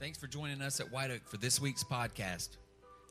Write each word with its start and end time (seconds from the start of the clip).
Thanks 0.00 0.18
for 0.18 0.26
joining 0.26 0.60
us 0.60 0.80
at 0.80 0.90
White 0.90 1.12
Oak 1.12 1.20
for 1.24 1.36
this 1.36 1.60
week's 1.60 1.84
podcast 1.84 2.48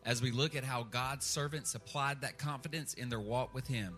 as 0.06 0.22
we 0.22 0.32
look 0.32 0.54
at 0.54 0.66
how 0.66 0.84
God's 0.84 1.26
servants 1.26 1.76
applied 1.76 2.20
that 2.22 2.38
confidence 2.38 2.94
in 2.96 3.08
their 3.08 3.22
walk 3.22 3.54
with 3.54 3.66
Him. 3.66 3.96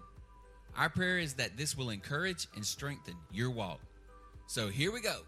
Our 0.77 0.89
prayer 0.89 1.17
is 1.17 1.33
that 1.33 1.57
this 1.57 1.75
will 1.75 1.89
encourage 1.89 2.47
and 2.55 2.63
strengthen 2.63 3.15
your 3.33 3.49
walk. 3.49 3.79
So 4.45 4.67
here 4.67 4.91
we 4.91 5.01
go. 5.01 5.21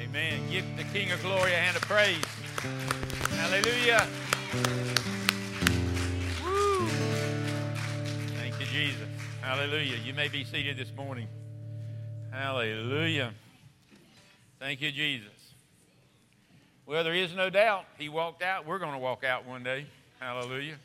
Amen. 0.00 0.40
Give 0.50 0.64
the 0.78 0.84
King 0.84 1.12
of 1.12 1.20
Glory 1.20 1.52
a 1.52 1.56
hand 1.56 1.76
of 1.76 1.82
praise. 1.82 2.24
Hallelujah. 3.36 4.08
Hallelujah. 9.42 9.96
You 10.04 10.12
may 10.12 10.28
be 10.28 10.44
seated 10.44 10.76
this 10.76 10.92
morning. 10.94 11.26
Hallelujah. 12.30 13.32
Thank 14.58 14.82
you, 14.82 14.92
Jesus. 14.92 15.28
Well, 16.84 17.02
there 17.02 17.14
is 17.14 17.34
no 17.34 17.48
doubt 17.48 17.86
he 17.98 18.10
walked 18.10 18.42
out. 18.42 18.66
We're 18.66 18.78
going 18.78 18.92
to 18.92 18.98
walk 18.98 19.24
out 19.24 19.46
one 19.46 19.62
day. 19.62 19.86
Hallelujah. 20.18 20.76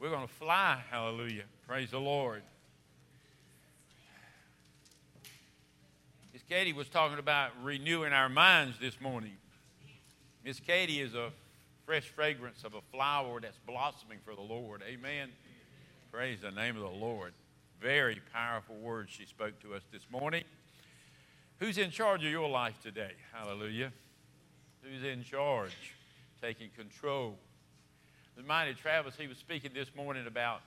We're 0.00 0.10
going 0.10 0.26
to 0.26 0.34
fly. 0.34 0.82
Hallelujah. 0.90 1.44
Praise 1.68 1.92
the 1.92 2.00
Lord. 2.00 2.42
Miss 6.32 6.42
Katie 6.48 6.72
was 6.72 6.88
talking 6.88 7.18
about 7.18 7.52
renewing 7.62 8.12
our 8.12 8.28
minds 8.28 8.76
this 8.80 9.00
morning. 9.00 9.36
Miss 10.44 10.58
Katie 10.58 11.00
is 11.00 11.14
a 11.14 11.30
fresh 11.86 12.08
fragrance 12.08 12.64
of 12.64 12.74
a 12.74 12.80
flower 12.92 13.40
that's 13.40 13.58
blossoming 13.66 14.18
for 14.24 14.34
the 14.34 14.42
Lord. 14.42 14.82
Amen. 14.86 15.28
Praise 16.10 16.40
the 16.40 16.50
name 16.50 16.76
of 16.76 16.82
the 16.82 16.88
Lord. 16.88 17.32
Very 17.80 18.20
powerful 18.32 18.74
words 18.74 19.12
she 19.12 19.24
spoke 19.24 19.60
to 19.60 19.74
us 19.74 19.82
this 19.92 20.02
morning. 20.10 20.42
Who's 21.60 21.78
in 21.78 21.92
charge 21.92 22.24
of 22.24 22.30
your 22.30 22.48
life 22.48 22.74
today? 22.82 23.12
Hallelujah. 23.32 23.92
Who's 24.82 25.04
in 25.04 25.22
charge? 25.22 25.94
Taking 26.42 26.70
control. 26.76 27.36
Reminded 28.36 28.78
Travis, 28.78 29.14
he 29.16 29.28
was 29.28 29.38
speaking 29.38 29.70
this 29.74 29.94
morning 29.94 30.26
about 30.26 30.60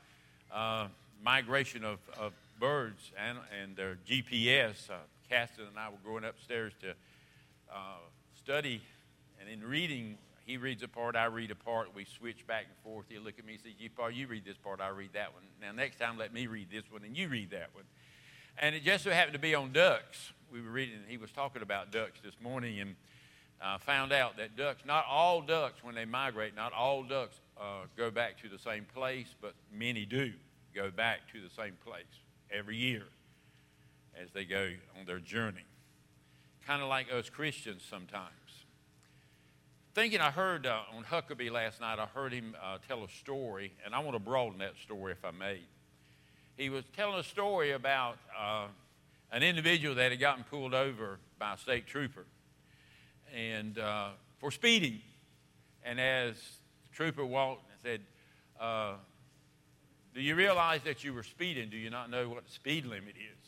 uh, 0.54 0.88
migration 1.22 1.84
of, 1.84 2.00
of 2.18 2.32
birds 2.62 3.12
and, 3.18 3.38
and 3.62 3.76
their 3.76 3.98
GPS. 4.08 4.90
Uh, 4.90 4.94
Caston 5.30 5.66
and 5.70 5.78
I 5.78 5.90
were 5.90 6.10
going 6.10 6.24
upstairs 6.24 6.72
to 6.82 6.92
uh, 7.74 7.98
study, 8.38 8.82
and 9.42 9.50
in 9.50 9.68
reading, 9.68 10.18
he 10.52 10.58
reads 10.58 10.84
a 10.84 10.88
part, 10.90 11.16
I 11.16 11.26
read 11.26 11.50
a 11.50 11.56
part. 11.56 11.96
We 11.96 12.04
switch 12.04 12.46
back 12.46 12.66
and 12.66 12.76
forth. 12.84 13.06
He'll 13.08 13.22
look 13.22 13.40
at 13.40 13.46
me 13.46 13.54
and 13.54 13.62
say, 13.64 13.90
Paul, 13.96 14.12
you 14.12 14.28
read 14.28 14.44
this 14.44 14.58
part, 14.58 14.82
I 14.82 14.90
read 14.90 15.14
that 15.14 15.34
one. 15.34 15.44
Now, 15.62 15.72
next 15.72 15.98
time, 15.98 16.18
let 16.18 16.34
me 16.34 16.48
read 16.48 16.70
this 16.70 16.84
one, 16.92 17.06
and 17.06 17.16
you 17.16 17.30
read 17.30 17.52
that 17.52 17.70
one. 17.72 17.86
And 18.58 18.76
it 18.76 18.84
just 18.84 19.06
so 19.06 19.12
happened 19.12 19.34
to 19.34 19.40
be 19.40 19.56
on 19.56 19.72
ducks. 19.72 20.34
We 20.52 20.62
were 20.62 20.72
reading, 20.72 20.96
he 21.08 21.16
was 21.16 21.32
talking 21.32 21.62
about 21.62 21.90
ducks 21.94 22.20
this 22.22 22.34
morning, 22.44 22.82
and 22.82 22.96
uh, 23.62 23.78
found 23.78 24.12
out 24.12 24.36
that 24.38 24.58
ducks, 24.58 24.84
not 24.86 25.06
all 25.10 25.40
ducks, 25.40 25.86
when 25.86 25.96
they 25.96 26.04
migrate, 26.04 26.54
not 26.54 26.74
all 26.74 27.04
ducks 27.04 27.40
uh, 27.58 27.86
go 27.96 28.12
back 28.12 28.38
to 28.42 28.50
the 28.50 28.60
same 28.60 28.86
place, 28.94 29.34
but 29.40 29.54
many 29.74 30.04
do 30.04 30.34
go 30.76 30.92
back 30.92 31.20
to 31.32 31.40
the 31.40 31.50
same 31.50 31.78
place 31.86 32.04
every 32.52 32.76
year 32.76 33.04
as 34.22 34.32
they 34.32 34.44
go 34.44 34.70
on 35.00 35.06
their 35.06 35.20
journey. 35.20 35.64
Kind 36.68 36.82
of 36.82 36.90
like 36.90 37.08
us 37.10 37.30
Christians 37.30 37.84
sometimes. 37.90 38.34
Thinking 39.94 40.22
I 40.22 40.32
heard 40.32 40.66
uh, 40.66 40.84
on 40.96 41.04
Huckabee 41.04 41.52
last 41.52 41.82
night, 41.82 42.00
I 42.00 42.06
heard 42.06 42.32
him 42.32 42.56
uh, 42.64 42.78
tell 42.88 43.04
a 43.04 43.10
story, 43.10 43.74
and 43.84 43.94
I 43.94 44.00
want 44.00 44.16
to 44.16 44.20
broaden 44.20 44.60
that 44.60 44.78
story 44.82 45.12
if 45.12 45.26
I 45.26 45.32
may. 45.32 45.60
He 46.56 46.70
was 46.70 46.86
telling 46.96 47.20
a 47.20 47.24
story 47.24 47.72
about 47.72 48.18
uh, 48.40 48.68
an 49.34 49.44
individual 49.44 49.94
that 49.96 50.12
had 50.12 50.20
gotten 50.22 50.46
pulled 50.46 50.74
over 50.74 51.20
by 51.38 51.56
a 51.56 51.58
state 51.58 51.88
trooper 51.88 52.26
and 53.36 53.78
uh, 53.80 54.12
for 54.40 54.50
speeding. 54.50 55.02
And 55.84 56.00
as 56.00 56.36
the 56.36 56.96
trooper 56.96 57.26
walked 57.26 57.66
and 57.70 57.82
said, 57.82 58.02
uh, 58.62 58.94
Do 60.16 60.22
you 60.22 60.36
realize 60.36 60.80
that 60.86 61.04
you 61.04 61.14
were 61.14 61.24
speeding? 61.24 61.70
Do 61.70 61.76
you 61.76 61.90
not 61.90 62.10
know 62.10 62.30
what 62.30 62.46
the 62.46 62.52
speed 62.52 62.86
limit 62.86 63.16
is? 63.18 63.48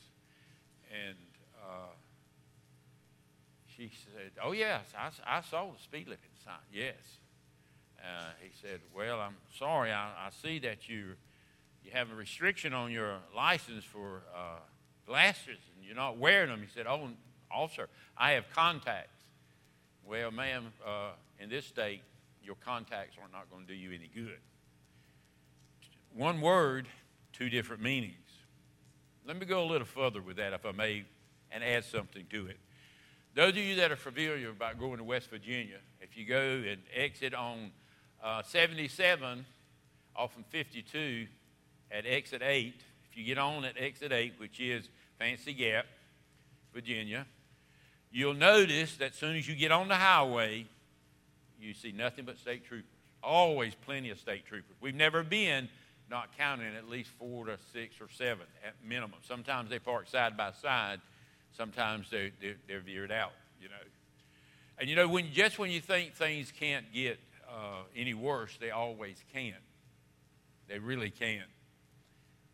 And 0.92 1.16
uh, 1.64 1.88
she 3.76 3.92
said, 4.06 4.32
Oh, 4.42 4.52
yes, 4.52 4.86
I, 4.98 5.38
I, 5.38 5.42
saw 5.42 5.72
the 5.72 5.82
speed 5.82 6.08
limit 6.08 6.20
sign. 6.44 6.54
Yes. 6.72 6.96
Uh, 8.00 8.32
he 8.42 8.50
said, 8.62 8.82
Well, 8.96 9.20
I'm 9.20 9.36
sorry. 9.58 9.92
I, 9.92 10.10
I, 10.10 10.30
see 10.42 10.60
that 10.60 10.90
you, 10.90 11.16
you 11.84 11.92
have 11.94 12.12
a 12.12 12.16
restriction 12.16 12.74
on 12.74 12.92
your 12.92 13.18
license 13.36 13.84
for 13.84 14.24
uh, 14.36 14.60
glasses 15.08 15.60
and 15.76 15.86
you're 15.86 15.96
not 15.96 16.18
wearing 16.18 16.50
them. 16.50 16.62
He 16.62 16.68
said, 16.74 16.86
Oh, 16.88 17.10
officer, 17.52 17.90
I 18.18 18.32
have 18.32 18.46
contacts. 18.54 19.10
Well, 20.06 20.32
ma'am, 20.32 20.66
uh, 20.86 21.12
in 21.40 21.50
this 21.50 21.66
state, 21.66 22.02
your 22.44 22.56
contacts 22.56 23.18
are 23.18 23.30
not 23.32 23.50
going 23.50 23.66
to 23.66 23.68
do 23.68 23.74
you 23.74 23.90
any 23.90 24.10
good. 24.14 24.40
One 26.14 26.42
word, 26.42 26.88
two 27.32 27.50
different 27.50 27.82
meanings. 27.82 28.18
Let 29.26 29.40
me 29.40 29.46
go 29.46 29.64
a 29.64 29.66
little 29.66 29.88
further 29.88 30.22
with 30.22 30.36
that, 30.38 30.52
if 30.52 30.66
I 30.66 30.74
may, 30.74 31.06
and 31.52 31.64
add 31.64 31.86
something 31.86 32.26
to 32.30 32.48
it. 32.48 32.58
Those 33.36 33.50
of 33.50 33.58
you 33.58 33.76
that 33.78 33.92
are 33.92 33.96
familiar 33.96 34.52
about 34.52 34.78
going 34.78 34.98
to 34.98 35.04
West 35.04 35.32
Virginia, 35.32 35.78
if 36.02 36.16
you 36.16 36.24
go 36.24 36.62
and 36.70 36.80
exit 36.94 37.34
on 37.34 37.72
uh, 38.24 38.44
77 38.44 39.44
off 40.16 40.38
of 40.38 40.46
52 40.52 41.26
at 41.92 42.06
exit 42.06 42.44
8, 42.44 42.76
if 43.10 43.18
you 43.18 43.24
get 43.24 43.40
on 43.40 43.66
at 43.66 43.74
exit 43.76 44.12
8, 44.12 44.34
which 44.38 44.60
is 44.60 44.88
Fancy 45.18 45.54
Gap, 45.54 45.88
Virginia, 46.76 47.26
you'll 48.12 48.36
notice 48.36 48.98
that 48.98 49.14
as 49.14 49.16
soon 49.16 49.36
as 49.36 49.48
you 49.48 49.56
get 49.56 49.72
on 49.72 49.88
the 49.88 49.96
highway, 49.96 50.68
you 51.60 51.74
see 51.74 51.92
nothing 51.92 52.26
but 52.26 52.38
state 52.38 52.64
troopers. 52.66 52.86
Always 53.24 53.74
plenty 53.74 54.12
of 54.12 54.20
state 54.20 54.46
troopers. 54.46 54.76
We've 54.80 54.94
never 54.94 55.24
been 55.24 55.70
not 56.08 56.38
counting 56.38 56.76
at 56.76 56.88
least 56.88 57.10
four 57.18 57.48
to 57.48 57.58
six 57.72 57.96
or 58.00 58.10
seven 58.12 58.46
at 58.64 58.76
minimum. 58.88 59.20
Sometimes 59.28 59.72
they 59.72 59.80
park 59.80 60.08
side 60.08 60.38
by 60.38 60.52
side. 60.52 61.02
Sometimes 61.56 62.10
they're, 62.10 62.32
they're, 62.42 62.56
they're 62.68 62.80
veered 62.82 63.12
out, 63.12 63.34
you 63.62 63.70
know. 63.70 63.76
And 64.80 64.90
you 64.90 64.96
know, 64.96 65.08
when, 65.08 65.32
just 65.32 65.60
when 65.60 65.72
you 65.72 65.80
think 65.80 66.16
things 66.16 66.52
can't 66.52 66.92
get 66.94 67.20
uh, 67.48 67.84
any 67.96 68.14
worse, 68.14 68.58
they 68.60 68.72
always 68.72 69.24
can. 69.32 69.56
They 70.68 70.80
really 70.80 71.12
can. 71.12 71.44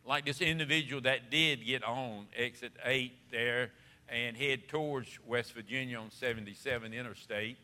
Like 0.06 0.24
this 0.26 0.40
individual 0.40 1.00
that 1.02 1.30
did 1.30 1.64
get 1.64 1.84
on 1.84 2.26
exit 2.36 2.72
8 2.84 3.12
there 3.30 3.70
and 4.08 4.36
head 4.36 4.68
towards 4.68 5.18
West 5.26 5.52
Virginia 5.54 5.98
on 5.98 6.10
77 6.10 6.92
Interstate 6.92 7.56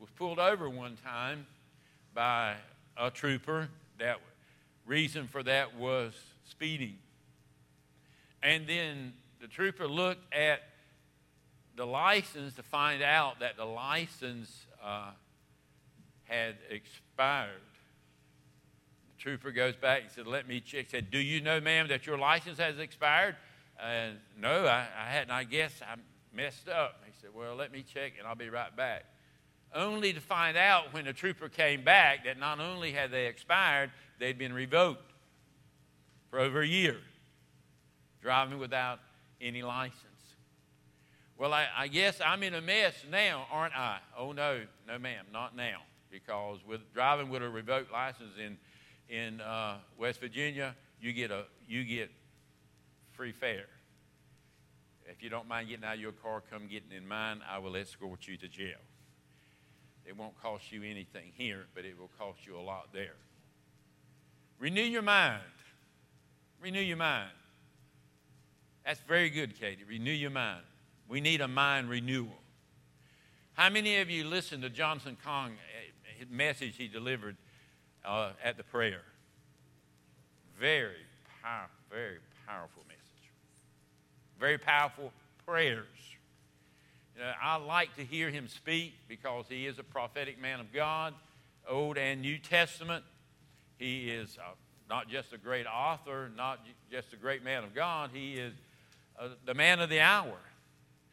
was 0.00 0.10
pulled 0.10 0.38
over 0.38 0.68
one 0.68 0.96
time 1.04 1.46
by 2.14 2.54
a 2.96 3.10
trooper 3.10 3.68
that 3.98 4.18
reason 4.86 5.26
for 5.26 5.42
that 5.42 5.76
was 5.76 6.14
speeding. 6.44 6.96
And 8.42 8.66
then 8.66 9.12
the 9.46 9.52
trooper 9.52 9.86
looked 9.86 10.34
at 10.34 10.58
the 11.76 11.86
license 11.86 12.54
to 12.54 12.64
find 12.64 13.00
out 13.00 13.38
that 13.38 13.56
the 13.56 13.64
license 13.64 14.66
uh, 14.84 15.10
had 16.24 16.56
expired. 16.68 17.60
The 19.16 19.22
trooper 19.22 19.52
goes 19.52 19.76
back 19.76 20.02
and 20.02 20.10
said, 20.10 20.26
Let 20.26 20.48
me 20.48 20.58
check. 20.58 20.86
He 20.86 20.90
Said, 20.90 21.12
Do 21.12 21.18
you 21.18 21.40
know, 21.40 21.60
ma'am, 21.60 21.86
that 21.88 22.08
your 22.08 22.18
license 22.18 22.58
has 22.58 22.80
expired? 22.80 23.36
And 23.80 24.16
no, 24.36 24.66
I, 24.66 24.88
I 24.98 25.10
hadn't. 25.10 25.30
I 25.30 25.44
guess 25.44 25.80
I 25.80 25.94
messed 26.34 26.68
up. 26.68 27.02
He 27.06 27.12
said, 27.20 27.30
Well, 27.32 27.54
let 27.54 27.70
me 27.70 27.84
check 27.84 28.14
and 28.18 28.26
I'll 28.26 28.34
be 28.34 28.50
right 28.50 28.76
back. 28.76 29.04
Only 29.72 30.12
to 30.12 30.20
find 30.20 30.56
out 30.56 30.92
when 30.92 31.04
the 31.04 31.12
trooper 31.12 31.48
came 31.48 31.84
back 31.84 32.24
that 32.24 32.40
not 32.40 32.58
only 32.58 32.90
had 32.90 33.12
they 33.12 33.26
expired, 33.26 33.92
they'd 34.18 34.38
been 34.38 34.52
revoked 34.52 35.12
for 36.30 36.40
over 36.40 36.62
a 36.62 36.66
year, 36.66 36.96
driving 38.20 38.58
without 38.58 38.98
any 39.40 39.62
license. 39.62 40.02
Well, 41.38 41.52
I, 41.52 41.66
I, 41.76 41.88
guess 41.88 42.20
I'm 42.24 42.42
in 42.42 42.54
a 42.54 42.60
mess 42.60 42.94
now, 43.10 43.46
aren't 43.52 43.76
I? 43.76 43.98
Oh, 44.16 44.32
no, 44.32 44.62
no, 44.88 44.98
ma'am, 44.98 45.26
not 45.32 45.54
now. 45.54 45.82
Because 46.10 46.60
with 46.66 46.80
driving 46.94 47.28
with 47.28 47.42
a 47.42 47.48
revoked 47.48 47.92
license 47.92 48.32
in, 48.38 48.56
in 49.14 49.40
uh, 49.42 49.76
West 49.98 50.20
Virginia, 50.20 50.74
you 51.00 51.12
get, 51.12 51.30
a, 51.30 51.44
you 51.68 51.84
get 51.84 52.10
free 53.12 53.32
fare. 53.32 53.66
If 55.04 55.22
you 55.22 55.28
don't 55.28 55.46
mind 55.46 55.68
getting 55.68 55.84
out 55.84 55.94
of 55.94 56.00
your 56.00 56.12
car, 56.12 56.42
come 56.50 56.68
getting 56.68 56.90
in 56.96 57.06
mine. 57.06 57.40
I 57.48 57.58
will 57.58 57.76
escort 57.76 58.26
you 58.26 58.36
to 58.38 58.48
jail. 58.48 58.78
It 60.06 60.16
won't 60.16 60.40
cost 60.40 60.72
you 60.72 60.82
anything 60.82 61.32
here, 61.36 61.66
but 61.74 61.84
it 61.84 61.98
will 61.98 62.10
cost 62.18 62.46
you 62.46 62.56
a 62.56 62.60
lot 62.60 62.88
there. 62.92 63.16
Renew 64.58 64.82
your 64.82 65.02
mind. 65.02 65.42
Renew 66.60 66.80
your 66.80 66.96
mind. 66.96 67.30
That's 68.86 69.00
very 69.00 69.30
good, 69.30 69.58
Katie. 69.58 69.82
Renew 69.82 70.12
your 70.12 70.30
mind. 70.30 70.62
We 71.08 71.20
need 71.20 71.40
a 71.40 71.48
mind 71.48 71.90
renewal. 71.90 72.38
How 73.54 73.68
many 73.68 73.98
of 73.98 74.08
you 74.08 74.24
listened 74.24 74.62
to 74.62 74.70
Jonathan 74.70 75.16
Cahn, 75.24 75.50
eh, 75.50 75.90
his 76.18 76.30
message 76.30 76.76
he 76.76 76.86
delivered 76.86 77.36
uh, 78.04 78.30
at 78.44 78.56
the 78.56 78.62
prayer? 78.62 79.02
Very 80.60 81.04
powerful, 81.42 81.74
very 81.90 82.18
powerful 82.46 82.84
message. 82.86 83.02
very 84.38 84.58
powerful 84.58 85.12
prayers. 85.44 85.86
You 87.16 87.22
know, 87.22 87.32
I 87.42 87.56
like 87.56 87.96
to 87.96 88.04
hear 88.04 88.30
him 88.30 88.46
speak 88.46 88.94
because 89.08 89.46
he 89.48 89.66
is 89.66 89.80
a 89.80 89.82
prophetic 89.82 90.40
man 90.40 90.60
of 90.60 90.72
God, 90.72 91.12
Old 91.68 91.98
and 91.98 92.20
New 92.20 92.38
Testament. 92.38 93.02
He 93.78 94.10
is 94.10 94.38
uh, 94.38 94.52
not 94.88 95.08
just 95.08 95.32
a 95.32 95.38
great 95.38 95.66
author, 95.66 96.30
not 96.36 96.60
just 96.90 97.12
a 97.12 97.16
great 97.16 97.42
man 97.42 97.64
of 97.64 97.74
God, 97.74 98.10
he 98.12 98.34
is 98.34 98.52
uh, 99.18 99.28
the 99.44 99.54
man 99.54 99.80
of 99.80 99.88
the 99.88 100.00
hour 100.00 100.38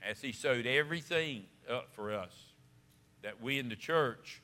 as 0.01 0.21
he 0.21 0.31
sewed 0.31 0.65
everything 0.67 1.44
up 1.69 1.88
for 1.94 2.13
us 2.13 2.33
that 3.21 3.41
we 3.41 3.57
in 3.57 3.69
the 3.69 3.75
church 3.75 4.41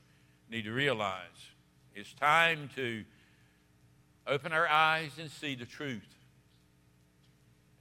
need 0.50 0.64
to 0.64 0.72
realize. 0.72 1.52
It's 1.94 2.14
time 2.14 2.70
to 2.76 3.04
open 4.26 4.54
our 4.54 4.68
eyes 4.68 5.12
and 5.20 5.30
see 5.30 5.56
the 5.56 5.66
truth. 5.66 6.16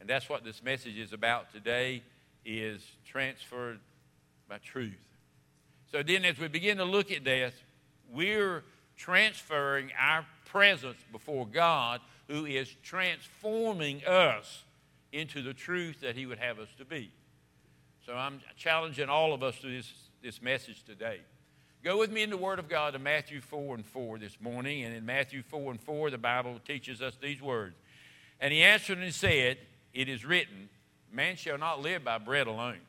And 0.01 0.09
that's 0.09 0.29
what 0.29 0.45
this 0.45 0.63
message 0.63 0.99
is 0.99 1.13
about 1.13 1.53
today 1.53 2.03
is 2.45 2.85
transferred 3.05 3.79
by 4.49 4.59
truth. 4.59 4.95
So 5.93 6.03
then 6.03 6.25
as 6.25 6.39
we 6.39 6.49
begin 6.49 6.79
to 6.79 6.85
look 6.85 7.11
at 7.13 7.25
this, 7.25 7.55
we're 8.13 8.65
transferring 8.97 9.93
our 9.99 10.27
presence 10.45 10.99
before 11.13 11.47
God 11.47 12.01
who 12.27 12.45
is 12.45 12.75
transforming 12.83 14.05
us 14.05 14.65
into 15.13 15.43
the 15.43 15.55
truth 15.55 16.01
that 16.01 16.17
he 16.17 16.27
would 16.27 16.39
have 16.39 16.59
us 16.59 16.69
to 16.79 16.85
be. 16.85 17.11
So 18.05 18.15
I'm 18.15 18.41
challenging 18.57 19.09
all 19.09 19.33
of 19.33 19.43
us 19.43 19.57
through 19.57 19.77
this, 19.77 19.93
this 20.23 20.43
message 20.43 20.83
today. 20.85 21.21
Go 21.85 21.99
with 21.99 22.11
me 22.11 22.23
in 22.23 22.31
the 22.31 22.37
Word 22.37 22.59
of 22.59 22.69
God 22.69 22.95
to 22.95 22.99
Matthew 22.99 23.41
4 23.41 23.77
and 23.77 23.87
4 23.87 24.19
this 24.19 24.37
morning. 24.41 24.85
And 24.85 24.95
in 24.95 25.07
Matthew 25.07 25.43
4 25.43 25.73
and 25.73 25.81
4, 25.81 26.11
the 26.11 26.19
Bible 26.19 26.59
teaches 26.67 27.01
us 27.01 27.17
these 27.21 27.41
words. 27.41 27.77
And 28.41 28.53
he 28.53 28.63
answered 28.63 28.99
and 28.99 29.15
said, 29.15 29.59
It 29.93 30.09
is 30.09 30.25
written, 30.25 30.69
Man 31.13 31.37
shall 31.37 31.59
not 31.59 31.81
live 31.81 32.05
by 32.05 32.19
bread 32.19 32.47
alone, 32.47 32.81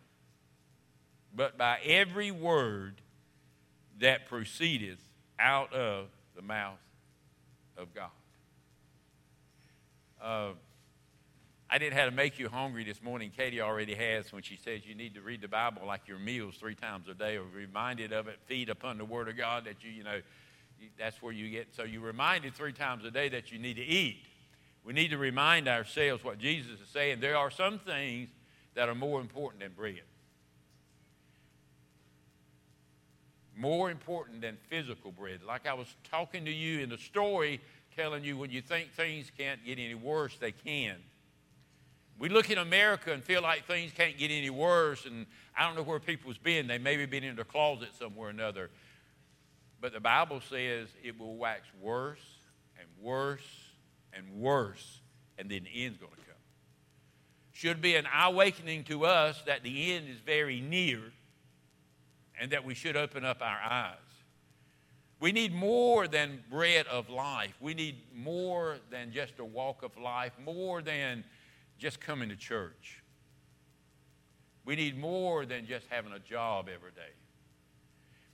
but 1.36 1.58
by 1.58 1.80
every 1.86 2.32
word 2.32 3.02
that 4.00 4.28
proceedeth 4.28 5.00
out 5.38 5.74
of 5.74 6.08
the 6.36 6.42
mouth 6.42 6.80
of 7.78 7.94
God. 7.94 8.10
Uh, 10.22 10.50
I 11.72 11.78
didn't 11.78 11.98
have 11.98 12.10
to 12.10 12.16
make 12.16 12.40
you 12.40 12.50
hungry 12.50 12.84
this 12.84 13.02
morning. 13.04 13.32
Katie 13.36 13.62
already 13.62 13.94
has 13.94 14.34
when 14.34 14.42
she 14.42 14.58
says 14.58 14.88
you 14.88 14.96
need 14.96 15.14
to 15.14 15.22
read 15.22 15.42
the 15.42 15.48
Bible 15.48 15.84
like 15.86 16.08
your 16.08 16.18
meals 16.18 16.56
three 16.56 16.74
times 16.74 17.08
a 17.08 17.14
day 17.14 17.38
or 17.38 17.44
reminded 17.44 18.12
of 18.12 18.28
it, 18.28 18.40
feed 18.48 18.70
upon 18.70 18.98
the 18.98 19.06
Word 19.06 19.30
of 19.30 19.38
God 19.38 19.66
that 19.66 19.84
you, 19.84 19.92
you 19.92 20.04
know, 20.04 20.20
that's 20.98 21.22
where 21.22 21.32
you 21.32 21.48
get. 21.50 21.68
So 21.76 21.84
you're 21.84 22.02
reminded 22.02 22.56
three 22.56 22.74
times 22.74 23.06
a 23.06 23.12
day 23.12 23.30
that 23.30 23.52
you 23.52 23.60
need 23.60 23.76
to 23.76 23.84
eat. 23.84 24.26
We 24.84 24.94
need 24.94 25.10
to 25.10 25.20
remind 25.20 25.68
ourselves 25.68 26.24
what 26.24 26.40
Jesus 26.40 26.80
is 26.80 26.88
saying. 26.90 27.20
There 27.20 27.38
are 27.38 27.52
some 27.52 27.78
things 27.78 28.30
that 28.74 28.90
are 28.90 28.96
more 28.96 29.22
important 29.22 29.62
than 29.62 29.74
bread. 29.74 30.02
More 33.56 33.92
important 33.92 34.42
than 34.42 34.58
physical 34.70 35.12
bread. 35.12 35.42
Like 35.46 35.68
I 35.68 35.76
was 35.76 35.94
talking 36.10 36.46
to 36.46 36.52
you 36.52 36.80
in 36.80 36.90
the 36.90 36.98
story, 36.98 37.62
telling 37.96 38.24
you 38.24 38.38
when 38.38 38.50
you 38.50 38.62
think 38.62 38.92
things 38.94 39.32
can't 39.38 39.64
get 39.64 39.78
any 39.78 39.94
worse, 39.94 40.36
they 40.40 40.52
can. 40.52 40.96
We 42.20 42.28
look 42.28 42.50
in 42.50 42.58
America 42.58 43.14
and 43.14 43.24
feel 43.24 43.42
like 43.42 43.66
things 43.66 43.94
can't 43.94 44.18
get 44.18 44.30
any 44.30 44.50
worse, 44.50 45.06
and 45.06 45.26
I 45.58 45.66
don't 45.66 45.78
know 45.78 45.84
where 45.84 46.02
people's 46.02 46.38
been. 46.38 46.68
They 46.68 46.78
may 46.78 46.98
maybe 46.98 47.06
been 47.06 47.24
in 47.24 47.38
their 47.38 47.46
closet 47.46 47.90
somewhere 47.98 48.28
or 48.28 48.30
another. 48.30 48.70
But 49.80 49.94
the 49.94 50.02
Bible 50.02 50.42
says 50.42 50.90
it 51.02 51.18
will 51.18 51.38
wax 51.38 51.62
worse 51.82 52.20
and 52.78 52.90
worse 53.02 53.48
and 54.12 54.42
worse, 54.42 55.00
and 55.38 55.50
then 55.50 55.64
the 55.64 55.86
end's 55.86 55.98
going 55.98 56.12
to 56.12 56.18
come. 56.18 56.26
Should 57.54 57.82
be 57.82 57.96
an 57.96 58.06
awakening 58.14 58.84
to 58.86 59.06
us 59.06 59.42
that 59.46 59.64
the 59.64 59.94
end 59.94 60.10
is 60.10 60.20
very 60.20 60.60
near 60.60 61.00
and 62.38 62.52
that 62.52 62.66
we 62.66 62.74
should 62.74 62.98
open 62.98 63.24
up 63.24 63.42
our 63.42 63.60
eyes. 63.60 63.96
We 65.22 65.32
need 65.32 65.54
more 65.54 66.08
than 66.08 66.44
bread 66.50 66.88
of 66.88 67.10
life. 67.10 67.54
We 67.62 67.74
need 67.74 67.98
more 68.14 68.78
than 68.90 69.12
just 69.12 69.40
a 69.40 69.46
walk 69.46 69.84
of 69.84 69.98
life, 69.98 70.32
more 70.44 70.82
than 70.82 71.24
just 71.80 72.00
coming 72.00 72.30
to 72.30 72.36
church. 72.36 73.02
We 74.66 74.76
need 74.76 75.00
more 75.00 75.46
than 75.46 75.66
just 75.66 75.88
having 75.90 76.12
a 76.12 76.20
job 76.20 76.68
every 76.74 76.92
day. 76.92 77.14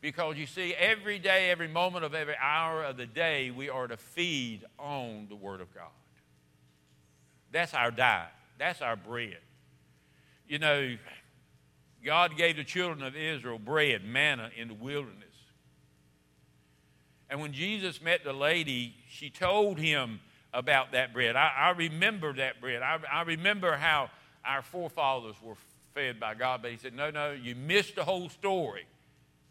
Because 0.02 0.36
you 0.38 0.46
see, 0.46 0.74
every 0.74 1.18
day, 1.18 1.50
every 1.50 1.68
moment 1.68 2.04
of 2.04 2.14
every 2.14 2.36
hour 2.40 2.84
of 2.84 2.98
the 2.98 3.06
day, 3.06 3.52
we 3.52 3.70
are 3.70 3.88
to 3.88 3.98
feed 3.98 4.66
on 4.78 5.28
the 5.30 5.36
Word 5.36 5.62
of 5.62 5.74
God. 5.74 5.88
That's 7.52 7.74
our 7.74 7.92
diet, 7.92 8.32
that's 8.58 8.82
our 8.82 8.96
bread. 8.96 9.38
You 10.48 10.60
know, 10.60 10.98
God 12.04 12.38
gave 12.38 12.58
the 12.58 12.64
children 12.64 13.02
of 13.02 13.16
Israel 13.16 13.58
bread, 13.58 14.04
manna 14.04 14.52
in 14.56 14.68
the 14.68 14.74
wilderness. 14.74 15.24
And 17.30 17.40
when 17.42 17.54
Jesus 17.54 18.02
met 18.02 18.24
the 18.24 18.34
lady, 18.34 18.96
she 19.10 19.30
told 19.30 19.80
him, 19.80 20.20
about 20.56 20.94
that 20.94 21.14
bread. 21.14 21.36
I, 21.36 21.52
I 21.56 21.70
remember 21.72 22.34
that 22.34 22.62
bread. 22.62 22.82
I, 22.82 22.98
I 23.12 23.22
remember 23.24 23.76
how 23.76 24.10
our 24.44 24.62
forefathers 24.62 25.36
were 25.44 25.56
fed 25.94 26.20
by 26.20 26.34
God, 26.34 26.62
but 26.62 26.72
he 26.72 26.78
said, 26.78 26.96
No, 26.96 27.12
no, 27.12 27.32
you 27.32 27.54
missed 27.54 27.96
the 27.96 28.04
whole 28.04 28.30
story. 28.30 28.86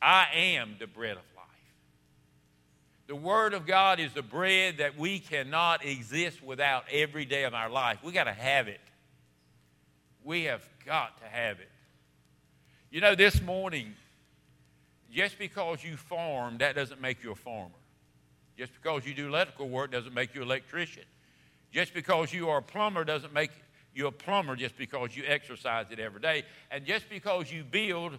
I 0.03 0.27
am 0.35 0.77
the 0.79 0.87
bread 0.87 1.13
of 1.13 1.23
life. 1.37 1.45
The 3.07 3.17
Word 3.17 3.55
of 3.55 3.67
God 3.67 4.01
is 4.01 4.13
the 4.13 4.23
bread 4.23 4.79
that 4.79 4.99
we 4.99 5.19
cannot 5.19 5.85
exist 5.85 6.43
without 6.43 6.85
every 6.91 7.27
day 7.27 7.45
of 7.45 7.55
our 7.55 7.69
life. 7.69 7.99
We 8.03 8.13
got 8.13 8.25
to 8.25 8.33
have 8.33 8.67
it. 8.67 8.81
We 10.25 10.45
have 10.45 10.67
got 10.87 11.21
to 11.21 11.29
have 11.29 11.61
it. 11.61 11.71
You 12.91 13.01
know, 13.01 13.15
this 13.15 13.43
morning, 13.43 13.95
just 15.13 15.39
because 15.39 15.85
you 15.85 15.97
farm, 15.97 16.59
that 16.59 16.75
doesn't 16.75 17.01
make 17.01 17.23
you 17.23 17.33
a 17.33 17.37
farmer. 17.37 17.75
Just 18.57 18.73
because 18.75 19.07
you 19.07 19.15
do 19.15 19.29
electrical 19.29 19.69
work 19.69 19.91
doesn't 19.93 20.15
make 20.15 20.35
you 20.35 20.43
an 20.43 20.49
electrician. 20.49 21.05
Just 21.73 21.93
because 21.93 22.33
you 22.33 22.49
are 22.49 22.59
a 22.59 22.63
plumber 22.63 23.05
doesn't 23.05 23.33
make 23.33 23.51
you 23.95 24.07
a 24.07 24.13
plumber 24.13 24.57
just 24.57 24.77
because 24.77 25.17
you 25.17 25.25
exercise 25.27 25.87
it 25.91 25.99
every 25.99 26.21
day. 26.21 26.45
And 26.71 26.85
just 26.85 27.09
because 27.09 27.51
you 27.53 27.65
build 27.65 28.19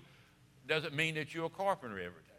doesn't 0.67 0.93
mean 0.93 1.15
that 1.15 1.33
you're 1.33 1.45
a 1.45 1.49
carpenter 1.49 1.97
every 1.97 2.09
day. 2.09 2.35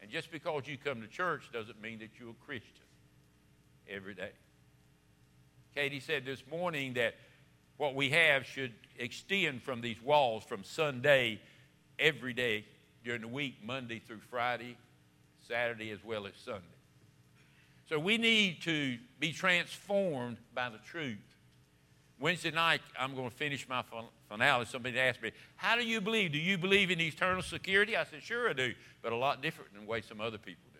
And 0.00 0.10
just 0.10 0.30
because 0.30 0.66
you 0.66 0.76
come 0.76 1.00
to 1.00 1.06
church 1.06 1.50
doesn't 1.52 1.80
mean 1.80 1.98
that 2.00 2.10
you're 2.18 2.30
a 2.30 2.44
Christian 2.46 2.84
every 3.88 4.14
day. 4.14 4.32
Katie 5.74 6.00
said 6.00 6.24
this 6.24 6.42
morning 6.50 6.94
that 6.94 7.14
what 7.76 7.94
we 7.94 8.10
have 8.10 8.44
should 8.44 8.72
extend 8.98 9.62
from 9.62 9.80
these 9.80 10.00
walls 10.02 10.44
from 10.44 10.64
Sunday 10.64 11.40
every 11.98 12.34
day 12.34 12.64
during 13.04 13.22
the 13.22 13.28
week, 13.28 13.56
Monday 13.64 13.98
through 13.98 14.20
Friday, 14.30 14.76
Saturday 15.48 15.90
as 15.90 16.04
well 16.04 16.26
as 16.26 16.32
Sunday. 16.44 16.71
So 17.92 17.98
we 17.98 18.16
need 18.16 18.62
to 18.62 18.96
be 19.20 19.32
transformed 19.34 20.38
by 20.54 20.70
the 20.70 20.78
truth. 20.78 21.18
Wednesday 22.18 22.50
night, 22.50 22.80
I'm 22.98 23.14
going 23.14 23.28
to 23.28 23.36
finish 23.36 23.68
my 23.68 23.84
finale. 24.30 24.64
Somebody 24.64 24.98
asked 24.98 25.20
me, 25.20 25.30
How 25.56 25.76
do 25.76 25.84
you 25.84 26.00
believe? 26.00 26.32
Do 26.32 26.38
you 26.38 26.56
believe 26.56 26.90
in 26.90 26.98
eternal 27.02 27.42
security? 27.42 27.94
I 27.94 28.04
said, 28.04 28.22
Sure, 28.22 28.48
I 28.48 28.54
do, 28.54 28.72
but 29.02 29.12
a 29.12 29.16
lot 29.16 29.42
different 29.42 29.74
than 29.74 29.82
the 29.84 29.90
way 29.90 30.00
some 30.00 30.22
other 30.22 30.38
people 30.38 30.70
do. 30.72 30.78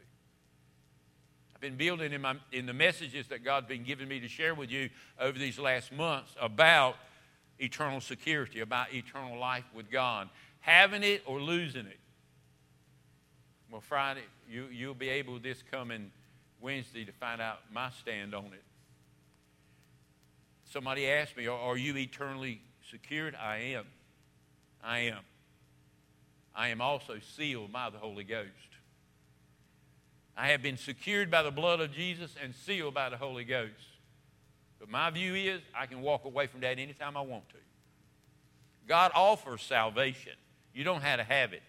I've 1.55 1.61
been 1.61 1.77
building 1.77 2.15
in, 2.15 2.23
my, 2.23 2.37
in 2.51 2.65
the 2.65 2.73
messages 2.73 3.29
that 3.29 3.45
God's 3.45 3.67
been 3.67 3.85
giving 3.85 4.09
me 4.09 4.19
to 4.21 4.29
share 4.29 4.55
with 4.55 4.71
you 4.71 4.89
over 5.21 5.39
these 5.39 5.59
last 5.59 5.93
months 5.93 6.35
about 6.41 6.97
eternal 7.59 8.01
security, 8.01 8.61
about 8.61 8.95
eternal 8.95 9.39
life 9.39 9.67
with 9.75 9.91
God, 9.91 10.31
having 10.61 11.03
it 11.03 11.23
or 11.27 11.43
losing 11.43 11.85
it. 11.85 12.01
Well, 13.71 13.83
Friday, 13.83 14.23
you, 14.49 14.69
you'll 14.73 14.95
be 14.95 15.11
able 15.11 15.39
this 15.39 15.63
coming 15.71 16.11
Wednesday 16.63 17.05
to 17.05 17.13
find 17.13 17.41
out 17.41 17.59
my 17.73 17.91
stand 18.01 18.35
on 18.35 18.47
it. 18.47 18.63
Somebody 20.71 21.09
asked 21.09 21.37
me, 21.37 21.47
Are 21.49 21.77
you 21.77 21.97
eternally 21.97 22.61
secured? 22.91 23.35
I 23.35 23.57
am. 23.57 23.85
I 24.83 24.99
am. 25.01 25.19
I 26.55 26.69
am 26.69 26.81
also 26.81 27.19
sealed 27.37 27.73
by 27.73 27.91
the 27.91 27.99
Holy 27.99 28.25
Ghost. 28.25 28.49
I 30.37 30.49
have 30.49 30.63
been 30.63 30.77
secured 30.77 31.31
by 31.31 31.43
the 31.43 31.51
blood 31.51 31.81
of 31.81 31.93
Jesus 31.93 32.35
and 32.43 32.55
sealed 32.55 32.95
by 32.95 33.11
the 33.11 33.17
Holy 33.17 33.45
Ghost. 33.45 33.73
But 34.81 34.89
my 34.89 35.11
view 35.11 35.35
is 35.35 35.61
I 35.75 35.87
can 35.87 36.01
walk 36.01 36.25
away 36.25 36.47
from 36.47 36.61
that 36.61 36.79
anytime 36.79 37.17
I 37.17 37.21
want 37.21 37.49
to. 37.51 37.57
God 38.89 39.13
offers 39.15 39.63
salvation. 39.63 40.33
You 40.75 40.85
don't 40.85 41.03
have 41.03 41.19
to 41.19 41.25
have 41.25 41.53
it. 41.53 41.63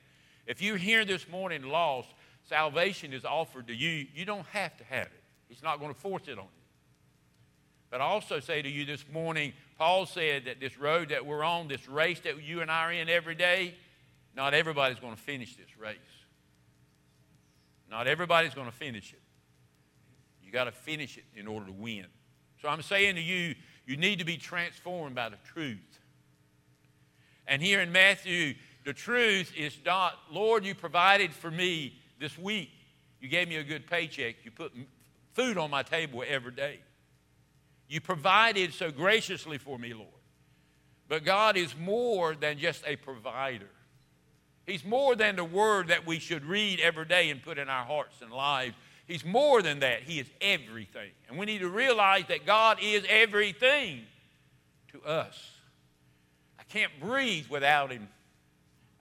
If 0.47 0.62
you're 0.62 0.77
here 0.77 1.05
this 1.05 1.27
morning 1.29 1.63
lost, 1.63 2.09
salvation 2.47 3.13
is 3.13 3.25
offered 3.25 3.67
to 3.67 3.73
you, 3.73 4.07
you 4.13 4.25
don't 4.25 4.45
have 4.47 4.75
to 4.77 4.83
have 4.85 5.07
it. 5.07 5.23
He's 5.47 5.63
not 5.63 5.79
going 5.79 5.93
to 5.93 6.00
force 6.00 6.23
it 6.27 6.38
on 6.38 6.45
you. 6.45 6.63
But 7.89 8.01
I 8.01 8.05
also 8.05 8.39
say 8.39 8.62
to 8.62 8.69
you 8.69 8.85
this 8.85 9.05
morning, 9.12 9.53
Paul 9.77 10.05
said 10.05 10.45
that 10.45 10.59
this 10.59 10.77
road 10.79 11.09
that 11.09 11.25
we're 11.25 11.43
on, 11.43 11.67
this 11.67 11.88
race 11.88 12.19
that 12.21 12.41
you 12.41 12.62
and 12.62 12.71
I 12.71 12.85
are 12.85 12.91
in 12.91 13.07
every 13.07 13.35
day, 13.35 13.75
not 14.35 14.53
everybody's 14.53 15.00
going 15.00 15.15
to 15.15 15.21
finish 15.21 15.55
this 15.55 15.77
race. 15.77 15.97
Not 17.91 18.07
everybody's 18.07 18.55
going 18.55 18.69
to 18.69 18.75
finish 18.75 19.13
it. 19.13 19.21
You 20.43 20.51
got 20.51 20.63
to 20.63 20.71
finish 20.71 21.17
it 21.17 21.25
in 21.35 21.45
order 21.45 21.67
to 21.67 21.71
win. 21.71 22.07
So 22.62 22.67
I'm 22.67 22.81
saying 22.81 23.15
to 23.15 23.21
you, 23.21 23.53
you 23.85 23.97
need 23.97 24.19
to 24.19 24.25
be 24.25 24.38
transformed 24.38 25.13
by 25.15 25.29
the 25.29 25.38
truth. 25.45 26.00
And 27.45 27.62
here 27.62 27.81
in 27.81 27.91
Matthew, 27.91 28.55
the 28.85 28.93
truth 28.93 29.53
is 29.55 29.77
not, 29.85 30.13
Lord, 30.31 30.65
you 30.65 30.73
provided 30.73 31.31
for 31.31 31.51
me 31.51 31.93
this 32.20 32.38
week. 32.38 32.72
You 33.20 33.29
gave 33.29 33.48
me 33.48 33.55
a 33.55 33.63
good 33.63 33.88
paycheck. 33.88 34.36
You 34.43 34.51
put 34.51 34.74
food 35.34 35.58
on 35.58 35.70
my 35.70 35.84
table 35.84 36.24
every 36.27 36.51
day. 36.51 36.79
You 37.88 38.01
provided 38.01 38.74
so 38.74 38.91
graciously 38.91 39.58
for 39.58 39.77
me, 39.77 39.93
Lord. 39.93 40.10
But 41.08 41.25
God 41.25 41.58
is 41.58 41.75
more 41.77 42.36
than 42.36 42.58
just 42.58 42.84
a 42.88 42.96
provider. 42.96 43.70
He's 44.65 44.86
more 44.86 45.15
than 45.15 45.36
the 45.36 45.43
word 45.43 45.89
that 45.89 46.08
we 46.08 46.20
should 46.20 46.46
read 46.46 46.79
every 46.79 47.05
day 47.05 47.29
and 47.29 47.41
put 47.41 47.58
in 47.58 47.70
our 47.70 47.86
hearts 47.86 48.22
and 48.22 48.32
lives. 48.32 48.75
He's 49.05 49.25
more 49.25 49.62
than 49.62 49.79
that. 49.79 50.03
He 50.03 50.20
is 50.20 50.27
everything. 50.39 51.12
And 51.27 51.38
we 51.38 51.46
need 51.46 51.60
to 51.60 51.70
realize 51.70 52.24
that 52.29 52.46
God 52.46 52.77
is 52.82 53.03
everything 53.10 54.01
to 54.93 55.03
us. 55.03 55.51
I 56.58 56.63
can't 56.63 56.91
breathe 57.01 57.48
without 57.50 57.91
Him. 57.91 58.08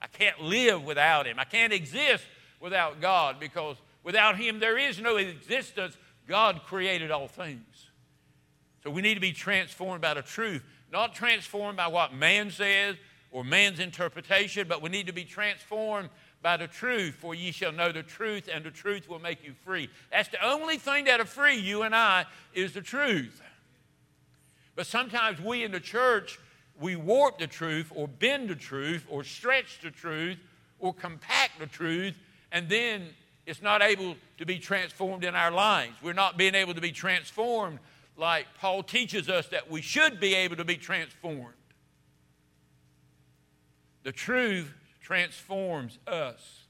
I 0.01 0.07
can't 0.07 0.41
live 0.41 0.83
without 0.83 1.25
Him. 1.25 1.39
I 1.39 1.45
can't 1.45 1.71
exist 1.71 2.25
without 2.63 3.01
God 3.01 3.41
because 3.41 3.75
without 4.03 4.37
Him 4.37 4.59
there 4.59 4.77
is 4.77 4.99
no 4.99 5.17
existence. 5.17 5.97
God 6.27 6.61
created 6.65 7.11
all 7.11 7.27
things. 7.27 7.89
So 8.83 8.89
we 8.89 9.01
need 9.01 9.15
to 9.15 9.19
be 9.19 9.33
transformed 9.33 10.01
by 10.01 10.13
the 10.13 10.21
truth, 10.21 10.63
not 10.91 11.13
transformed 11.13 11.77
by 11.77 11.87
what 11.87 12.13
man 12.13 12.49
says 12.49 12.95
or 13.31 13.43
man's 13.43 13.79
interpretation, 13.79 14.67
but 14.67 14.81
we 14.81 14.89
need 14.89 15.07
to 15.07 15.13
be 15.13 15.25
transformed 15.25 16.09
by 16.41 16.57
the 16.57 16.67
truth, 16.67 17.15
for 17.15 17.35
ye 17.35 17.51
shall 17.51 17.71
know 17.71 17.91
the 17.91 18.03
truth, 18.03 18.49
and 18.51 18.63
the 18.63 18.71
truth 18.71 19.09
will 19.09 19.19
make 19.19 19.43
you 19.43 19.53
free. 19.65 19.89
That's 20.11 20.29
the 20.29 20.45
only 20.45 20.77
thing 20.77 21.05
that'll 21.05 21.25
free 21.25 21.55
you 21.55 21.83
and 21.83 21.95
I 21.95 22.25
is 22.53 22.73
the 22.73 22.81
truth. 22.81 23.41
But 24.75 24.85
sometimes 24.85 25.39
we 25.41 25.63
in 25.63 25.71
the 25.71 25.79
church, 25.79 26.39
we 26.79 26.95
warp 26.95 27.39
the 27.39 27.47
truth, 27.47 27.91
or 27.95 28.07
bend 28.07 28.49
the 28.49 28.55
truth, 28.55 29.05
or 29.09 29.23
stretch 29.23 29.79
the 29.81 29.91
truth, 29.91 30.37
or 30.79 30.93
compact 30.93 31.59
the 31.59 31.67
truth, 31.67 32.15
and 32.53 32.69
then 32.69 33.09
it's 33.45 33.61
not 33.61 33.81
able 33.81 34.15
to 34.37 34.45
be 34.45 34.59
transformed 34.59 35.25
in 35.25 35.35
our 35.35 35.51
lives. 35.51 35.93
We're 36.01 36.13
not 36.13 36.37
being 36.37 36.55
able 36.55 36.73
to 36.75 36.81
be 36.81 36.91
transformed 36.91 37.79
like 38.15 38.45
Paul 38.59 38.83
teaches 38.83 39.27
us 39.27 39.47
that 39.47 39.69
we 39.69 39.81
should 39.81 40.19
be 40.19 40.35
able 40.35 40.55
to 40.55 40.63
be 40.63 40.77
transformed. 40.77 41.55
The 44.03 44.11
truth 44.11 44.71
transforms 45.01 45.97
us. 46.07 46.65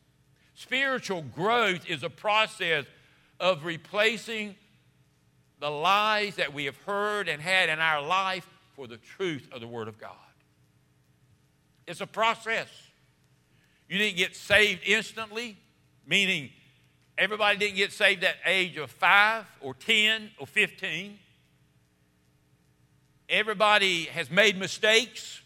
Spiritual 0.55 1.21
growth 1.21 1.85
is 1.87 2.01
a 2.03 2.09
process 2.09 2.85
of 3.39 3.65
replacing 3.65 4.55
the 5.59 5.69
lies 5.69 6.35
that 6.35 6.53
we 6.53 6.65
have 6.65 6.77
heard 6.85 7.27
and 7.27 7.41
had 7.41 7.69
in 7.69 7.79
our 7.79 8.01
life 8.01 8.47
for 8.75 8.87
the 8.87 8.97
truth 8.97 9.49
of 9.51 9.61
the 9.61 9.67
Word 9.67 9.87
of 9.87 9.99
God. 9.99 10.11
It's 11.87 12.01
a 12.01 12.07
process. 12.07 12.69
You 13.89 13.97
didn't 13.97 14.17
get 14.17 14.35
saved 14.35 14.81
instantly, 14.85 15.57
meaning 16.05 16.49
everybody 17.17 17.57
didn't 17.57 17.75
get 17.75 17.91
saved 17.91 18.23
at 18.23 18.35
age 18.45 18.77
of 18.77 18.91
5 18.91 19.45
or 19.61 19.73
10 19.73 20.31
or 20.39 20.47
15. 20.47 21.19
Everybody 23.29 24.05
has 24.05 24.29
made 24.29 24.57
mistakes. 24.57 25.41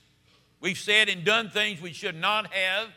We've 0.60 0.78
said 0.78 1.10
and 1.10 1.24
done 1.24 1.50
things 1.50 1.82
we 1.82 1.94
should 1.94 2.16
not 2.16 2.52
have, 2.54 2.90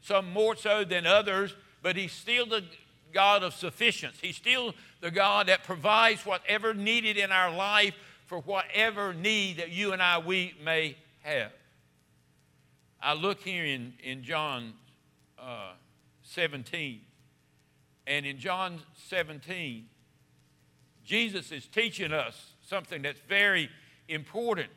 some 0.00 0.32
more 0.32 0.56
so 0.56 0.84
than 0.84 1.06
others, 1.06 1.54
but 1.82 1.96
He's 1.96 2.12
still 2.12 2.46
the 2.46 2.64
God 3.12 3.42
of 3.42 3.54
sufficiency. 3.54 4.28
He's 4.28 4.36
still 4.36 4.74
the 5.00 5.10
God 5.10 5.48
that 5.48 5.64
provides 5.64 6.24
whatever 6.24 6.74
needed 6.74 7.16
in 7.16 7.32
our 7.32 7.54
life 7.54 7.94
for 8.26 8.40
whatever 8.40 9.14
need 9.14 9.56
that 9.58 9.70
you 9.70 9.92
and 9.92 10.02
I 10.02 10.18
we 10.18 10.54
may 10.64 10.96
have. 11.22 11.50
I 13.00 13.14
look 13.14 13.40
here 13.40 13.64
in, 13.64 13.94
in 14.02 14.22
John 14.22 14.74
uh, 15.38 15.72
17, 16.22 17.00
and 18.08 18.24
in 18.24 18.38
John 18.38 18.80
17, 19.08 19.86
Jesus 21.04 21.52
is 21.52 21.66
teaching 21.66 22.12
us 22.12 22.52
something 22.62 23.02
that's 23.02 23.20
very 23.28 23.68
important. 24.08 24.70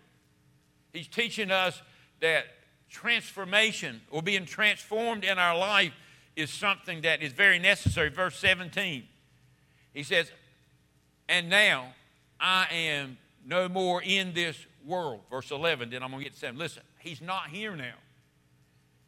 He's 0.92 1.08
teaching 1.08 1.50
us 1.50 1.82
that 2.20 2.44
transformation 2.90 4.02
or 4.12 4.22
being 4.22 4.46
transformed 4.46 5.24
in 5.24 5.40
our 5.40 5.58
life 5.58 5.94
is 6.36 6.50
something 6.50 7.02
that 7.02 7.22
is 7.22 7.32
very 7.32 7.58
necessary. 7.58 8.10
Verse 8.10 8.38
17, 8.38 9.04
he 9.94 10.04
says, 10.04 10.30
And 11.30 11.50
now 11.50 11.94
I 12.38 12.68
am 12.70 13.18
no 13.46 13.70
more 13.70 14.02
in 14.04 14.34
this 14.34 14.58
world. 14.86 15.22
Verse 15.30 15.52
11, 15.52 15.90
then 15.90 16.04
I'm 16.04 16.12
going 16.12 16.22
to 16.22 16.26
get 16.26 16.34
to 16.34 16.40
7. 16.40 16.60
Listen, 16.60 16.84
he's 17.00 17.22
not 17.22 17.48
here 17.48 17.78
now. 17.78 17.96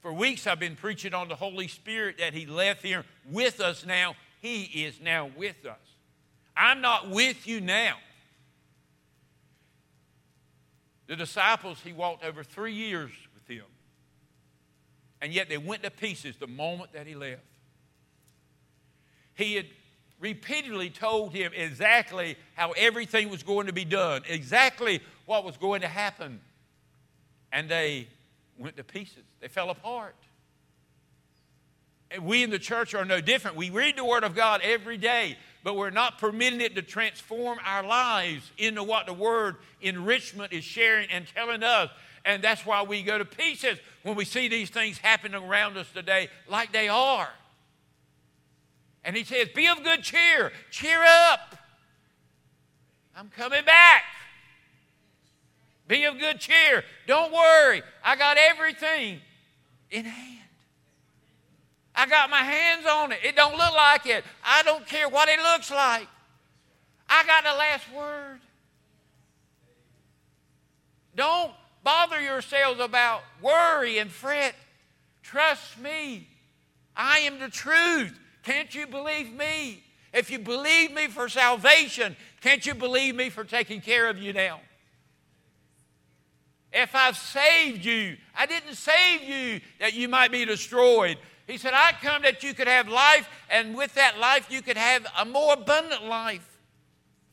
For 0.04 0.12
weeks 0.12 0.46
I've 0.48 0.60
been 0.60 0.76
preaching 0.76 1.14
on 1.14 1.30
the 1.30 1.36
Holy 1.36 1.70
Spirit 1.70 2.18
that 2.20 2.34
he 2.34 2.46
left 2.46 2.84
here 2.84 3.06
with 3.32 3.62
us 3.62 3.86
now. 3.86 4.16
He 4.42 4.64
is 4.64 5.00
now 5.02 5.32
with 5.38 5.66
us. 5.66 5.78
I'm 6.58 6.82
not 6.82 7.10
with 7.10 7.48
you 7.48 7.62
now. 7.62 7.96
The 11.08 11.16
disciples, 11.16 11.80
he 11.82 11.94
walked 11.94 12.26
over 12.26 12.44
three 12.44 12.74
years 12.74 13.12
with 13.34 13.48
them. 13.48 13.66
And 15.22 15.32
yet 15.32 15.48
they 15.48 15.58
went 15.58 15.84
to 15.84 15.90
pieces 15.90 16.36
the 16.36 16.48
moment 16.48 16.92
that 16.92 17.08
he 17.08 17.16
left. 17.16 17.42
He 19.36 19.56
had 19.56 19.68
repeatedly 20.20 20.90
told 20.90 21.32
him 21.32 21.54
exactly 21.56 22.36
how 22.56 22.72
everything 22.72 23.30
was 23.30 23.42
going 23.42 23.68
to 23.68 23.74
be 23.74 23.86
done, 23.86 24.24
exactly 24.28 25.00
what 25.26 25.46
was 25.46 25.56
going 25.56 25.80
to 25.80 25.88
happen. 25.88 26.42
And 27.54 27.70
they 27.70 28.08
went 28.58 28.78
to 28.78 28.84
pieces, 28.84 29.24
they 29.40 29.48
fell 29.48 29.70
apart. 29.70 30.16
And 32.12 32.26
we 32.26 32.44
in 32.44 32.50
the 32.50 32.60
church 32.60 32.94
are 32.94 33.06
no 33.06 33.22
different. 33.22 33.58
We 33.58 33.70
read 33.70 33.98
the 33.98 34.06
Word 34.06 34.24
of 34.24 34.36
God 34.36 34.62
every 34.64 34.98
day 34.98 35.38
but 35.64 35.78
we're 35.78 35.90
not 35.90 36.20
permitting 36.20 36.62
it 36.62 36.76
to 36.76 36.82
transform 36.82 37.58
our 37.66 37.84
lives 37.84 38.52
into 38.58 38.84
what 38.84 39.06
the 39.06 39.14
word 39.14 39.56
enrichment 39.82 40.52
is 40.52 40.64
sharing 40.64 41.10
and 41.10 41.26
telling 41.34 41.64
us. 41.64 41.90
And 42.26 42.44
that's 42.44 42.66
why 42.66 42.84
we 42.84 43.02
go 43.02 43.18
to 43.18 43.26
pieces 43.26 43.80
when 44.04 44.16
we 44.16 44.26
see 44.26 44.50
these 44.50 44.70
things 44.70 44.98
happening 44.98 45.42
around 45.42 45.78
us 45.78 45.88
today, 45.94 46.30
like 46.50 46.74
they 46.74 46.90
are. 46.90 47.30
And 49.06 49.16
he 49.16 49.24
says, 49.24 49.50
Be 49.56 49.68
of 49.68 49.84
good 49.84 50.04
cheer, 50.04 50.52
cheer 50.70 51.02
up. 51.04 51.58
I'm 53.16 53.30
coming 53.30 53.64
back. 53.64 54.04
Be 55.94 56.06
of 56.06 56.18
good 56.18 56.40
cheer. 56.40 56.84
Don't 57.06 57.32
worry. 57.32 57.84
I 58.04 58.16
got 58.16 58.36
everything 58.40 59.20
in 59.92 60.06
hand. 60.06 60.50
I 61.94 62.08
got 62.08 62.32
my 62.32 62.42
hands 62.42 62.88
on 62.88 63.12
it. 63.12 63.20
It 63.24 63.36
don't 63.36 63.56
look 63.56 63.76
like 63.76 64.08
it. 64.08 64.24
I 64.44 64.64
don't 64.64 64.88
care 64.88 65.08
what 65.08 65.30
it 65.30 65.38
looks 65.38 65.70
like. 65.70 66.08
I 67.08 67.24
got 67.28 67.44
the 67.44 67.56
last 67.56 67.86
word. 67.96 68.40
Don't 71.16 71.52
bother 71.84 72.20
yourselves 72.20 72.80
about 72.80 73.22
worry 73.40 74.00
and 74.00 74.10
fret. 74.10 74.56
Trust 75.22 75.78
me. 75.78 76.28
I 76.98 77.20
am 77.20 77.38
the 77.38 77.50
truth. 77.50 78.20
Can't 78.42 78.74
you 78.74 78.88
believe 78.88 79.32
me? 79.32 79.84
If 80.12 80.32
you 80.32 80.40
believe 80.40 80.92
me 80.92 81.06
for 81.06 81.30
salvation, 81.30 82.16
can't 82.42 82.66
you 82.66 82.74
believe 82.74 83.14
me 83.14 83.30
for 83.30 83.44
taking 83.44 83.80
care 83.80 84.10
of 84.10 84.18
you 84.18 84.34
now? 84.34 84.60
If 86.74 86.96
I've 86.96 87.18
saved 87.18 87.86
you, 87.86 88.18
I 88.36 88.48
didn't 88.48 88.76
save 88.76 89.24
you 89.24 89.62
that 89.80 89.94
you 89.94 90.10
might 90.10 90.32
be 90.32 90.44
destroyed. 90.44 91.18
He 91.46 91.58
said, 91.58 91.74
I 91.74 91.92
come 92.02 92.24
that 92.24 92.42
you 92.42 92.54
could 92.54 92.68
have 92.68 92.88
life, 92.88 93.30
and 93.50 93.76
with 93.76 93.94
that 93.96 94.18
life, 94.18 94.48
you 94.50 94.62
could 94.62 94.78
have 94.78 95.06
a 95.20 95.26
more 95.26 95.54
abundant 95.54 96.06
life. 96.06 96.50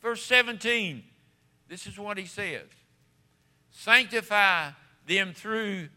Verse 0.03 0.23
17, 0.25 1.03
this 1.69 1.87
is 1.87 1.99
what 1.99 2.19
he 2.19 2.27
says 2.27 2.67
Sanctify 3.71 4.71
them 5.07 5.33
through 5.33 5.89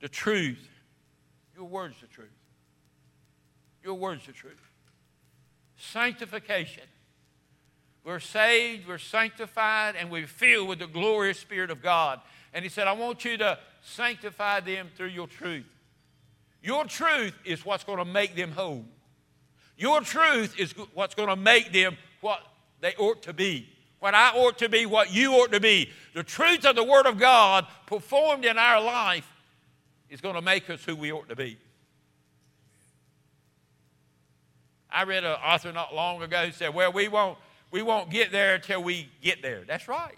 the 0.00 0.08
truth. 0.08 0.68
Your 1.54 1.64
word's 1.66 2.00
the 2.00 2.06
truth. 2.06 2.28
Your 3.82 3.94
word's 3.94 4.26
the 4.26 4.32
truth. 4.32 4.60
Sanctification. 5.76 6.84
We're 8.04 8.20
saved, 8.20 8.86
we're 8.86 8.98
sanctified, 8.98 9.96
and 9.96 10.10
we're 10.10 10.26
filled 10.26 10.68
with 10.68 10.78
the 10.78 10.86
glorious 10.86 11.38
Spirit 11.38 11.70
of 11.70 11.82
God. 11.82 12.20
And 12.54 12.62
he 12.62 12.68
said, 12.68 12.86
I 12.86 12.92
want 12.92 13.24
you 13.24 13.36
to 13.38 13.58
sanctify 13.82 14.60
them 14.60 14.88
through 14.96 15.08
your 15.08 15.26
truth. 15.26 15.66
Your 16.62 16.84
truth 16.84 17.34
is 17.44 17.66
what's 17.66 17.84
going 17.84 17.98
to 17.98 18.04
make 18.04 18.36
them 18.36 18.52
whole. 18.52 18.84
Your 19.76 20.00
truth 20.00 20.58
is 20.58 20.72
what's 20.94 21.16
going 21.16 21.28
to 21.28 21.36
make 21.36 21.72
them 21.72 21.98
what 22.20 22.40
they 22.80 22.94
ought 22.96 23.22
to 23.24 23.32
be. 23.32 23.68
What 23.98 24.14
I 24.14 24.30
ought 24.30 24.58
to 24.58 24.68
be, 24.68 24.86
what 24.86 25.12
you 25.12 25.32
ought 25.32 25.50
to 25.52 25.60
be. 25.60 25.90
The 26.14 26.22
truth 26.22 26.64
of 26.64 26.76
the 26.76 26.84
Word 26.84 27.06
of 27.06 27.18
God 27.18 27.66
performed 27.86 28.44
in 28.44 28.56
our 28.56 28.80
life 28.80 29.30
is 30.08 30.20
going 30.20 30.36
to 30.36 30.42
make 30.42 30.70
us 30.70 30.84
who 30.84 30.94
we 30.94 31.10
ought 31.10 31.28
to 31.28 31.36
be. 31.36 31.58
I 34.90 35.02
read 35.04 35.24
an 35.24 35.32
author 35.44 35.72
not 35.72 35.92
long 35.92 36.22
ago 36.22 36.46
who 36.46 36.52
said, 36.52 36.72
Well, 36.72 36.92
we 36.92 37.08
won't, 37.08 37.36
we 37.72 37.82
won't 37.82 38.10
get 38.10 38.30
there 38.30 38.54
until 38.54 38.82
we 38.82 39.08
get 39.20 39.42
there. 39.42 39.64
That's 39.66 39.88
right. 39.88 40.16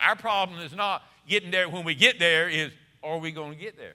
Our 0.00 0.16
problem 0.16 0.60
is 0.60 0.72
not 0.74 1.02
getting 1.28 1.50
there 1.50 1.68
when 1.68 1.84
we 1.84 1.94
get 1.94 2.18
there, 2.18 2.48
is 2.48 2.72
are 3.02 3.18
we 3.18 3.32
going 3.32 3.52
to 3.52 3.58
get 3.58 3.76
there? 3.76 3.94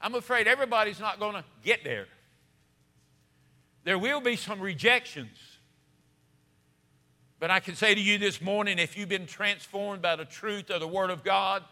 I'm 0.00 0.14
afraid 0.14 0.46
everybody's 0.46 1.00
not 1.00 1.18
going 1.18 1.34
to 1.34 1.44
get 1.62 1.84
there. 1.84 2.06
There 3.84 3.98
will 3.98 4.20
be 4.20 4.36
some 4.36 4.60
rejections. 4.60 5.36
But 7.38 7.50
I 7.50 7.60
can 7.60 7.74
say 7.74 7.94
to 7.94 8.00
you 8.00 8.18
this 8.18 8.40
morning 8.40 8.78
if 8.78 8.96
you've 8.96 9.08
been 9.08 9.26
transformed 9.26 10.02
by 10.02 10.16
the 10.16 10.24
truth 10.26 10.70
of 10.70 10.80
the 10.80 10.88
Word 10.88 11.10
of 11.10 11.24
God, 11.24 11.64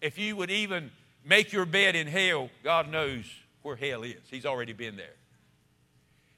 if 0.00 0.18
you 0.18 0.36
would 0.36 0.50
even 0.50 0.90
make 1.24 1.52
your 1.52 1.66
bed 1.66 1.94
in 1.94 2.06
hell, 2.06 2.48
God 2.64 2.90
knows 2.90 3.24
where 3.62 3.76
hell 3.76 4.02
is. 4.02 4.20
He's 4.30 4.46
already 4.46 4.72
been 4.72 4.96
there. 4.96 5.14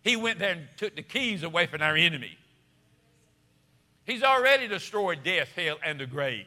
He 0.02 0.16
went 0.16 0.40
there 0.40 0.52
and 0.52 0.68
took 0.76 0.96
the 0.96 1.02
keys 1.02 1.44
away 1.44 1.66
from 1.66 1.80
our 1.80 1.96
enemy. 1.96 2.36
He's 4.04 4.22
already 4.22 4.66
destroyed 4.68 5.22
death, 5.22 5.48
hell, 5.54 5.78
and 5.84 6.00
the 6.00 6.06
grave. 6.06 6.46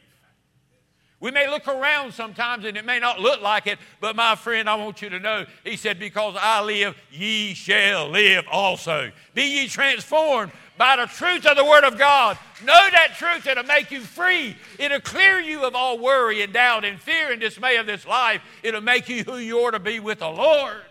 We 1.18 1.30
may 1.30 1.48
look 1.48 1.66
around 1.66 2.12
sometimes 2.12 2.66
and 2.66 2.76
it 2.76 2.84
may 2.84 2.98
not 2.98 3.20
look 3.20 3.40
like 3.40 3.66
it, 3.66 3.78
but 4.00 4.14
my 4.14 4.34
friend, 4.34 4.68
I 4.68 4.74
want 4.74 5.00
you 5.00 5.08
to 5.08 5.18
know, 5.18 5.46
he 5.64 5.76
said, 5.76 5.98
Because 5.98 6.36
I 6.38 6.62
live, 6.62 6.94
ye 7.10 7.54
shall 7.54 8.10
live 8.10 8.44
also. 8.50 9.10
Be 9.32 9.42
ye 9.42 9.68
transformed 9.68 10.52
by 10.76 10.96
the 10.96 11.06
truth 11.06 11.46
of 11.46 11.56
the 11.56 11.64
Word 11.64 11.84
of 11.84 11.96
God. 11.96 12.36
Know 12.62 12.88
that 12.92 13.14
truth, 13.16 13.46
it'll 13.46 13.64
make 13.64 13.90
you 13.90 14.00
free. 14.00 14.56
It'll 14.78 15.00
clear 15.00 15.40
you 15.40 15.64
of 15.64 15.74
all 15.74 15.98
worry 15.98 16.42
and 16.42 16.52
doubt 16.52 16.84
and 16.84 17.00
fear 17.00 17.32
and 17.32 17.40
dismay 17.40 17.76
of 17.76 17.86
this 17.86 18.06
life. 18.06 18.42
It'll 18.62 18.82
make 18.82 19.08
you 19.08 19.24
who 19.24 19.38
you 19.38 19.58
ought 19.60 19.70
to 19.70 19.78
be 19.78 20.00
with 20.00 20.18
the 20.18 20.28
Lord. 20.28 20.82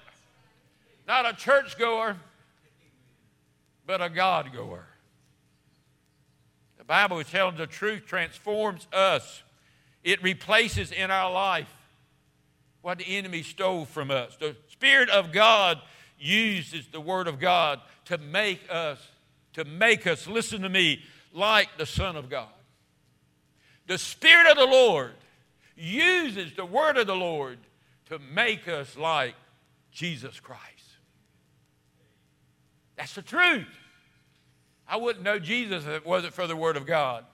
Not 1.07 1.27
a 1.27 1.33
churchgoer, 1.33 2.17
but 3.85 4.01
a 4.01 4.09
God 4.09 4.51
goer. 4.51 4.87
The 6.85 6.89
Bible 6.89 7.17
is 7.17 7.27
telling 7.31 7.57
the 7.57 7.65
truth 7.65 8.05
transforms 8.05 8.85
us, 8.93 9.41
it 10.03 10.21
replaces 10.21 10.91
in 10.91 11.09
our 11.09 11.31
life 11.31 11.73
what 12.83 12.99
the 12.99 13.17
enemy 13.17 13.41
stole 13.41 13.85
from 13.85 14.11
us. 14.11 14.37
The 14.39 14.55
Spirit 14.67 15.09
of 15.09 15.31
God 15.31 15.79
uses 16.19 16.85
the 16.91 17.01
Word 17.01 17.27
of 17.27 17.39
God 17.39 17.81
to 18.05 18.19
make 18.19 18.61
us, 18.69 18.99
to 19.53 19.65
make 19.65 20.05
us, 20.05 20.27
listen 20.27 20.61
to 20.61 20.69
me, 20.69 21.01
like 21.33 21.69
the 21.79 21.87
Son 21.87 22.15
of 22.15 22.29
God. 22.29 22.49
The 23.87 23.97
Spirit 23.97 24.45
of 24.45 24.55
the 24.55 24.67
Lord 24.67 25.13
uses 25.75 26.53
the 26.53 26.65
Word 26.65 26.97
of 26.97 27.07
the 27.07 27.15
Lord 27.15 27.57
to 28.09 28.19
make 28.19 28.67
us 28.67 28.95
like 28.95 29.33
Jesus 29.91 30.39
Christ. 30.39 30.61
That's 32.95 33.15
the 33.15 33.23
truth. 33.23 33.75
I 34.87 34.97
wouldn't 34.97 35.23
know 35.23 35.39
Jesus 35.39 35.83
if 35.83 35.89
it 35.89 36.05
wasn't 36.05 36.33
for 36.33 36.47
the 36.47 36.55
Word 36.55 36.77
of 36.77 36.85
God. 36.85 37.25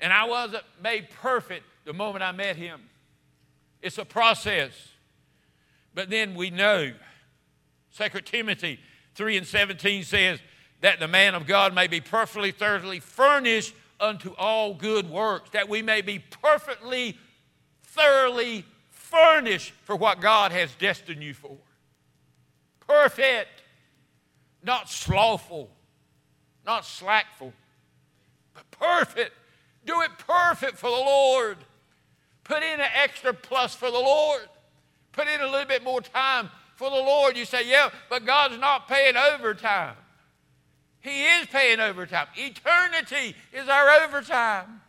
And 0.00 0.12
I 0.12 0.24
wasn't 0.24 0.64
made 0.82 1.08
perfect 1.10 1.64
the 1.84 1.92
moment 1.92 2.24
I 2.24 2.32
met 2.32 2.56
Him. 2.56 2.82
It's 3.80 3.98
a 3.98 4.04
process. 4.04 4.72
But 5.94 6.10
then 6.10 6.34
we 6.34 6.50
know. 6.50 6.92
2 7.96 8.20
Timothy 8.22 8.80
3 9.14 9.36
and 9.36 9.46
17 9.46 10.02
says, 10.02 10.40
that 10.84 11.00
the 11.00 11.08
man 11.08 11.34
of 11.34 11.46
God 11.46 11.74
may 11.74 11.86
be 11.86 12.00
perfectly, 12.00 12.50
thoroughly 12.50 13.00
furnished 13.00 13.74
unto 13.98 14.34
all 14.34 14.74
good 14.74 15.08
works, 15.08 15.48
that 15.50 15.66
we 15.66 15.80
may 15.80 16.02
be 16.02 16.18
perfectly, 16.18 17.16
thoroughly 17.82 18.66
furnished 18.90 19.72
for 19.84 19.96
what 19.96 20.20
God 20.20 20.52
has 20.52 20.74
destined 20.74 21.22
you 21.22 21.32
for. 21.32 21.56
Perfect 22.86 23.62
not 24.62 24.90
slothful, 24.90 25.70
not 26.66 26.84
slackful, 26.84 27.52
but 28.54 28.70
perfect. 28.70 29.32
Do 29.86 30.00
it 30.00 30.10
perfect 30.18 30.76
for 30.76 30.90
the 30.90 30.96
Lord. 30.96 31.58
Put 32.44 32.62
in 32.62 32.80
an 32.80 32.90
extra 33.02 33.32
plus 33.34 33.74
for 33.74 33.90
the 33.90 33.98
Lord. 33.98 34.42
Put 35.12 35.28
in 35.28 35.40
a 35.40 35.46
little 35.46 35.66
bit 35.66 35.84
more 35.84 36.00
time 36.00 36.50
for 36.74 36.90
the 36.90 36.96
Lord. 36.96 37.36
You 37.36 37.44
say, 37.44 37.68
yeah, 37.68 37.90
but 38.10 38.24
God's 38.24 38.58
not 38.58 38.88
paying 38.88 39.16
overtime. 39.16 39.94
He 41.00 41.24
is 41.24 41.46
paying 41.46 41.80
overtime. 41.80 42.28
Eternity 42.34 43.36
is 43.52 43.68
our 43.68 43.90
overtime. 44.04 44.80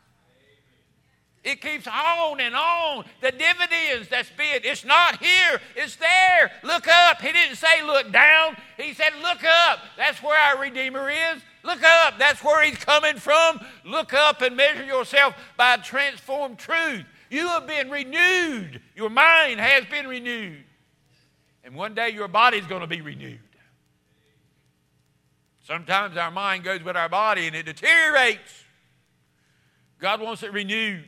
It 1.45 1.61
keeps 1.61 1.87
on 1.87 2.39
and 2.39 2.55
on. 2.55 3.05
The 3.21 3.31
dividends 3.31 4.09
that's 4.09 4.31
being, 4.31 4.61
it's 4.63 4.83
not 4.83 5.23
here, 5.23 5.61
it's 5.75 5.95
there. 5.95 6.51
Look 6.63 6.87
up. 6.87 7.21
He 7.21 7.31
didn't 7.31 7.57
say 7.57 7.83
look 7.83 8.11
down, 8.11 8.57
he 8.77 8.93
said 8.93 9.13
look 9.21 9.43
up. 9.43 9.79
That's 9.95 10.21
where 10.23 10.37
our 10.37 10.59
Redeemer 10.59 11.09
is. 11.09 11.41
Look 11.63 11.83
up. 11.83 12.17
That's 12.19 12.43
where 12.43 12.63
he's 12.63 12.77
coming 12.77 13.17
from. 13.17 13.59
Look 13.83 14.13
up 14.13 14.41
and 14.41 14.55
measure 14.55 14.83
yourself 14.83 15.35
by 15.55 15.77
transformed 15.77 16.57
truth. 16.57 17.05
You 17.29 17.47
have 17.47 17.67
been 17.67 17.89
renewed. 17.89 18.81
Your 18.95 19.09
mind 19.09 19.59
has 19.59 19.85
been 19.85 20.07
renewed. 20.07 20.63
And 21.63 21.75
one 21.75 21.95
day 21.95 22.09
your 22.09 22.27
body's 22.27 22.67
going 22.67 22.81
to 22.81 22.87
be 22.87 23.01
renewed. 23.01 23.39
Sometimes 25.63 26.17
our 26.17 26.29
mind 26.29 26.63
goes 26.63 26.83
with 26.83 26.95
our 26.95 27.09
body 27.09 27.47
and 27.47 27.55
it 27.55 27.65
deteriorates. 27.65 28.63
God 29.99 30.21
wants 30.21 30.43
it 30.43 30.53
renewed. 30.53 31.07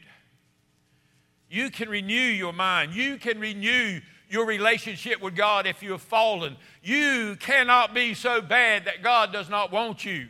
You 1.50 1.70
can 1.70 1.90
renew 1.90 2.16
your 2.16 2.54
mind. 2.54 2.94
You 2.94 3.18
can 3.18 3.40
renew 3.40 4.02
your 4.30 4.46
relationship 4.46 5.22
with 5.22 5.36
God 5.36 5.66
if 5.66 5.82
you 5.82 5.92
have 5.92 6.02
fallen. 6.02 6.58
You 6.84 7.38
cannot 7.40 7.94
be 7.94 8.14
so 8.14 8.42
bad 8.42 8.86
that 8.86 9.02
God 9.02 9.32
does 9.32 9.50
not 9.50 9.72
want 9.72 10.04
you. 10.04 10.28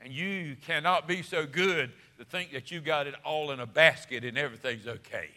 And 0.00 0.12
you 0.12 0.56
cannot 0.66 1.06
be 1.06 1.22
so 1.22 1.46
good 1.46 1.92
to 2.18 2.24
think 2.24 2.52
that 2.52 2.70
you 2.70 2.80
got 2.80 3.06
it 3.06 3.14
all 3.24 3.50
in 3.50 3.60
a 3.60 3.66
basket 3.66 4.24
and 4.24 4.38
everything's 4.38 4.86
okay. 4.86 5.28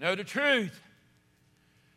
Know 0.00 0.14
the 0.14 0.24
truth. 0.24 0.80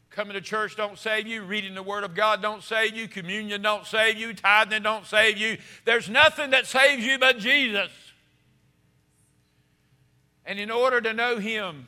Coming 0.09 0.33
to 0.33 0.41
church 0.41 0.75
don't 0.75 0.97
save 0.97 1.27
you. 1.27 1.43
Reading 1.43 1.75
the 1.75 1.83
Word 1.83 2.03
of 2.03 2.15
God 2.15 2.41
don't 2.41 2.63
save 2.63 2.95
you. 2.95 3.07
Communion 3.07 3.61
don't 3.61 3.85
save 3.85 4.17
you. 4.17 4.33
Tithing 4.33 4.83
don't 4.83 5.05
save 5.05 5.37
you. 5.37 5.57
There's 5.85 6.09
nothing 6.09 6.51
that 6.51 6.65
saves 6.65 7.05
you 7.05 7.19
but 7.19 7.37
Jesus. 7.37 7.89
And 10.45 10.59
in 10.59 10.71
order 10.71 11.01
to 11.01 11.13
know 11.13 11.37
him, 11.37 11.87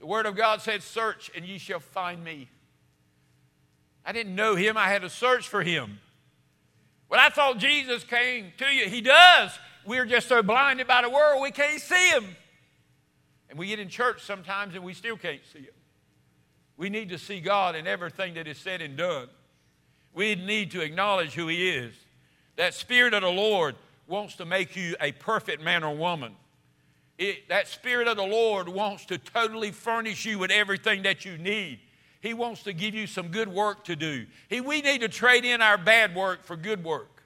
the 0.00 0.06
Word 0.06 0.26
of 0.26 0.36
God 0.36 0.60
said, 0.60 0.82
Search 0.82 1.30
and 1.34 1.44
ye 1.44 1.58
shall 1.58 1.80
find 1.80 2.22
me. 2.24 2.48
I 4.04 4.12
didn't 4.12 4.34
know 4.34 4.56
him, 4.56 4.76
I 4.76 4.88
had 4.88 5.02
to 5.02 5.10
search 5.10 5.48
for 5.48 5.62
him. 5.62 6.00
Well, 7.08 7.20
I 7.20 7.28
thought 7.28 7.58
Jesus 7.58 8.04
came 8.04 8.52
to 8.58 8.66
you. 8.66 8.88
He 8.88 9.00
does. 9.00 9.58
We're 9.86 10.06
just 10.06 10.28
so 10.28 10.42
blinded 10.42 10.86
by 10.86 11.02
the 11.02 11.10
world, 11.10 11.42
we 11.42 11.50
can't 11.50 11.80
see 11.80 12.10
him. 12.10 12.36
And 13.50 13.58
we 13.58 13.66
get 13.66 13.78
in 13.78 13.88
church 13.88 14.22
sometimes 14.22 14.74
and 14.74 14.82
we 14.82 14.94
still 14.94 15.16
can't 15.16 15.42
see 15.52 15.60
him. 15.60 15.74
We 16.76 16.88
need 16.88 17.10
to 17.10 17.18
see 17.18 17.40
God 17.40 17.76
in 17.76 17.86
everything 17.86 18.34
that 18.34 18.46
is 18.46 18.56
said 18.56 18.80
and 18.80 18.96
done. 18.96 19.28
We 20.14 20.34
need 20.34 20.70
to 20.72 20.80
acknowledge 20.80 21.34
who 21.34 21.48
he 21.48 21.70
is. 21.70 21.94
That 22.56 22.74
Spirit 22.74 23.14
of 23.14 23.22
the 23.22 23.30
Lord 23.30 23.76
wants 24.06 24.36
to 24.36 24.44
make 24.44 24.74
you 24.74 24.96
a 25.00 25.12
perfect 25.12 25.62
man 25.62 25.84
or 25.84 25.94
woman. 25.94 26.34
It, 27.18 27.48
that 27.48 27.68
Spirit 27.68 28.08
of 28.08 28.16
the 28.16 28.24
Lord 28.24 28.68
wants 28.68 29.04
to 29.06 29.18
totally 29.18 29.70
furnish 29.70 30.24
you 30.24 30.38
with 30.38 30.50
everything 30.50 31.02
that 31.02 31.24
you 31.24 31.38
need. 31.38 31.80
He 32.20 32.34
wants 32.34 32.62
to 32.64 32.72
give 32.72 32.94
you 32.94 33.06
some 33.06 33.28
good 33.28 33.48
work 33.48 33.84
to 33.84 33.96
do. 33.96 34.26
He, 34.48 34.60
we 34.60 34.80
need 34.80 35.00
to 35.00 35.08
trade 35.08 35.44
in 35.44 35.60
our 35.60 35.76
bad 35.76 36.14
work 36.14 36.44
for 36.44 36.56
good 36.56 36.84
work, 36.84 37.22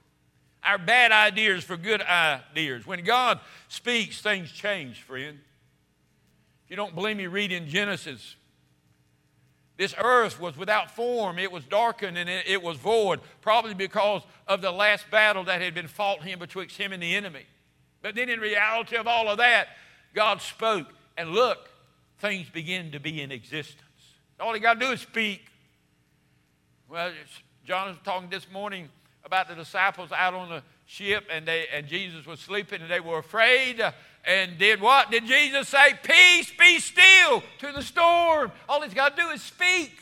our 0.65 0.79
bad 0.79 1.13
ideas 1.13 1.65
for 1.65 1.77
good 1.77 2.03
ideas. 2.03 2.87
When 2.87 3.05
God 3.05 3.41
speaks, 3.69 4.21
things 4.21 4.51
change, 4.51 5.03
friend. 5.03 5.39
If 6.65 6.71
you 6.71 6.77
don't 6.77 6.95
believe 6.95 7.17
me, 7.17 7.27
read 7.27 7.53
in 7.53 7.69
Genesis. 7.69 8.37
This 9.77 9.95
earth 10.03 10.41
was 10.41 10.57
without 10.57 10.91
form, 10.91 11.39
it 11.39 11.53
was 11.53 11.65
darkened, 11.65 12.17
and 12.17 12.29
it, 12.31 12.47
it 12.49 12.63
was 12.63 12.79
void, 12.79 13.21
probably 13.43 13.75
because 13.75 14.23
of 14.49 14.63
the 14.63 14.71
last 14.73 15.11
battle 15.11 15.45
that 15.45 15.61
had 15.61 15.75
been 15.75 15.87
fought 15.87 16.23
him 16.23 16.39
betwixt 16.39 16.79
him 16.79 16.93
and 16.93 17.03
the 17.03 17.15
enemy. 17.15 17.45
But 18.03 18.15
then, 18.15 18.29
in 18.29 18.41
reality 18.41 18.97
of 18.97 19.07
all 19.07 19.29
of 19.29 19.39
that, 19.39 19.69
God 20.15 20.41
spoke, 20.41 20.87
and 21.17 21.31
look, 21.31 21.69
things 22.19 22.49
begin 22.49 22.93
to 22.93 23.01
be 23.01 23.21
in 23.21 23.33
existence. 23.33 23.83
All 24.41 24.55
you 24.55 24.63
got 24.63 24.75
to 24.75 24.87
do 24.87 24.93
is 24.93 25.01
speak. 25.01 25.47
Well, 26.89 27.13
John 27.65 27.89
was 27.89 27.97
talking 28.05 28.29
this 28.29 28.51
morning 28.51 28.89
about 29.25 29.49
the 29.49 29.55
disciples 29.55 30.13
out 30.13 30.35
on 30.35 30.49
the 30.49 30.63
ship, 30.87 31.25
and, 31.31 31.47
they, 31.47 31.67
and 31.73 31.87
Jesus 31.87 32.27
was 32.27 32.39
sleeping, 32.41 32.81
and 32.81 32.91
they 32.91 33.01
were 33.01 33.19
afraid. 33.19 33.83
And 34.25 34.59
did 34.59 34.81
what? 34.81 35.11
Did 35.11 35.27
Jesus 35.27 35.69
say, 35.69 35.95
Peace, 36.03 36.53
be 36.59 36.79
still 36.79 37.43
to 37.59 37.73
the 37.73 37.83
storm? 37.83 38.53
All 38.69 38.81
he's 38.83 38.95
got 38.95 39.17
to 39.17 39.23
do 39.23 39.29
is 39.31 39.43
speak. 39.43 39.93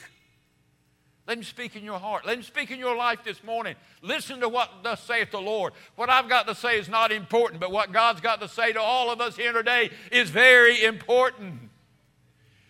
Let 1.27 1.39
him 1.39 1.45
speak 1.45 1.75
in 1.75 1.85
your 1.85 1.99
heart. 1.99 2.27
Let 2.27 2.37
him 2.37 2.43
speak 2.43 2.71
in 2.71 2.79
your 2.79 2.95
life 2.95 3.21
this 3.25 3.43
morning. 3.43 3.77
Listen 4.03 4.41
to 4.41 4.49
what 4.49 4.71
thus 4.83 5.03
saith 5.03 5.31
the 5.31 5.41
Lord. 5.41 5.73
What 5.97 6.11
I've 6.11 6.29
got 6.29 6.47
to 6.49 6.55
say 6.55 6.79
is 6.79 6.89
not 6.89 7.11
important, 7.11 7.61
but 7.61 7.73
what 7.73 7.93
God's 7.93 8.21
got 8.21 8.41
to 8.43 8.49
say 8.49 8.73
to 8.73 8.81
all 8.81 9.11
of 9.11 9.23
us 9.23 9.37
here 9.37 9.53
today 9.53 9.91
is 10.13 10.29
very 10.29 10.85
important. 10.85 11.71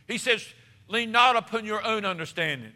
He 0.06 0.18
says, 0.18 0.46
Lean 0.86 1.10
not 1.10 1.34
upon 1.34 1.64
your 1.64 1.84
own 1.84 2.04
understanding. 2.04 2.72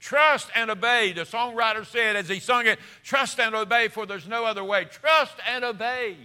Trust 0.00 0.50
and 0.54 0.70
obey. 0.70 1.12
The 1.12 1.22
songwriter 1.22 1.86
said 1.86 2.16
as 2.16 2.28
he 2.28 2.40
sung 2.40 2.66
it, 2.66 2.78
Trust 3.04 3.38
and 3.38 3.54
obey, 3.54 3.88
for 3.88 4.06
there's 4.06 4.26
no 4.26 4.44
other 4.44 4.64
way. 4.64 4.84
Trust 4.84 5.36
and 5.46 5.64
obey. 5.64 6.16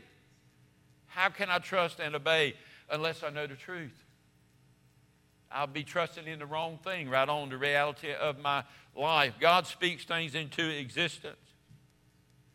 how 1.08 1.30
can 1.30 1.49
I 1.49 1.60
trust 1.60 1.99
and 1.99 2.15
obey 2.15 2.56
unless 2.89 3.21
I 3.23 3.30
know 3.30 3.45
the 3.45 3.56
truth? 3.56 4.06
I'll 5.51 5.67
be 5.67 5.83
trusting 5.83 6.27
in 6.27 6.39
the 6.39 6.45
wrong 6.45 6.79
thing 6.83 7.09
right 7.09 7.27
on 7.27 7.49
the 7.49 7.57
reality 7.57 8.13
of 8.13 8.39
my 8.39 8.63
life. 8.95 9.33
God 9.39 9.65
speaks 9.65 10.05
things 10.05 10.35
into 10.35 10.63
existence. 10.69 11.38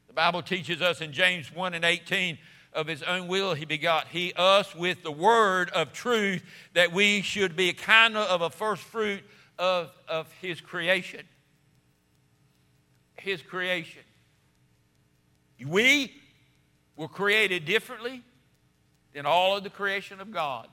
The 0.06 0.12
Bible 0.12 0.42
teaches 0.42 0.80
us 0.80 1.00
in 1.00 1.12
James 1.12 1.52
1 1.52 1.74
and 1.74 1.84
18 1.84 2.38
of 2.72 2.86
his 2.86 3.02
own 3.02 3.28
will 3.28 3.54
he 3.54 3.64
begot 3.64 4.08
he 4.08 4.32
us 4.36 4.74
with 4.74 5.02
the 5.02 5.10
word 5.10 5.70
of 5.70 5.92
truth 5.92 6.44
that 6.74 6.92
we 6.92 7.22
should 7.22 7.56
be 7.56 7.68
a 7.68 7.72
kind 7.72 8.16
of 8.16 8.42
a 8.42 8.50
first 8.50 8.82
fruit 8.82 9.22
of, 9.58 9.90
of 10.08 10.30
his 10.40 10.60
creation. 10.60 11.22
His 13.16 13.42
creation. 13.42 14.02
We 15.64 16.12
were 16.96 17.08
created 17.08 17.64
differently 17.64 18.22
than 19.14 19.26
all 19.26 19.56
of 19.56 19.64
the 19.64 19.70
creation 19.70 20.20
of 20.20 20.30
God. 20.30 20.68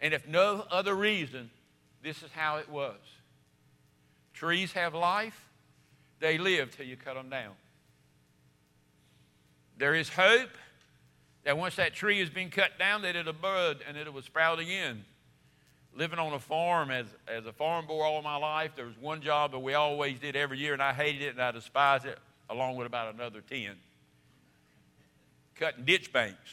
And 0.00 0.12
if 0.12 0.26
no 0.28 0.64
other 0.70 0.94
reason, 0.94 1.50
this 2.02 2.22
is 2.22 2.30
how 2.32 2.56
it 2.56 2.68
was. 2.68 2.98
Trees 4.34 4.72
have 4.72 4.94
life, 4.94 5.48
they 6.20 6.38
live 6.38 6.76
till 6.76 6.86
you 6.86 6.96
cut 6.96 7.14
them 7.14 7.30
down. 7.30 7.52
There 9.78 9.94
is 9.94 10.08
hope 10.08 10.50
that 11.44 11.56
once 11.56 11.76
that 11.76 11.94
tree 11.94 12.18
has 12.20 12.30
been 12.30 12.50
cut 12.50 12.78
down, 12.78 13.02
that 13.02 13.16
it'll 13.16 13.32
bud 13.32 13.78
and 13.86 13.96
it 13.96 14.12
will 14.12 14.22
sprout 14.22 14.58
again. 14.58 15.04
Living 15.94 16.18
on 16.18 16.32
a 16.32 16.38
farm 16.38 16.90
as, 16.90 17.06
as 17.26 17.46
a 17.46 17.52
farm 17.52 17.86
boy 17.86 18.02
all 18.02 18.20
my 18.20 18.36
life, 18.36 18.72
there 18.76 18.84
was 18.84 18.98
one 18.98 19.22
job 19.22 19.52
that 19.52 19.58
we 19.58 19.74
always 19.74 20.18
did 20.18 20.36
every 20.36 20.58
year, 20.58 20.74
and 20.74 20.82
I 20.82 20.92
hated 20.92 21.22
it 21.22 21.30
and 21.30 21.40
I 21.40 21.52
despised 21.52 22.04
it, 22.04 22.18
along 22.50 22.76
with 22.76 22.86
about 22.86 23.14
another 23.14 23.40
10. 23.40 23.70
Cutting 25.54 25.84
ditch 25.84 26.12
banks. 26.12 26.50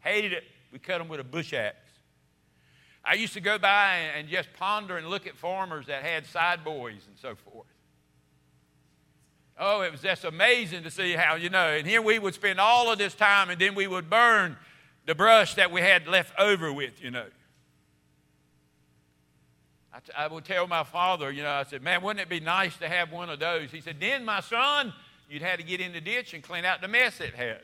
Hated 0.00 0.32
it. 0.32 0.44
We 0.72 0.78
cut 0.78 0.98
them 0.98 1.08
with 1.08 1.20
a 1.20 1.24
bush 1.24 1.52
axe. 1.54 1.76
I 3.04 3.14
used 3.14 3.32
to 3.34 3.40
go 3.40 3.58
by 3.58 3.96
and 4.16 4.28
just 4.28 4.52
ponder 4.54 4.96
and 4.96 5.08
look 5.08 5.26
at 5.26 5.36
farmers 5.36 5.86
that 5.86 6.02
had 6.02 6.26
side 6.26 6.64
boys 6.64 7.02
and 7.08 7.16
so 7.18 7.34
forth. 7.34 7.66
Oh, 9.58 9.82
it 9.82 9.92
was 9.92 10.00
just 10.00 10.24
amazing 10.24 10.84
to 10.84 10.90
see 10.90 11.12
how, 11.12 11.34
you 11.34 11.50
know, 11.50 11.68
and 11.68 11.86
here 11.86 12.00
we 12.00 12.18
would 12.18 12.34
spend 12.34 12.60
all 12.60 12.90
of 12.90 12.98
this 12.98 13.14
time 13.14 13.50
and 13.50 13.60
then 13.60 13.74
we 13.74 13.86
would 13.86 14.08
burn 14.08 14.56
the 15.06 15.14
brush 15.14 15.54
that 15.54 15.70
we 15.70 15.80
had 15.80 16.06
left 16.06 16.32
over 16.38 16.72
with, 16.72 17.02
you 17.02 17.10
know. 17.10 17.26
I, 19.92 19.98
t- 19.98 20.12
I 20.16 20.26
would 20.28 20.44
tell 20.44 20.66
my 20.66 20.84
father, 20.84 21.30
you 21.30 21.42
know, 21.42 21.50
I 21.50 21.64
said, 21.64 21.82
man, 21.82 22.02
wouldn't 22.02 22.20
it 22.20 22.28
be 22.28 22.40
nice 22.40 22.76
to 22.78 22.88
have 22.88 23.12
one 23.12 23.28
of 23.28 23.40
those? 23.40 23.70
He 23.70 23.80
said, 23.80 23.96
then, 24.00 24.24
my 24.24 24.40
son, 24.40 24.92
you'd 25.28 25.42
have 25.42 25.58
to 25.58 25.64
get 25.64 25.80
in 25.80 25.92
the 25.92 26.00
ditch 26.00 26.34
and 26.34 26.42
clean 26.42 26.64
out 26.64 26.80
the 26.80 26.88
mess 26.88 27.20
it 27.20 27.34
had. 27.34 27.62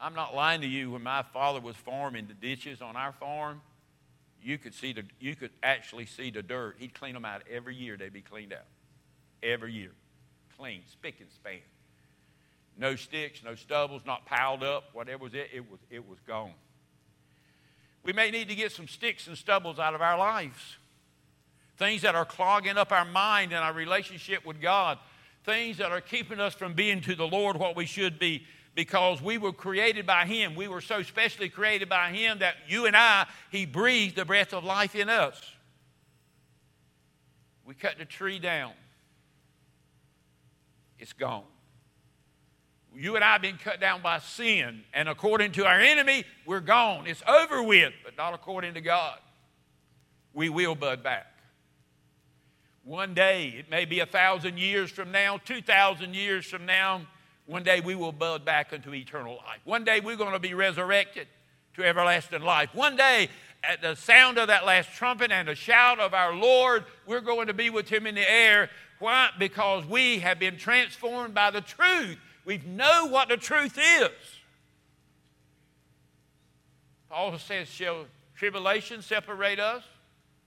I'm 0.00 0.14
not 0.14 0.34
lying 0.34 0.62
to 0.62 0.66
you. 0.66 0.92
When 0.92 1.02
my 1.02 1.22
father 1.22 1.60
was 1.60 1.76
farming 1.76 2.26
the 2.28 2.34
ditches 2.34 2.80
on 2.80 2.96
our 2.96 3.12
farm, 3.12 3.60
you 4.42 4.56
could 4.56 4.74
see 4.74 4.92
the, 4.92 5.04
you 5.18 5.36
could 5.36 5.50
actually 5.62 6.06
see 6.06 6.30
the 6.30 6.42
dirt. 6.42 6.76
He'd 6.78 6.94
clean 6.94 7.14
them 7.14 7.24
out 7.24 7.42
every 7.50 7.76
year. 7.76 7.96
They'd 7.96 8.12
be 8.12 8.22
cleaned 8.22 8.52
out 8.52 8.64
every 9.42 9.72
year, 9.72 9.92
clean, 10.56 10.82
spick 10.90 11.16
and 11.20 11.30
span. 11.30 11.60
No 12.78 12.96
sticks, 12.96 13.42
no 13.44 13.54
stubbles, 13.54 14.02
not 14.06 14.24
piled 14.24 14.62
up. 14.62 14.84
Whatever 14.94 15.24
was 15.24 15.34
it, 15.34 15.50
it 15.52 15.70
was 15.70 15.80
it 15.90 16.08
was 16.08 16.18
gone. 16.26 16.52
We 18.02 18.14
may 18.14 18.30
need 18.30 18.48
to 18.48 18.54
get 18.54 18.72
some 18.72 18.88
sticks 18.88 19.26
and 19.26 19.36
stubbles 19.36 19.78
out 19.78 19.94
of 19.94 20.00
our 20.00 20.16
lives. 20.16 20.76
Things 21.76 22.02
that 22.02 22.14
are 22.14 22.24
clogging 22.24 22.78
up 22.78 22.92
our 22.92 23.04
mind 23.04 23.52
and 23.52 23.62
our 23.62 23.74
relationship 23.74 24.46
with 24.46 24.60
God. 24.60 24.98
Things 25.44 25.78
that 25.78 25.92
are 25.92 26.00
keeping 26.00 26.40
us 26.40 26.54
from 26.54 26.72
being 26.72 27.02
to 27.02 27.14
the 27.14 27.26
Lord 27.26 27.58
what 27.58 27.76
we 27.76 27.84
should 27.84 28.18
be 28.18 28.46
because 28.74 29.20
we 29.20 29.38
were 29.38 29.52
created 29.52 30.06
by 30.06 30.26
Him. 30.26 30.54
We 30.54 30.68
were 30.68 30.80
so 30.80 31.02
specially 31.02 31.48
created 31.48 31.88
by 31.88 32.10
Him 32.10 32.38
that 32.38 32.54
you 32.68 32.86
and 32.86 32.96
I, 32.96 33.26
He 33.50 33.66
breathed 33.66 34.16
the 34.16 34.24
breath 34.24 34.52
of 34.52 34.64
life 34.64 34.94
in 34.94 35.08
us. 35.08 35.40
We 37.64 37.74
cut 37.74 37.98
the 37.98 38.04
tree 38.04 38.38
down, 38.38 38.72
it's 40.98 41.12
gone. 41.12 41.44
You 42.92 43.14
and 43.14 43.24
I 43.24 43.34
have 43.34 43.42
been 43.42 43.56
cut 43.56 43.80
down 43.80 44.02
by 44.02 44.18
sin, 44.18 44.82
and 44.92 45.08
according 45.08 45.52
to 45.52 45.64
our 45.64 45.78
enemy, 45.78 46.24
we're 46.44 46.58
gone. 46.58 47.06
It's 47.06 47.22
over 47.28 47.62
with, 47.62 47.92
but 48.04 48.16
not 48.16 48.34
according 48.34 48.74
to 48.74 48.80
God. 48.80 49.18
We 50.34 50.48
will 50.48 50.74
bud 50.74 51.02
back. 51.04 51.26
One 52.82 53.14
day, 53.14 53.54
it 53.56 53.70
may 53.70 53.84
be 53.84 54.00
a 54.00 54.06
thousand 54.06 54.58
years 54.58 54.90
from 54.90 55.12
now, 55.12 55.38
two 55.38 55.62
thousand 55.62 56.14
years 56.14 56.46
from 56.46 56.66
now, 56.66 57.02
one 57.50 57.64
day 57.64 57.80
we 57.80 57.96
will 57.96 58.12
bud 58.12 58.44
back 58.44 58.72
into 58.72 58.94
eternal 58.94 59.34
life. 59.34 59.58
One 59.64 59.82
day 59.82 59.98
we're 59.98 60.14
going 60.14 60.34
to 60.34 60.38
be 60.38 60.54
resurrected 60.54 61.26
to 61.74 61.82
everlasting 61.84 62.42
life. 62.42 62.72
One 62.74 62.94
day, 62.94 63.28
at 63.64 63.82
the 63.82 63.96
sound 63.96 64.38
of 64.38 64.46
that 64.46 64.64
last 64.64 64.92
trumpet 64.92 65.32
and 65.32 65.48
the 65.48 65.56
shout 65.56 65.98
of 65.98 66.14
our 66.14 66.32
Lord, 66.32 66.84
we're 67.06 67.20
going 67.20 67.48
to 67.48 67.52
be 67.52 67.68
with 67.68 67.88
Him 67.88 68.06
in 68.06 68.14
the 68.14 68.30
air. 68.30 68.70
Why? 69.00 69.30
Because 69.36 69.84
we 69.84 70.20
have 70.20 70.38
been 70.38 70.58
transformed 70.58 71.34
by 71.34 71.50
the 71.50 71.60
truth. 71.60 72.18
We 72.44 72.58
know 72.58 73.06
what 73.06 73.28
the 73.28 73.36
truth 73.36 73.76
is. 73.76 74.10
Paul 77.10 77.36
says, 77.36 77.66
Shall 77.66 78.06
tribulation 78.36 79.02
separate 79.02 79.58
us? 79.58 79.82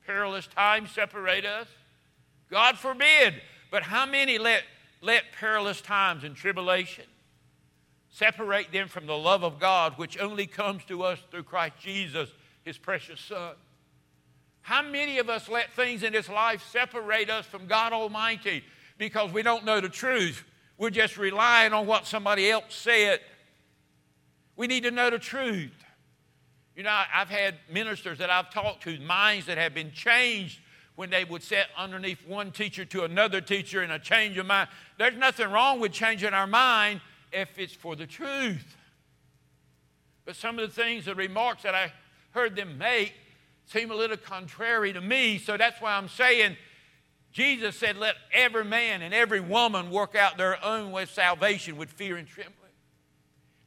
Perilous 0.05 0.47
times 0.47 0.91
separate 0.91 1.45
us? 1.45 1.67
God 2.49 2.77
forbid. 2.77 3.41
But 3.71 3.83
how 3.83 4.05
many 4.05 4.37
let 4.37 4.63
let 5.03 5.23
perilous 5.37 5.81
times 5.81 6.23
and 6.23 6.35
tribulation 6.35 7.03
separate 8.09 8.71
them 8.71 8.87
from 8.87 9.05
the 9.05 9.17
love 9.17 9.43
of 9.43 9.59
God, 9.59 9.93
which 9.97 10.17
only 10.17 10.47
comes 10.47 10.83
to 10.85 11.03
us 11.03 11.19
through 11.29 11.43
Christ 11.43 11.73
Jesus, 11.79 12.29
his 12.63 12.77
precious 12.77 13.19
Son. 13.19 13.55
How 14.61 14.81
many 14.81 15.17
of 15.19 15.29
us 15.29 15.49
let 15.49 15.73
things 15.73 16.03
in 16.03 16.13
this 16.13 16.29
life 16.29 16.63
separate 16.71 17.29
us 17.29 17.45
from 17.45 17.67
God 17.67 17.91
Almighty 17.91 18.63
because 18.97 19.31
we 19.33 19.43
don't 19.43 19.65
know 19.65 19.81
the 19.81 19.89
truth? 19.89 20.45
We're 20.77 20.89
just 20.89 21.17
relying 21.17 21.73
on 21.73 21.85
what 21.85 22.07
somebody 22.07 22.49
else 22.49 22.73
said. 22.73 23.19
We 24.55 24.67
need 24.67 24.83
to 24.83 24.91
know 24.91 25.09
the 25.09 25.19
truth. 25.19 25.73
You 26.77 26.83
know, 26.83 27.01
I've 27.13 27.29
had 27.29 27.55
ministers 27.69 28.19
that 28.19 28.29
I've 28.29 28.51
talked 28.51 28.83
to, 28.83 28.97
minds 29.01 29.47
that 29.47 29.57
have 29.57 29.73
been 29.73 29.91
changed 29.91 30.59
when 30.95 31.09
they 31.09 31.23
would 31.25 31.41
sit 31.41 31.65
underneath 31.77 32.25
one 32.27 32.51
teacher 32.51 32.85
to 32.85 33.03
another 33.03 33.41
teacher 33.41 33.81
in 33.81 33.91
a 33.91 33.99
change 33.99 34.37
of 34.37 34.45
mind. 34.45 34.69
There's 34.97 35.17
nothing 35.17 35.49
wrong 35.49 35.79
with 35.79 35.91
changing 35.91 36.33
our 36.33 36.47
mind 36.47 37.01
if 37.31 37.49
it's 37.57 37.73
for 37.73 37.95
the 37.95 38.05
truth. 38.05 38.77
But 40.25 40.35
some 40.35 40.59
of 40.59 40.69
the 40.69 40.81
things, 40.81 41.05
the 41.05 41.15
remarks 41.15 41.63
that 41.63 41.75
I 41.75 41.91
heard 42.31 42.55
them 42.55 42.77
make, 42.77 43.13
seem 43.65 43.91
a 43.91 43.95
little 43.95 44.17
contrary 44.17 44.93
to 44.93 45.01
me. 45.01 45.37
So 45.37 45.57
that's 45.57 45.81
why 45.81 45.95
I'm 45.95 46.09
saying 46.09 46.57
Jesus 47.33 47.75
said, 47.75 47.97
Let 47.97 48.15
every 48.31 48.63
man 48.63 49.01
and 49.01 49.13
every 49.13 49.41
woman 49.41 49.89
work 49.89 50.15
out 50.15 50.37
their 50.37 50.63
own 50.63 50.91
way 50.91 51.05
salvation 51.05 51.75
with 51.75 51.89
fear 51.89 52.15
and 52.15 52.27
trembling. 52.27 52.57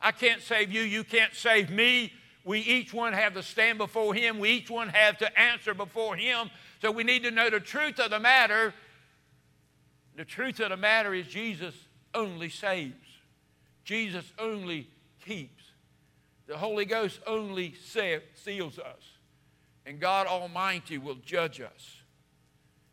I 0.01 0.13
can't 0.13 0.41
save 0.41 0.71
you, 0.71 0.83
you 0.83 1.03
can't 1.03 1.35
save 1.35 1.69
me. 1.71 2.13
We 2.45 2.61
each 2.61 2.95
one 2.95 3.13
have 3.13 3.35
to 3.35 3.43
stand 3.43 3.79
before 3.79 4.15
Him, 4.15 4.39
we 4.39 4.51
each 4.51 4.71
one 4.71 4.89
have 4.89 5.19
to 5.19 5.39
answer 5.39 5.75
before 5.75 6.15
Him. 6.17 6.49
So 6.81 6.91
we 6.91 7.05
need 7.05 7.23
to 7.25 7.31
know 7.31 7.51
the 7.51 7.61
truth 7.61 7.99
of 7.99 8.11
the 8.11 8.21
matter. 8.21 8.75
The 10.17 10.25
truth 10.25 10.61
of 10.61 10.71
the 10.71 10.77
matter 10.77 11.15
is 11.15 11.27
Jesus 11.27 11.75
only 12.15 12.49
saves, 12.49 12.95
Jesus 13.85 14.25
only 14.39 14.89
keeps. 15.25 15.65
The 16.47 16.57
Holy 16.57 16.85
Ghost 16.85 17.19
only 17.27 17.75
seals 17.75 18.79
us, 18.79 19.03
and 19.85 19.99
God 19.99 20.29
Almighty 20.29 20.97
will 20.97 21.17
judge 21.17 21.61
us. 21.61 21.97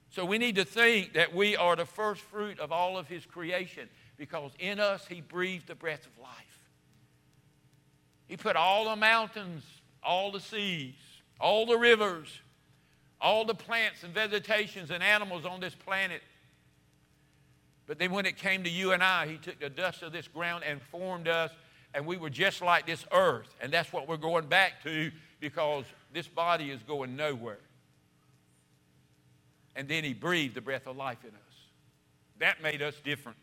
So 0.09 0.25
we 0.25 0.39
need 0.39 0.55
to 0.55 0.65
think 0.65 1.13
that 1.13 1.35
we 1.35 1.55
are 1.55 1.75
the 1.75 1.85
first 1.85 2.21
fruit 2.21 2.59
of 2.59 2.71
all 2.71 2.97
of 2.97 3.07
His 3.07 3.25
creation 3.25 3.89
because 4.17 4.51
in 4.59 4.79
us 4.79 5.05
He 5.07 5.21
breathed 5.21 5.67
the 5.67 5.75
breath 5.75 6.05
of 6.05 6.17
life. 6.21 6.69
He 8.27 8.37
put 8.37 8.55
all 8.55 8.85
the 8.85 8.95
mountains, 8.95 9.63
all 10.01 10.31
the 10.31 10.39
seas, 10.39 10.95
all 11.39 11.65
the 11.65 11.77
rivers, 11.77 12.41
all 13.23 13.45
the 13.45 13.55
plants 13.55 14.03
and 14.03 14.13
vegetations 14.13 14.91
and 14.91 15.01
animals 15.01 15.45
on 15.45 15.61
this 15.61 15.73
planet. 15.73 16.21
But 17.87 17.97
then 17.97 18.11
when 18.11 18.25
it 18.25 18.37
came 18.37 18.63
to 18.65 18.69
you 18.69 18.91
and 18.91 19.01
I, 19.01 19.25
He 19.27 19.37
took 19.37 19.59
the 19.59 19.69
dust 19.69 20.03
of 20.03 20.11
this 20.11 20.27
ground 20.27 20.65
and 20.67 20.81
formed 20.81 21.29
us, 21.29 21.49
and 21.93 22.05
we 22.05 22.17
were 22.17 22.29
just 22.29 22.61
like 22.61 22.85
this 22.85 23.05
earth. 23.13 23.47
And 23.61 23.71
that's 23.71 23.93
what 23.93 24.07
we're 24.07 24.17
going 24.17 24.47
back 24.47 24.83
to 24.83 25.11
because 25.39 25.85
this 26.13 26.27
body 26.27 26.69
is 26.69 26.83
going 26.83 27.15
nowhere. 27.15 27.59
And 29.75 29.87
then 29.87 30.03
He 30.03 30.13
breathed 30.13 30.55
the 30.55 30.61
breath 30.61 30.85
of 30.85 30.97
life 30.97 31.23
in 31.23 31.29
us. 31.29 31.55
That 32.39 32.61
made 32.61 32.81
us 32.81 32.95
different. 33.03 33.37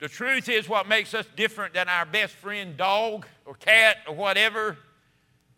The 0.00 0.08
truth 0.08 0.48
is, 0.48 0.68
what 0.68 0.88
makes 0.88 1.14
us 1.14 1.26
different 1.36 1.74
than 1.74 1.88
our 1.88 2.06
best 2.06 2.34
friend, 2.34 2.76
dog 2.76 3.26
or 3.44 3.54
cat 3.54 3.98
or 4.08 4.14
whatever, 4.14 4.78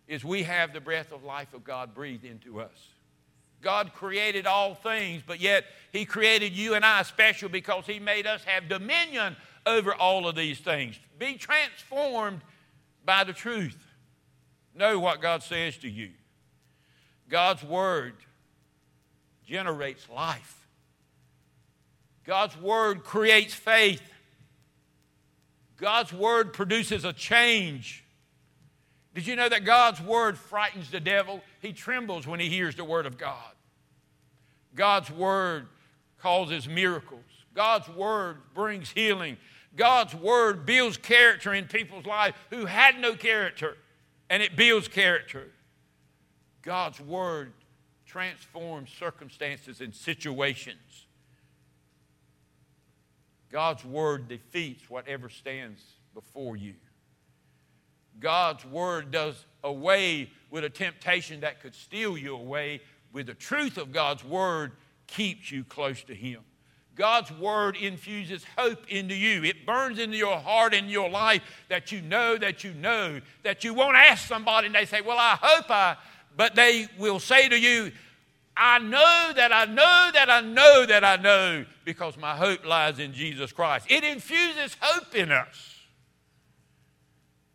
is 0.07 0.25
we 0.25 0.43
have 0.43 0.75
the 0.75 0.81
breath 0.81 1.13
of 1.13 1.25
life 1.25 1.55
of 1.55 1.65
God 1.65 1.95
breathed 1.95 2.25
into 2.25 2.61
us. 2.61 2.92
God 3.63 3.93
created 3.95 4.47
all 4.47 4.75
things, 4.75 5.23
but 5.25 5.41
yet 5.41 5.65
He 5.93 6.05
created 6.05 6.53
you 6.53 6.75
and 6.75 6.85
I 6.85 7.03
special 7.03 7.49
because 7.49 7.87
He 7.87 8.01
made 8.01 8.27
us 8.27 8.43
have 8.45 8.69
dominion 8.69 9.37
over 9.65 9.95
all 9.95 10.29
of 10.29 10.35
these 10.35 10.59
things. 10.59 10.99
Be 11.19 11.35
transformed 11.35 12.41
by 13.05 13.25
the 13.25 13.33
truth. 13.33 13.79
Know 14.75 14.99
what 14.99 15.23
God 15.23 15.43
says 15.43 15.77
to 15.79 15.89
you. 15.89 16.11
God's 17.29 17.63
Word 17.63 18.15
generates 19.47 20.09
life, 20.09 20.67
God's 22.25 22.57
Word 22.59 23.05
creates 23.05 23.55
faith, 23.55 24.03
God's 25.77 26.13
Word 26.13 26.53
produces 26.53 27.05
a 27.05 27.13
change. 27.13 28.05
Did 29.15 29.27
you 29.27 29.37
know 29.37 29.49
that 29.49 29.65
God's 29.65 30.01
Word 30.01 30.39
frightens 30.39 30.91
the 30.91 31.01
devil? 31.01 31.43
He 31.61 31.73
trembles 31.73 32.27
when 32.27 32.41
he 32.41 32.49
hears 32.49 32.75
the 32.77 32.85
Word 32.85 33.07
of 33.07 33.19
God. 33.19 33.53
God's 34.75 35.11
Word 35.11 35.69
causes 36.19 36.67
miracles. 36.67 37.25
God's 37.55 37.89
Word 37.89 38.39
brings 38.55 38.91
healing. 38.91 39.37
God's 39.77 40.15
Word 40.15 40.65
builds 40.65 40.97
character 40.97 41.53
in 41.53 41.67
people's 41.67 42.07
lives 42.07 42.37
who 42.51 42.65
had 42.65 42.99
no 42.99 43.15
character, 43.15 43.77
and 44.31 44.43
it 44.43 44.57
builds 44.57 44.89
character. 44.89 45.49
God's 46.63 47.01
Word 47.01 47.53
transforms 48.07 48.91
circumstances 48.91 49.81
and 49.81 49.95
situations. 49.95 51.07
God's 53.51 53.85
Word 53.85 54.29
defeats 54.29 54.89
whatever 54.89 55.29
stands 55.29 55.83
before 56.15 56.57
you. 56.57 56.75
God's 58.21 58.65
Word 58.65 59.11
does 59.11 59.47
away 59.65 60.31
with 60.51 60.65
a 60.65 60.71
temptation 60.71 61.41
that 61.41 61.61
could 61.61 61.75
steal 61.75 62.17
you 62.17 62.35
away. 62.35 62.81
With 63.13 63.27
the 63.27 63.35
truth 63.35 63.79
of 63.79 63.93
God's 63.93 64.25
Word, 64.25 64.73
keeps 65.07 65.51
you 65.51 65.65
close 65.65 66.03
to 66.05 66.15
Him. 66.15 66.41
God's 66.95 67.33
word 67.33 67.77
infuses 67.77 68.45
hope 68.57 68.87
into 68.89 69.15
you. 69.15 69.45
It 69.45 69.65
burns 69.65 69.99
into 69.99 70.17
your 70.17 70.37
heart 70.37 70.75
and 70.75 70.91
your 70.91 71.09
life 71.09 71.43
that 71.69 71.91
you 71.91 72.03
know 72.03 72.37
that 72.37 72.65
you 72.65 72.75
know 72.75 73.21
that 73.43 73.65
you 73.65 73.73
won't 73.73 73.97
ask 73.97 74.29
somebody 74.29 74.67
and 74.67 74.75
they 74.75 74.85
say, 74.85 75.01
Well, 75.01 75.19
I 75.19 75.39
hope 75.41 75.71
I, 75.71 75.97
but 76.37 76.55
they 76.55 76.89
will 76.99 77.19
say 77.19 77.49
to 77.49 77.59
you, 77.59 77.93
I 78.57 78.79
know 78.79 79.33
that 79.35 79.53
I 79.53 79.65
know 79.65 80.11
that 80.13 80.29
I 80.29 80.43
know 80.43 80.85
that 80.87 81.05
I 81.05 81.17
know 81.17 81.65
because 81.85 82.19
my 82.19 82.37
hope 82.37 82.67
lies 82.67 82.99
in 82.99 83.15
Jesus 83.15 83.53
Christ. 83.53 83.87
It 83.89 84.05
infuses 84.05 84.77
hope 84.79 85.15
in 85.15 85.33
us. 85.33 85.79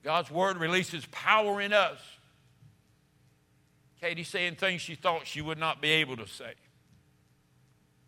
God's 0.04 0.32
word 0.32 0.58
releases 0.58 1.06
power 1.08 1.60
in 1.60 1.74
us. 1.74 2.00
Katie 4.00 4.24
saying 4.24 4.56
things 4.56 4.82
she 4.82 4.96
thought 4.96 5.26
she 5.26 5.42
would 5.42 5.58
not 5.58 5.82
be 5.82 5.90
able 5.90 6.18
to 6.18 6.28
say. 6.28 6.54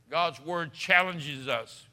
God's 0.10 0.40
word 0.44 0.74
challenges 0.74 1.48
us. 1.48 1.86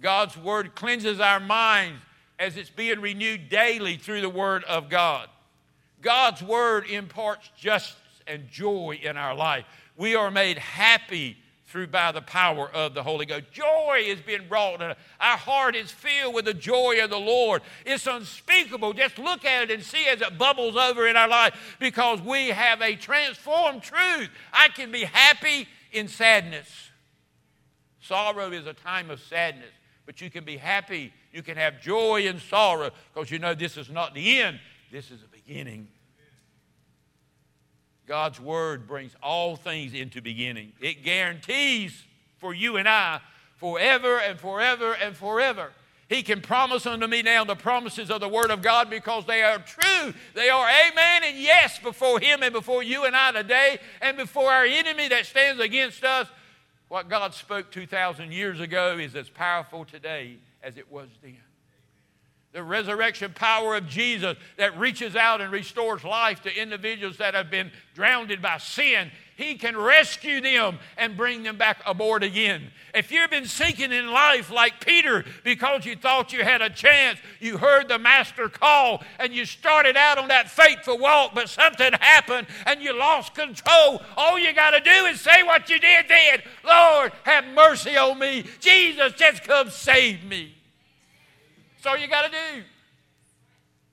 God's 0.00 0.36
word 0.36 0.74
cleanses 0.74 1.20
our 1.20 1.40
minds 1.40 2.00
as 2.38 2.56
it's 2.56 2.70
being 2.70 3.00
renewed 3.00 3.48
daily 3.48 3.96
through 3.96 4.20
the 4.20 4.28
word 4.28 4.64
of 4.64 4.88
God. 4.88 5.28
God's 6.00 6.42
word 6.42 6.88
imparts 6.88 7.50
justice 7.56 7.96
and 8.26 8.48
joy 8.48 9.00
in 9.02 9.16
our 9.16 9.34
life. 9.34 9.64
We 9.96 10.14
are 10.14 10.30
made 10.30 10.58
happy 10.58 11.36
through 11.68 11.86
by 11.86 12.10
the 12.12 12.22
power 12.22 12.70
of 12.70 12.94
the 12.94 13.02
Holy 13.02 13.26
Ghost. 13.26 13.52
Joy 13.52 14.02
is 14.02 14.20
being 14.20 14.48
brought. 14.48 14.80
Our 14.80 14.96
heart 15.20 15.76
is 15.76 15.90
filled 15.90 16.34
with 16.34 16.46
the 16.46 16.54
joy 16.54 17.02
of 17.02 17.10
the 17.10 17.18
Lord. 17.18 17.60
It's 17.84 18.06
unspeakable. 18.06 18.94
Just 18.94 19.18
look 19.18 19.44
at 19.44 19.64
it 19.64 19.70
and 19.70 19.82
see 19.82 20.06
as 20.06 20.22
it 20.22 20.38
bubbles 20.38 20.76
over 20.76 21.06
in 21.06 21.16
our 21.16 21.28
life 21.28 21.76
because 21.78 22.22
we 22.22 22.48
have 22.48 22.80
a 22.80 22.96
transformed 22.96 23.82
truth. 23.82 24.30
I 24.52 24.68
can 24.68 24.90
be 24.90 25.04
happy 25.04 25.68
in 25.92 26.08
sadness. 26.08 26.68
Sorrow 28.00 28.50
is 28.50 28.66
a 28.66 28.72
time 28.72 29.10
of 29.10 29.20
sadness, 29.20 29.72
but 30.06 30.22
you 30.22 30.30
can 30.30 30.44
be 30.44 30.56
happy. 30.56 31.12
You 31.34 31.42
can 31.42 31.58
have 31.58 31.82
joy 31.82 32.22
in 32.22 32.40
sorrow 32.40 32.90
because 33.12 33.30
you 33.30 33.38
know 33.38 33.54
this 33.54 33.76
is 33.76 33.90
not 33.90 34.14
the 34.14 34.40
end, 34.40 34.58
this 34.90 35.10
is 35.10 35.20
the 35.20 35.28
beginning. 35.28 35.88
God's 38.08 38.40
word 38.40 38.88
brings 38.88 39.14
all 39.22 39.54
things 39.54 39.92
into 39.92 40.22
beginning. 40.22 40.72
It 40.80 41.04
guarantees 41.04 42.04
for 42.38 42.54
you 42.54 42.78
and 42.78 42.88
I 42.88 43.20
forever 43.56 44.18
and 44.18 44.40
forever 44.40 44.94
and 44.94 45.14
forever. 45.14 45.72
He 46.08 46.22
can 46.22 46.40
promise 46.40 46.86
unto 46.86 47.06
me 47.06 47.20
now 47.20 47.44
the 47.44 47.54
promises 47.54 48.10
of 48.10 48.22
the 48.22 48.28
Word 48.28 48.50
of 48.50 48.62
God 48.62 48.88
because 48.88 49.26
they 49.26 49.42
are 49.42 49.58
true. 49.58 50.14
They 50.34 50.48
are 50.48 50.66
amen 50.66 51.22
and 51.24 51.36
yes 51.36 51.78
before 51.78 52.18
Him 52.18 52.42
and 52.42 52.52
before 52.52 52.82
you 52.82 53.04
and 53.04 53.14
I 53.14 53.32
today 53.32 53.78
and 54.00 54.16
before 54.16 54.50
our 54.50 54.64
enemy 54.64 55.08
that 55.08 55.26
stands 55.26 55.60
against 55.60 56.02
us. 56.04 56.26
What 56.88 57.10
God 57.10 57.34
spoke 57.34 57.70
2,000 57.70 58.32
years 58.32 58.58
ago 58.58 58.96
is 58.96 59.14
as 59.14 59.28
powerful 59.28 59.84
today 59.84 60.38
as 60.62 60.78
it 60.78 60.90
was 60.90 61.08
then. 61.22 61.36
The 62.52 62.62
resurrection 62.62 63.32
power 63.34 63.76
of 63.76 63.86
Jesus 63.88 64.36
that 64.56 64.78
reaches 64.78 65.14
out 65.14 65.40
and 65.40 65.52
restores 65.52 66.02
life 66.02 66.42
to 66.42 66.60
individuals 66.60 67.18
that 67.18 67.34
have 67.34 67.50
been 67.50 67.70
drowned 67.94 68.40
by 68.40 68.58
sin 68.58 69.10
he 69.38 69.54
can 69.54 69.76
rescue 69.76 70.40
them 70.40 70.80
and 70.96 71.16
bring 71.16 71.44
them 71.44 71.56
back 71.56 71.80
aboard 71.86 72.24
again. 72.24 72.72
If 72.92 73.12
you've 73.12 73.30
been 73.30 73.46
sinking 73.46 73.92
in 73.92 74.10
life 74.10 74.50
like 74.50 74.84
Peter 74.84 75.24
because 75.44 75.86
you 75.86 75.94
thought 75.94 76.32
you 76.32 76.42
had 76.42 76.60
a 76.60 76.68
chance, 76.68 77.20
you 77.38 77.56
heard 77.56 77.86
the 77.86 78.00
master 78.00 78.48
call 78.48 79.04
and 79.20 79.32
you 79.32 79.44
started 79.44 79.96
out 79.96 80.18
on 80.18 80.26
that 80.26 80.50
fateful 80.50 80.98
walk, 80.98 81.36
but 81.36 81.48
something 81.48 81.92
happened 82.00 82.48
and 82.66 82.82
you 82.82 82.98
lost 82.98 83.36
control, 83.36 84.02
all 84.16 84.40
you 84.40 84.52
got 84.52 84.72
to 84.72 84.80
do 84.80 85.06
is 85.06 85.20
say 85.20 85.44
what 85.44 85.70
you 85.70 85.78
did 85.78 86.06
then 86.08 86.42
Lord, 86.64 87.12
have 87.22 87.46
mercy 87.54 87.96
on 87.96 88.18
me. 88.18 88.44
Jesus, 88.58 89.12
just 89.12 89.44
come 89.44 89.70
save 89.70 90.24
me. 90.24 90.57
That's 91.78 91.94
all 91.94 91.96
you 91.96 92.08
got 92.08 92.24
to 92.24 92.30
do. 92.30 92.62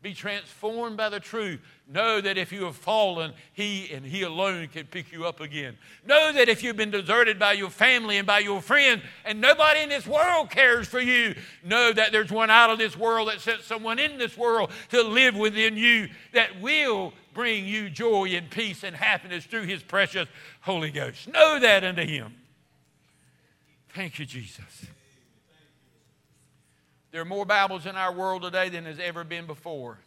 Be 0.01 0.13
transformed 0.13 0.97
by 0.97 1.09
the 1.09 1.19
truth. 1.19 1.61
Know 1.87 2.19
that 2.19 2.37
if 2.37 2.51
you 2.51 2.65
have 2.65 2.75
fallen, 2.75 3.33
He 3.53 3.91
and 3.91 4.03
He 4.03 4.23
alone 4.23 4.67
can 4.67 4.87
pick 4.87 5.11
you 5.11 5.25
up 5.25 5.39
again. 5.39 5.77
Know 6.05 6.31
that 6.33 6.49
if 6.49 6.63
you've 6.63 6.77
been 6.77 6.89
deserted 6.89 7.37
by 7.37 7.53
your 7.53 7.69
family 7.69 8.17
and 8.17 8.25
by 8.25 8.39
your 8.39 8.61
friends, 8.61 9.03
and 9.23 9.39
nobody 9.39 9.81
in 9.81 9.89
this 9.89 10.07
world 10.07 10.49
cares 10.49 10.87
for 10.87 10.99
you, 10.99 11.35
know 11.63 11.93
that 11.93 12.11
there's 12.11 12.31
one 12.31 12.49
out 12.49 12.71
of 12.71 12.79
this 12.79 12.97
world 12.97 13.29
that 13.29 13.39
sent 13.39 13.61
someone 13.61 13.99
in 13.99 14.17
this 14.17 14.35
world 14.35 14.71
to 14.89 15.03
live 15.03 15.35
within 15.35 15.77
you 15.77 16.09
that 16.33 16.59
will 16.59 17.13
bring 17.33 17.67
you 17.67 17.89
joy 17.89 18.29
and 18.29 18.49
peace 18.49 18.83
and 18.83 18.95
happiness 18.95 19.45
through 19.45 19.65
His 19.65 19.83
precious 19.83 20.27
Holy 20.61 20.89
Ghost. 20.89 21.27
Know 21.27 21.59
that 21.59 21.83
unto 21.83 22.03
Him. 22.03 22.33
Thank 23.89 24.17
you, 24.17 24.25
Jesus. 24.25 24.84
There 27.15 27.21
are 27.21 27.23
more 27.23 27.45
Bibles 27.45 27.85
in 27.85 27.95
our 27.95 28.11
world 28.11 28.41
today 28.41 28.67
than 28.67 28.83
has 28.83 28.99
ever 28.99 29.23
been 29.23 29.45
before 29.45 29.99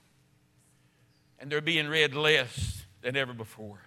and 1.38 1.50
they're 1.50 1.62
being 1.62 1.88
read 1.88 2.14
less 2.14 2.84
than 3.00 3.16
ever 3.16 3.32
before. 3.32 3.80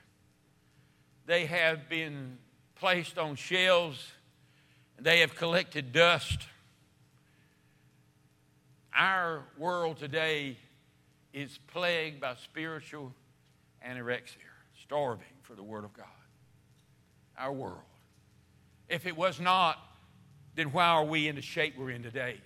They 1.28 1.46
have 1.46 1.88
been 1.88 2.40
placed 2.74 3.20
on 3.20 3.36
shelves, 3.36 4.12
and 4.98 5.06
they 5.06 5.20
have 5.20 5.36
collected 5.36 5.94
dust. 5.94 6.40
Our 8.92 9.44
world 9.56 9.98
today 9.98 10.58
is 11.32 11.60
plagued 11.68 12.20
by 12.20 12.34
spiritual 12.44 13.14
anorexia, 13.88 14.38
starving 14.82 15.28
for 15.44 15.54
the 15.54 15.62
Word 15.62 15.84
of 15.84 15.94
God. 15.94 16.08
Our 17.38 17.54
world. 17.54 17.78
If 18.90 19.06
it 19.06 19.16
was 19.16 19.40
not, 19.40 19.78
then 20.56 20.72
why 20.72 20.88
are 20.88 21.06
we 21.06 21.28
in 21.28 21.36
the 21.36 21.44
shape 21.44 21.78
we're 21.78 21.92
in 21.92 22.02
today? 22.02 22.40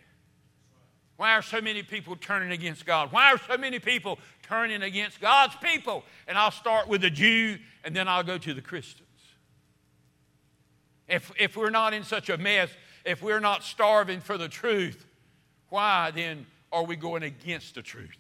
Why 1.17 1.33
are 1.33 1.41
so 1.41 1.61
many 1.61 1.81
people 1.81 2.15
turning 2.15 2.51
against 2.51 2.85
God? 2.85 3.11
Why 3.11 3.31
are 3.31 3.37
so 3.37 3.57
many 3.57 3.79
people 3.79 4.19
turning 4.43 4.81
against 4.81 5.21
God's 5.21 5.55
people? 5.55 6.03
And 6.27 6.37
I'll 6.37 6.51
start 6.51 6.87
with 6.87 7.01
the 7.01 7.09
Jew 7.09 7.57
and 7.83 7.95
then 7.95 8.07
I'll 8.07 8.23
go 8.23 8.37
to 8.37 8.53
the 8.53 8.61
Christians. 8.61 9.07
If, 11.07 11.31
if 11.39 11.55
we're 11.55 11.69
not 11.69 11.93
in 11.93 12.03
such 12.03 12.29
a 12.29 12.37
mess, 12.37 12.69
if 13.05 13.21
we're 13.21 13.39
not 13.39 13.63
starving 13.63 14.19
for 14.19 14.37
the 14.37 14.49
truth, 14.49 15.05
why 15.69 16.11
then 16.11 16.45
are 16.71 16.83
we 16.83 16.95
going 16.95 17.23
against 17.23 17.75
the 17.75 17.81
truth? 17.81 18.17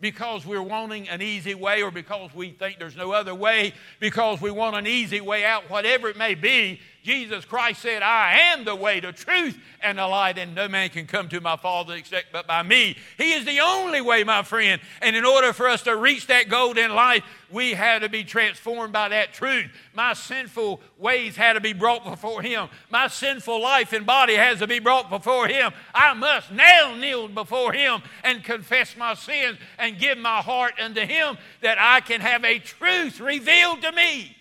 Because 0.00 0.46
we're 0.46 0.62
wanting 0.62 1.08
an 1.10 1.20
easy 1.20 1.54
way, 1.54 1.82
or 1.82 1.90
because 1.90 2.34
we 2.34 2.50
think 2.50 2.78
there's 2.78 2.96
no 2.96 3.12
other 3.12 3.34
way, 3.34 3.74
because 4.00 4.40
we 4.40 4.50
want 4.50 4.74
an 4.74 4.86
easy 4.86 5.20
way 5.20 5.44
out, 5.44 5.68
whatever 5.68 6.08
it 6.08 6.16
may 6.16 6.34
be, 6.34 6.80
Jesus 7.02 7.46
Christ 7.46 7.80
said, 7.80 8.02
I 8.02 8.38
am 8.52 8.64
the 8.64 8.74
way, 8.74 9.00
the 9.00 9.12
truth, 9.12 9.58
and 9.82 9.98
the 9.98 10.06
light, 10.06 10.36
and 10.36 10.54
no 10.54 10.68
man 10.68 10.90
can 10.90 11.06
come 11.06 11.28
to 11.30 11.40
my 11.40 11.56
Father 11.56 11.94
except 11.94 12.30
but 12.30 12.46
by 12.46 12.62
me. 12.62 12.96
He 13.16 13.32
is 13.32 13.46
the 13.46 13.60
only 13.60 14.02
way, 14.02 14.22
my 14.22 14.42
friend. 14.42 14.80
And 15.00 15.16
in 15.16 15.24
order 15.24 15.54
for 15.54 15.66
us 15.66 15.82
to 15.84 15.96
reach 15.96 16.26
that 16.26 16.50
golden 16.50 16.94
life, 16.94 17.24
we 17.50 17.72
had 17.72 18.02
to 18.02 18.10
be 18.10 18.22
transformed 18.22 18.92
by 18.92 19.08
that 19.08 19.32
truth. 19.32 19.70
My 19.94 20.12
sinful 20.12 20.80
ways 20.98 21.36
had 21.36 21.54
to 21.54 21.60
be 21.60 21.72
brought 21.72 22.04
before 22.04 22.42
Him. 22.42 22.68
My 22.90 23.08
sinful 23.08 23.60
life 23.62 23.94
and 23.94 24.04
body 24.04 24.34
has 24.34 24.58
to 24.58 24.66
be 24.66 24.78
brought 24.78 25.08
before 25.08 25.48
Him. 25.48 25.72
I 25.94 26.12
must 26.12 26.52
now 26.52 26.94
kneel 26.94 27.28
before 27.28 27.72
Him 27.72 28.02
and 28.22 28.44
confess 28.44 28.94
my 28.96 29.14
sins 29.14 29.58
and 29.78 29.98
give 29.98 30.18
my 30.18 30.38
heart 30.42 30.74
unto 30.78 31.00
Him 31.00 31.38
that 31.62 31.78
I 31.80 32.00
can 32.00 32.20
have 32.20 32.44
a 32.44 32.58
truth 32.58 33.20
revealed 33.20 33.80
to 33.82 33.92
me 33.92 34.36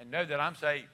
and 0.00 0.10
know 0.10 0.24
that 0.24 0.40
I'm 0.40 0.56
saved. 0.56 0.88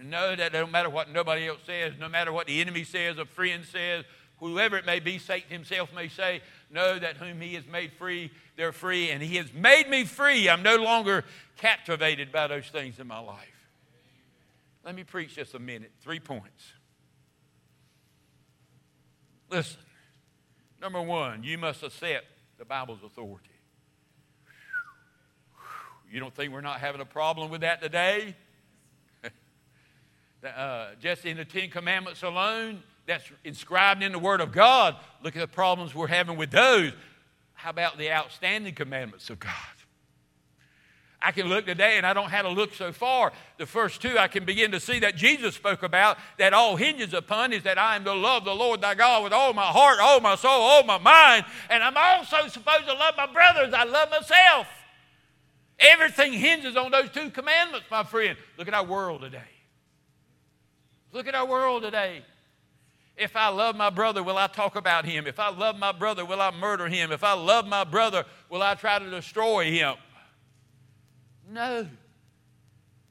Know 0.00 0.36
that 0.36 0.52
no 0.52 0.66
matter 0.66 0.88
what 0.88 1.10
nobody 1.10 1.48
else 1.48 1.58
says, 1.66 1.94
no 1.98 2.08
matter 2.08 2.32
what 2.32 2.46
the 2.46 2.60
enemy 2.60 2.84
says, 2.84 3.18
a 3.18 3.24
friend 3.24 3.64
says, 3.64 4.04
whoever 4.38 4.76
it 4.76 4.86
may 4.86 5.00
be, 5.00 5.18
Satan 5.18 5.50
himself 5.50 5.92
may 5.92 6.08
say, 6.08 6.40
know 6.70 6.98
that 6.98 7.16
whom 7.16 7.40
he 7.40 7.54
has 7.54 7.66
made 7.66 7.92
free, 7.94 8.30
they're 8.56 8.72
free, 8.72 9.10
and 9.10 9.20
he 9.20 9.36
has 9.36 9.52
made 9.52 9.88
me 9.90 10.04
free. 10.04 10.48
I'm 10.48 10.62
no 10.62 10.76
longer 10.76 11.24
captivated 11.56 12.30
by 12.30 12.46
those 12.46 12.66
things 12.66 13.00
in 13.00 13.08
my 13.08 13.18
life. 13.18 13.68
Let 14.84 14.94
me 14.94 15.02
preach 15.02 15.34
just 15.34 15.54
a 15.54 15.58
minute. 15.58 15.90
Three 16.00 16.20
points. 16.20 16.72
Listen, 19.50 19.80
number 20.80 21.02
one, 21.02 21.42
you 21.42 21.58
must 21.58 21.82
accept 21.82 22.26
the 22.58 22.64
Bible's 22.64 23.02
authority. 23.04 23.50
You 26.10 26.20
don't 26.20 26.34
think 26.34 26.52
we're 26.52 26.60
not 26.60 26.80
having 26.80 27.00
a 27.00 27.06
problem 27.06 27.50
with 27.50 27.62
that 27.62 27.82
today? 27.82 28.36
Uh, 30.44 30.90
just 31.00 31.24
in 31.24 31.36
the 31.36 31.44
Ten 31.44 31.70
Commandments 31.70 32.22
alone, 32.22 32.82
that's 33.06 33.24
inscribed 33.44 34.02
in 34.02 34.12
the 34.12 34.18
Word 34.18 34.40
of 34.40 34.52
God. 34.52 34.96
Look 35.22 35.34
at 35.34 35.40
the 35.40 35.48
problems 35.48 35.94
we're 35.94 36.06
having 36.06 36.36
with 36.36 36.50
those. 36.50 36.92
How 37.54 37.70
about 37.70 37.98
the 37.98 38.12
outstanding 38.12 38.74
commandments 38.74 39.30
of 39.30 39.40
God? 39.40 39.52
I 41.20 41.32
can 41.32 41.48
look 41.48 41.66
today 41.66 41.96
and 41.96 42.06
I 42.06 42.12
don't 42.12 42.30
have 42.30 42.44
to 42.44 42.52
look 42.52 42.74
so 42.74 42.92
far. 42.92 43.32
The 43.56 43.66
first 43.66 44.00
two 44.00 44.16
I 44.16 44.28
can 44.28 44.44
begin 44.44 44.70
to 44.70 44.78
see 44.78 45.00
that 45.00 45.16
Jesus 45.16 45.56
spoke 45.56 45.82
about 45.82 46.16
that 46.38 46.54
all 46.54 46.76
hinges 46.76 47.12
upon 47.12 47.52
is 47.52 47.64
that 47.64 47.76
I 47.76 47.96
am 47.96 48.04
to 48.04 48.14
love 48.14 48.44
the 48.44 48.54
Lord 48.54 48.80
thy 48.80 48.94
God 48.94 49.24
with 49.24 49.32
all 49.32 49.52
my 49.52 49.66
heart, 49.66 49.98
all 50.00 50.20
my 50.20 50.36
soul, 50.36 50.52
all 50.52 50.84
my 50.84 50.98
mind. 50.98 51.44
And 51.70 51.82
I'm 51.82 51.96
also 51.96 52.46
supposed 52.46 52.86
to 52.86 52.94
love 52.94 53.14
my 53.16 53.26
brothers. 53.26 53.74
I 53.74 53.82
love 53.82 54.10
myself. 54.10 54.68
Everything 55.80 56.32
hinges 56.32 56.76
on 56.76 56.92
those 56.92 57.10
two 57.10 57.30
commandments, 57.30 57.86
my 57.90 58.04
friend. 58.04 58.36
Look 58.56 58.68
at 58.68 58.74
our 58.74 58.84
world 58.84 59.22
today. 59.22 59.57
Look 61.12 61.26
at 61.26 61.34
our 61.34 61.46
world 61.46 61.82
today. 61.82 62.22
If 63.16 63.34
I 63.34 63.48
love 63.48 63.74
my 63.74 63.90
brother, 63.90 64.22
will 64.22 64.38
I 64.38 64.46
talk 64.46 64.76
about 64.76 65.04
him? 65.04 65.26
If 65.26 65.40
I 65.40 65.50
love 65.50 65.76
my 65.76 65.90
brother, 65.90 66.24
will 66.24 66.40
I 66.40 66.52
murder 66.52 66.86
him? 66.86 67.10
If 67.10 67.24
I 67.24 67.32
love 67.32 67.66
my 67.66 67.82
brother, 67.82 68.24
will 68.48 68.62
I 68.62 68.74
try 68.74 68.98
to 68.98 69.10
destroy 69.10 69.70
him? 69.70 69.94
No. 71.50 71.86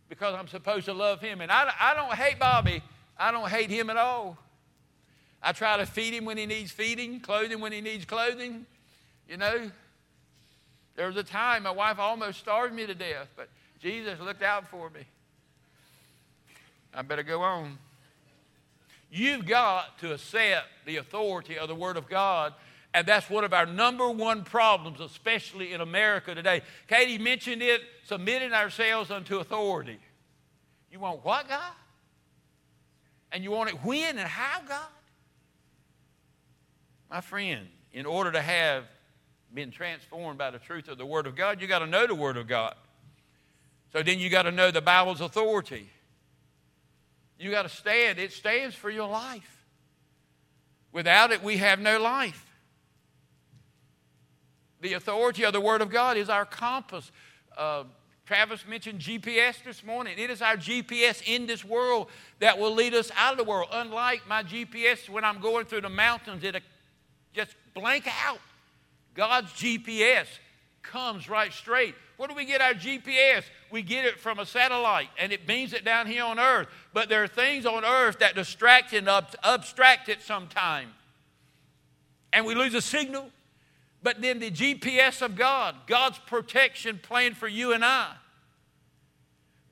Because 0.08 0.34
I'm 0.36 0.48
supposed 0.48 0.86
to 0.86 0.94
love 0.94 1.20
him. 1.20 1.42
And 1.42 1.52
I, 1.52 1.74
I 1.80 1.94
don't 1.94 2.14
hate 2.14 2.40
Bobby, 2.40 2.82
I 3.18 3.32
don't 3.32 3.50
hate 3.50 3.70
him 3.70 3.90
at 3.90 3.98
all. 3.98 4.38
I 5.44 5.52
try 5.52 5.78
to 5.78 5.86
feed 5.86 6.14
him 6.14 6.26
when 6.26 6.38
he 6.38 6.46
needs 6.46 6.72
feeding, 6.72 7.20
clothe 7.20 7.52
him 7.52 7.60
when 7.60 7.72
he 7.72 7.82
needs 7.82 8.06
clothing. 8.06 8.66
You 9.28 9.38
know, 9.38 9.70
there 10.96 11.08
was 11.08 11.18
a 11.18 11.24
time 11.24 11.64
my 11.64 11.72
wife 11.72 12.00
almost 12.00 12.40
starved 12.40 12.74
me 12.74 12.88
to 12.88 12.96
death, 12.96 13.28
but 13.36 13.50
Jesus 13.80 14.20
looked 14.20 14.42
out 14.42 14.68
for 14.68 14.90
me. 14.90 15.02
I 16.94 17.02
better 17.02 17.24
go 17.24 17.42
on. 17.42 17.78
You've 19.10 19.46
got 19.46 20.00
to 20.00 20.13
accept 20.13 20.67
the 20.86 20.98
authority 20.98 21.58
of 21.58 21.67
the 21.67 21.76
Word 21.76 21.98
of 21.98 22.10
God 22.10 22.54
and 22.98 23.06
that's 23.06 23.30
one 23.30 23.43
of 23.43 23.54
our 23.54 23.67
number 23.67 24.10
one 24.10 24.43
problems, 24.43 25.00
especially 25.00 25.74
in 25.74 25.82
America 25.82 26.34
today. 26.34 26.63
Katie 26.88 27.20
mentioned 27.20 27.62
it 27.62 27.82
submitting 28.06 28.54
ourselves 28.54 29.12
unto 29.12 29.38
authority. 29.38 30.00
You 30.91 31.00
want 31.00 31.24
what, 31.24 31.48
God? 31.48 31.74
And 33.32 33.43
you 33.43 33.52
want 33.52 33.70
it 33.70 33.76
when 33.84 34.17
and 34.17 34.28
how, 34.28 34.62
God? 34.67 34.88
My 37.12 37.22
friend, 37.22 37.67
in 37.93 38.08
order 38.08 38.32
to 38.32 38.41
have 38.41 38.86
been 39.54 39.70
transformed 39.70 40.39
by 40.39 40.50
the 40.50 40.58
truth 40.58 40.88
of 40.88 40.98
the 40.98 41.06
Word 41.06 41.28
of 41.28 41.36
God, 41.36 41.62
you 41.62 41.67
got 41.67 41.80
to 41.80 41.88
know 41.88 42.08
the 42.08 42.15
Word 42.15 42.38
of 42.38 42.48
God. 42.48 42.74
So 43.93 44.02
then 44.02 44.17
you 44.17 44.32
got 44.32 44.43
to 44.43 44.52
know 44.52 44.72
the 44.72 44.82
Bible's 44.82 45.22
authority. 45.22 45.89
You 47.39 47.52
got 47.52 47.63
to 47.63 47.69
stand. 47.69 48.19
It 48.19 48.32
stands 48.32 48.76
for 48.76 48.89
your 48.89 49.08
life. 49.08 49.65
Without 50.91 51.32
it, 51.32 51.43
we 51.43 51.58
have 51.58 51.80
no 51.80 52.00
life. 52.00 52.43
The 54.82 54.93
authority 54.93 55.43
of 55.43 55.54
the 55.54 55.62
Word 55.62 55.82
of 55.82 55.89
God 55.89 56.17
is 56.17 56.30
our 56.30 56.45
compass. 56.45 57.12
Uh, 57.56 57.84
Travis 58.26 58.65
mentioned 58.67 59.00
GPS 59.00 59.63
this 59.63 59.84
morning. 59.84 60.17
It 60.17 60.30
is 60.30 60.41
our 60.41 60.58
GPS 60.58 61.23
in 61.26 61.45
this 61.45 61.63
world 61.63 62.10
that 62.39 62.58
will 62.58 62.73
lead 62.73 62.93
us 62.93 63.12
out 63.15 63.32
of 63.32 63.38
the 63.38 63.43
world. 63.43 63.69
Unlike 63.71 64.28
my 64.28 64.43
GPS 64.43 65.08
when 65.08 65.23
I'm 65.23 65.39
going 65.39 65.65
through 65.65 65.82
the 65.82 65.89
mountains, 65.89 66.43
it 66.43 66.62
just 67.34 67.56
blank 67.73 68.08
out. 68.26 68.39
God's 69.13 69.52
GPS 69.54 70.28
comes 70.84 71.30
right 71.30 71.52
straight. 71.52 71.96
Where 72.18 72.28
do 72.28 72.36
we 72.36 72.46
get 72.46 72.62
our 72.62 72.74
GPS? 72.74 73.44
We 73.72 73.82
get 73.82 74.06
it 74.06 74.20
from 74.20 74.40
a 74.40 74.46
satellite 74.46 75.10
and 75.20 75.32
it 75.32 75.46
beams 75.46 75.74
it 75.74 75.86
down 75.86 76.08
here 76.08 76.24
on 76.24 76.40
earth. 76.40 76.68
But 76.94 77.10
there 77.10 77.24
are 77.24 77.28
things 77.28 77.66
on 77.66 77.86
earth 77.86 78.20
that 78.20 78.36
distract 78.36 78.94
and 78.94 79.08
abstract 79.44 80.10
it 80.10 80.22
sometime. 80.22 80.90
And 82.34 82.46
we 82.46 82.56
lose 82.56 82.74
a 82.74 82.82
signal 82.82 83.30
but 84.04 84.22
then 84.22 84.40
the 84.40 84.52
GPS 84.52 85.22
of 85.22 85.36
God, 85.36 85.76
God's 85.86 86.18
protection 86.20 86.98
plan 86.98 87.34
for 87.34 87.48
you 87.48 87.74
and 87.74 87.84
I. 87.84 88.13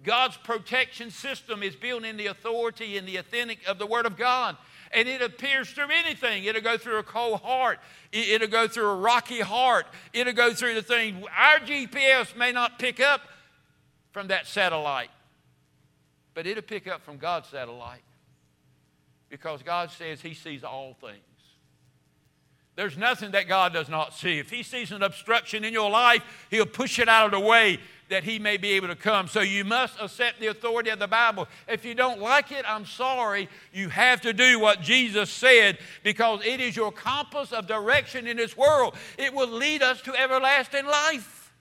God's 0.04 0.38
protection 0.38 1.10
system 1.10 1.64
is 1.64 1.76
built 1.76 2.04
in 2.04 2.18
the 2.18 2.28
authority 2.28 2.98
and 2.98 3.08
the 3.08 3.18
authentic 3.18 3.66
of 3.66 3.80
the 3.80 3.86
Word 3.86 4.06
of 4.06 4.18
God. 4.18 4.58
And 4.96 5.10
it 5.10 5.22
appears 5.22 5.70
through 5.70 5.90
anything. 5.92 6.46
It'll 6.46 6.62
go 6.62 6.78
through 6.78 7.00
a 7.00 7.04
cold 7.04 7.42
heart. 7.42 7.80
It'll 8.14 8.48
go 8.48 8.68
through 8.68 8.90
a 8.90 8.96
rocky 8.96 9.42
heart. 9.42 9.86
It'll 10.14 10.34
go 10.34 10.54
through 10.54 10.76
the 10.76 10.82
thing. 10.82 11.26
Our 11.38 11.60
GPS 11.60 12.36
may 12.36 12.54
not 12.54 12.80
pick 12.80 13.02
up 13.02 13.22
from 14.12 14.30
that 14.30 14.48
satellite, 14.48 15.10
but 16.34 16.48
it'll 16.48 16.64
pick 16.64 16.88
up 16.88 17.04
from 17.04 17.18
God's 17.18 17.50
satellite 17.50 18.04
because 19.30 19.62
God 19.62 19.92
says 19.92 20.22
He 20.22 20.34
sees 20.34 20.64
all 20.64 20.94
things. 20.94 21.20
There's 22.78 22.98
nothing 22.98 23.32
that 23.32 23.48
God 23.48 23.74
does 23.74 23.90
not 23.90 24.14
see. 24.14 24.40
If 24.40 24.50
He 24.50 24.64
sees 24.64 24.92
an 24.94 25.04
obstruction 25.04 25.66
in 25.66 25.74
your 25.74 25.90
life, 25.90 26.24
He'll 26.50 26.66
push 26.66 27.00
it 27.00 27.10
out 27.10 27.26
of 27.26 27.32
the 27.32 27.46
way 27.46 27.80
that 28.10 28.24
He 28.24 28.40
may 28.40 28.58
be 28.58 28.72
able 28.74 28.88
to 28.88 28.96
come. 28.96 29.28
So 29.28 29.42
you 29.42 29.64
must 29.64 30.00
accept 30.00 30.40
the 30.40 30.48
authority 30.48 30.90
of 30.90 31.00
the 31.00 31.08
Bible. 31.08 31.48
If 31.68 31.86
you 31.86 31.96
don't 31.96 32.20
like 32.20 32.52
it, 32.52 32.64
I'm 32.68 32.86
sorry. 32.86 33.50
You 33.74 33.90
have 33.90 34.22
to 34.22 34.34
do 34.34 34.60
what 34.60 34.82
Jesus 34.82 35.30
said 35.30 35.80
because 36.04 36.46
it 36.46 36.60
is 36.60 36.76
your 36.76 36.92
compass 36.92 37.52
of 37.52 37.68
direction 37.68 38.28
in 38.28 38.38
this 38.38 38.56
world. 38.56 38.96
It 39.18 39.34
will 39.34 39.50
lead 39.50 39.82
us 39.82 40.02
to 40.04 40.16
everlasting 40.16 40.86
life. 40.86 41.54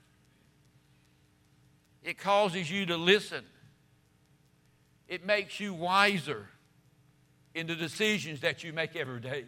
It 2.03 2.19
causes 2.19 2.69
you 2.69 2.85
to 2.85 2.97
listen, 2.97 3.43
it 5.07 5.25
makes 5.25 5.59
you 5.59 5.73
wiser 5.73 6.47
in 7.55 7.65
the 7.65 7.75
decisions 7.75 8.41
that 8.41 8.63
you 8.63 8.73
make 8.73 8.95
every 8.95 9.19
day. 9.19 9.45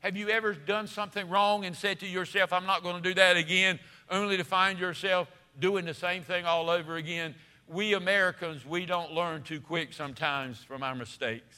Have 0.00 0.16
you 0.16 0.28
ever 0.30 0.54
done 0.54 0.86
something 0.86 1.28
wrong 1.28 1.64
and 1.64 1.76
said 1.76 2.00
to 2.00 2.06
yourself, 2.06 2.52
I'm 2.52 2.66
not 2.66 2.82
going 2.82 2.96
to 2.96 3.02
do 3.02 3.14
that 3.14 3.36
again, 3.36 3.78
only 4.10 4.36
to 4.36 4.44
find 4.44 4.78
yourself 4.78 5.28
doing 5.58 5.84
the 5.84 5.94
same 5.94 6.22
thing 6.22 6.44
all 6.44 6.70
over 6.70 6.96
again? 6.96 7.34
We 7.66 7.94
Americans, 7.94 8.64
we 8.64 8.86
don't 8.86 9.12
learn 9.12 9.42
too 9.42 9.60
quick 9.60 9.92
sometimes 9.92 10.62
from 10.64 10.82
our 10.82 10.94
mistakes. 10.94 11.56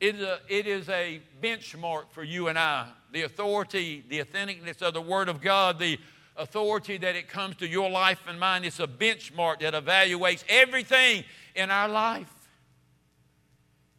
It 0.00 0.16
is, 0.16 0.22
a, 0.22 0.38
it 0.48 0.66
is 0.66 0.88
a 0.88 1.22
benchmark 1.40 2.10
for 2.10 2.24
you 2.24 2.48
and 2.48 2.58
I. 2.58 2.88
The 3.12 3.22
authority, 3.22 4.04
the 4.08 4.20
authenticness 4.20 4.82
of 4.82 4.94
the 4.94 5.00
Word 5.00 5.28
of 5.28 5.40
God, 5.40 5.78
the 5.78 5.98
authority 6.36 6.98
that 6.98 7.14
it 7.14 7.28
comes 7.28 7.56
to 7.56 7.68
your 7.68 7.88
life 7.88 8.20
and 8.26 8.40
mine, 8.40 8.64
it's 8.64 8.80
a 8.80 8.86
benchmark 8.86 9.60
that 9.60 9.74
evaluates 9.74 10.44
everything 10.48 11.24
in 11.54 11.70
our 11.70 11.88
life. 11.88 12.32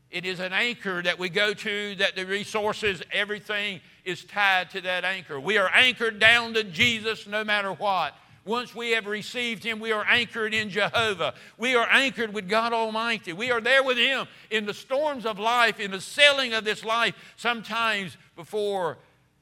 It 0.10 0.26
is 0.26 0.40
an 0.40 0.54
anchor 0.54 1.02
that 1.02 1.18
we 1.18 1.30
go 1.30 1.54
to, 1.54 1.96
that 1.96 2.16
the 2.16 2.26
resources, 2.26 3.02
everything 3.12 3.82
is 4.06 4.24
tied 4.24 4.70
to 4.72 4.82
that 4.82 5.04
anchor. 5.04 5.40
We 5.40 5.58
are 5.58 5.70
anchored 5.74 6.20
down 6.20 6.54
to 6.56 6.64
Jesus 6.64 7.28
no 7.28 7.44
matter 7.44 7.72
what. 7.72 8.14
Once 8.46 8.76
we 8.76 8.92
have 8.92 9.06
received 9.06 9.64
Him, 9.64 9.80
we 9.80 9.94
are 9.94 10.06
anchored 10.06 10.54
in 10.54 10.70
Jehovah. 10.70 11.34
We 11.58 11.76
are 11.76 11.88
anchored 11.90 12.34
with 12.34 12.50
God 12.50 12.74
Almighty. 12.74 13.32
We 13.32 13.52
are 13.52 13.62
there 13.62 13.84
with 13.84 13.98
Him 13.98 14.28
in 14.50 14.66
the 14.66 14.74
storms 14.74 15.26
of 15.26 15.40
life, 15.40 15.80
in 15.80 15.92
the 15.92 16.02
sailing 16.02 16.54
of 16.54 16.66
this 16.66 16.84
life, 16.84 17.16
sometimes 17.38 18.18
before 18.36 18.98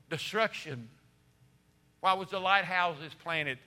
destruction. 0.10 0.90
Why 2.02 2.14
was 2.14 2.30
the 2.30 2.40
lighthouses 2.40 3.14
planted? 3.24 3.58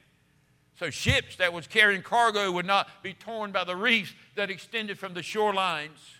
So 0.78 0.90
ships 0.90 1.36
that 1.36 1.52
was 1.52 1.66
carrying 1.66 2.02
cargo 2.02 2.50
would 2.52 2.66
not 2.66 3.02
be 3.02 3.14
torn 3.14 3.50
by 3.50 3.64
the 3.64 3.76
reefs 3.76 4.12
that 4.36 4.50
extended 4.50 4.98
from 4.98 5.14
the 5.14 5.20
shorelines. 5.20 6.13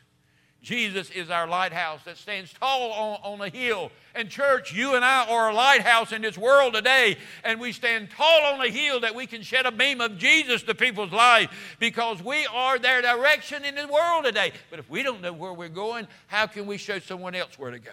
Jesus 0.64 1.10
is 1.10 1.28
our 1.28 1.46
lighthouse 1.46 2.00
that 2.06 2.16
stands 2.16 2.50
tall 2.54 2.90
on, 2.90 3.18
on 3.22 3.46
a 3.46 3.50
hill. 3.50 3.92
And, 4.14 4.30
church, 4.30 4.72
you 4.72 4.94
and 4.94 5.04
I 5.04 5.26
are 5.28 5.50
a 5.50 5.54
lighthouse 5.54 6.10
in 6.10 6.22
this 6.22 6.38
world 6.38 6.72
today, 6.72 7.18
and 7.44 7.60
we 7.60 7.72
stand 7.72 8.10
tall 8.10 8.54
on 8.54 8.64
a 8.64 8.70
hill 8.70 9.00
that 9.00 9.14
we 9.14 9.26
can 9.26 9.42
shed 9.42 9.66
a 9.66 9.70
beam 9.70 10.00
of 10.00 10.16
Jesus 10.16 10.62
to 10.62 10.74
people's 10.74 11.12
life 11.12 11.76
because 11.78 12.22
we 12.22 12.46
are 12.46 12.78
their 12.78 13.02
direction 13.02 13.64
in 13.64 13.74
the 13.74 13.86
world 13.86 14.24
today. 14.24 14.52
But 14.70 14.78
if 14.78 14.88
we 14.88 15.02
don't 15.02 15.20
know 15.20 15.34
where 15.34 15.52
we're 15.52 15.68
going, 15.68 16.08
how 16.28 16.46
can 16.46 16.66
we 16.66 16.78
show 16.78 16.98
someone 16.98 17.34
else 17.34 17.58
where 17.58 17.70
to 17.70 17.78
go? 17.78 17.90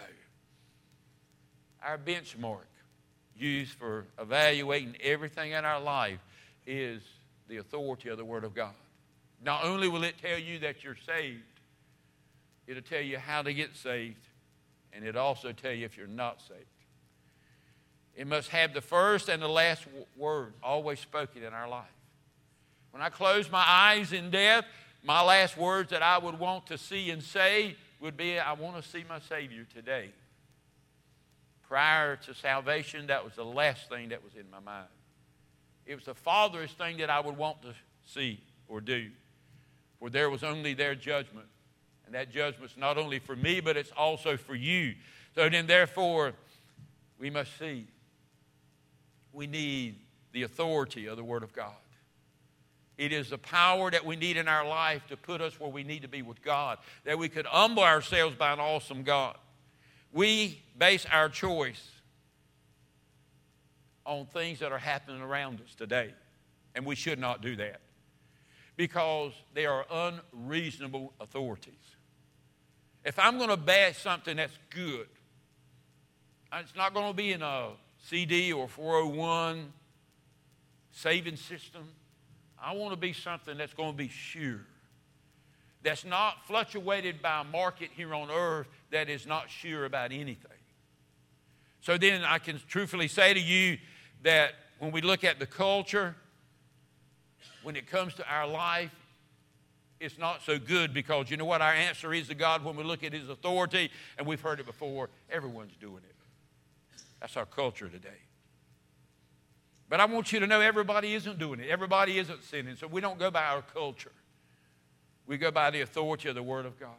Our 1.84 1.98
benchmark 1.98 2.64
used 3.36 3.72
for 3.72 4.06
evaluating 4.18 4.96
everything 5.02 5.52
in 5.52 5.66
our 5.66 5.80
life 5.80 6.20
is 6.66 7.02
the 7.48 7.58
authority 7.58 8.08
of 8.08 8.16
the 8.16 8.24
Word 8.24 8.44
of 8.44 8.54
God. 8.54 8.72
Not 9.44 9.64
only 9.64 9.88
will 9.88 10.04
it 10.04 10.14
tell 10.22 10.38
you 10.38 10.60
that 10.60 10.82
you're 10.82 10.96
saved, 11.06 11.42
it'll 12.66 12.82
tell 12.82 13.00
you 13.00 13.18
how 13.18 13.42
to 13.42 13.52
get 13.52 13.76
saved, 13.76 14.28
and 14.92 15.04
it'll 15.04 15.22
also 15.22 15.52
tell 15.52 15.72
you 15.72 15.84
if 15.84 15.96
you're 15.96 16.06
not 16.06 16.40
saved. 16.40 16.66
It 18.14 18.26
must 18.26 18.48
have 18.50 18.74
the 18.74 18.80
first 18.80 19.28
and 19.28 19.42
the 19.42 19.48
last 19.48 19.86
word 20.16 20.52
always 20.62 21.00
spoken 21.00 21.42
in 21.42 21.54
our 21.54 21.68
life. 21.68 21.86
When 22.90 23.02
I 23.02 23.08
close 23.08 23.50
my 23.50 23.64
eyes 23.66 24.12
in 24.12 24.30
death, 24.30 24.66
my 25.02 25.22
last 25.22 25.56
words 25.56 25.90
that 25.90 26.02
I 26.02 26.18
would 26.18 26.38
want 26.38 26.66
to 26.66 26.78
see 26.78 27.10
and 27.10 27.22
say 27.22 27.76
would 28.00 28.16
be, 28.16 28.38
I 28.38 28.52
want 28.52 28.82
to 28.82 28.88
see 28.88 29.04
my 29.08 29.18
Savior 29.18 29.64
today. 29.74 30.10
Prior 31.66 32.16
to 32.16 32.34
salvation, 32.34 33.06
that 33.06 33.24
was 33.24 33.34
the 33.34 33.44
last 33.44 33.88
thing 33.88 34.10
that 34.10 34.22
was 34.22 34.34
in 34.34 34.50
my 34.50 34.60
mind. 34.60 34.88
It 35.86 35.94
was 35.94 36.04
the 36.04 36.14
farthest 36.14 36.76
thing 36.76 36.98
that 36.98 37.08
I 37.08 37.20
would 37.20 37.36
want 37.36 37.62
to 37.62 37.74
see 38.06 38.40
or 38.68 38.80
do. 38.80 39.08
For 39.98 40.10
there 40.10 40.28
was 40.28 40.44
only 40.44 40.74
their 40.74 40.94
judgment. 40.94 41.46
And 42.12 42.20
that 42.20 42.30
judgment's 42.30 42.76
not 42.76 42.98
only 42.98 43.20
for 43.20 43.34
me, 43.34 43.60
but 43.60 43.74
it's 43.74 43.90
also 43.96 44.36
for 44.36 44.54
you. 44.54 44.96
So 45.34 45.48
then, 45.48 45.66
therefore, 45.66 46.34
we 47.18 47.30
must 47.30 47.58
see. 47.58 47.86
We 49.32 49.46
need 49.46 49.96
the 50.32 50.42
authority 50.42 51.06
of 51.06 51.16
the 51.16 51.24
Word 51.24 51.42
of 51.42 51.54
God. 51.54 51.72
It 52.98 53.14
is 53.14 53.30
the 53.30 53.38
power 53.38 53.90
that 53.90 54.04
we 54.04 54.16
need 54.16 54.36
in 54.36 54.46
our 54.46 54.68
life 54.68 55.06
to 55.08 55.16
put 55.16 55.40
us 55.40 55.58
where 55.58 55.70
we 55.70 55.84
need 55.84 56.02
to 56.02 56.08
be 56.08 56.20
with 56.20 56.42
God, 56.42 56.76
that 57.04 57.16
we 57.16 57.30
could 57.30 57.46
humble 57.46 57.82
ourselves 57.82 58.36
by 58.36 58.52
an 58.52 58.60
awesome 58.60 59.04
God. 59.04 59.38
We 60.12 60.60
base 60.76 61.06
our 61.10 61.30
choice 61.30 61.92
on 64.04 64.26
things 64.26 64.58
that 64.58 64.70
are 64.70 64.76
happening 64.76 65.22
around 65.22 65.62
us 65.62 65.74
today, 65.74 66.12
and 66.74 66.84
we 66.84 66.94
should 66.94 67.18
not 67.18 67.40
do 67.40 67.56
that 67.56 67.80
because 68.76 69.32
they 69.54 69.64
are 69.64 69.86
unreasonable 69.90 71.14
authorities. 71.18 71.72
If 73.04 73.18
I'm 73.18 73.36
going 73.36 73.50
to 73.50 73.56
bash 73.56 73.98
something 73.98 74.36
that's 74.36 74.56
good, 74.70 75.08
uh, 76.52 76.58
it's 76.60 76.76
not 76.76 76.94
going 76.94 77.08
to 77.08 77.16
be 77.16 77.32
in 77.32 77.42
a 77.42 77.70
CD 78.04 78.52
or 78.52 78.68
401 78.68 79.72
saving 80.92 81.36
system. 81.36 81.88
I 82.62 82.74
want 82.74 82.92
to 82.92 82.98
be 82.98 83.12
something 83.12 83.56
that's 83.56 83.74
going 83.74 83.92
to 83.92 83.96
be 83.96 84.08
sure. 84.08 84.60
That's 85.82 86.04
not 86.04 86.46
fluctuated 86.46 87.20
by 87.20 87.40
a 87.40 87.44
market 87.44 87.90
here 87.96 88.14
on 88.14 88.30
earth 88.30 88.68
that 88.90 89.08
is 89.08 89.26
not 89.26 89.50
sure 89.50 89.84
about 89.84 90.12
anything. 90.12 90.36
So 91.80 91.98
then 91.98 92.22
I 92.22 92.38
can 92.38 92.60
truthfully 92.68 93.08
say 93.08 93.34
to 93.34 93.40
you 93.40 93.78
that 94.22 94.52
when 94.78 94.92
we 94.92 95.00
look 95.00 95.24
at 95.24 95.40
the 95.40 95.46
culture, 95.46 96.14
when 97.64 97.74
it 97.74 97.88
comes 97.88 98.14
to 98.14 98.28
our 98.28 98.46
life, 98.46 98.92
it's 100.02 100.18
not 100.18 100.42
so 100.42 100.58
good 100.58 100.92
because 100.92 101.30
you 101.30 101.36
know 101.36 101.44
what? 101.44 101.62
Our 101.62 101.72
answer 101.72 102.12
is 102.12 102.28
to 102.28 102.34
God 102.34 102.64
when 102.64 102.76
we 102.76 102.82
look 102.82 103.04
at 103.04 103.12
His 103.12 103.28
authority, 103.28 103.90
and 104.18 104.26
we've 104.26 104.40
heard 104.40 104.60
it 104.60 104.66
before, 104.66 105.08
everyone's 105.30 105.76
doing 105.80 106.02
it. 106.08 106.14
That's 107.20 107.36
our 107.36 107.46
culture 107.46 107.88
today. 107.88 108.08
But 109.88 110.00
I 110.00 110.06
want 110.06 110.32
you 110.32 110.40
to 110.40 110.46
know 110.46 110.60
everybody 110.60 111.14
isn't 111.14 111.38
doing 111.38 111.60
it. 111.60 111.68
Everybody 111.68 112.18
isn't 112.18 112.42
sinning. 112.44 112.76
So 112.76 112.86
we 112.86 113.00
don't 113.00 113.18
go 113.18 113.30
by 113.30 113.44
our 113.44 113.62
culture. 113.62 114.12
We 115.26 115.38
go 115.38 115.50
by 115.50 115.70
the 115.70 115.82
authority 115.82 116.28
of 116.28 116.34
the 116.34 116.42
Word 116.42 116.66
of 116.66 116.80
God. 116.80 116.90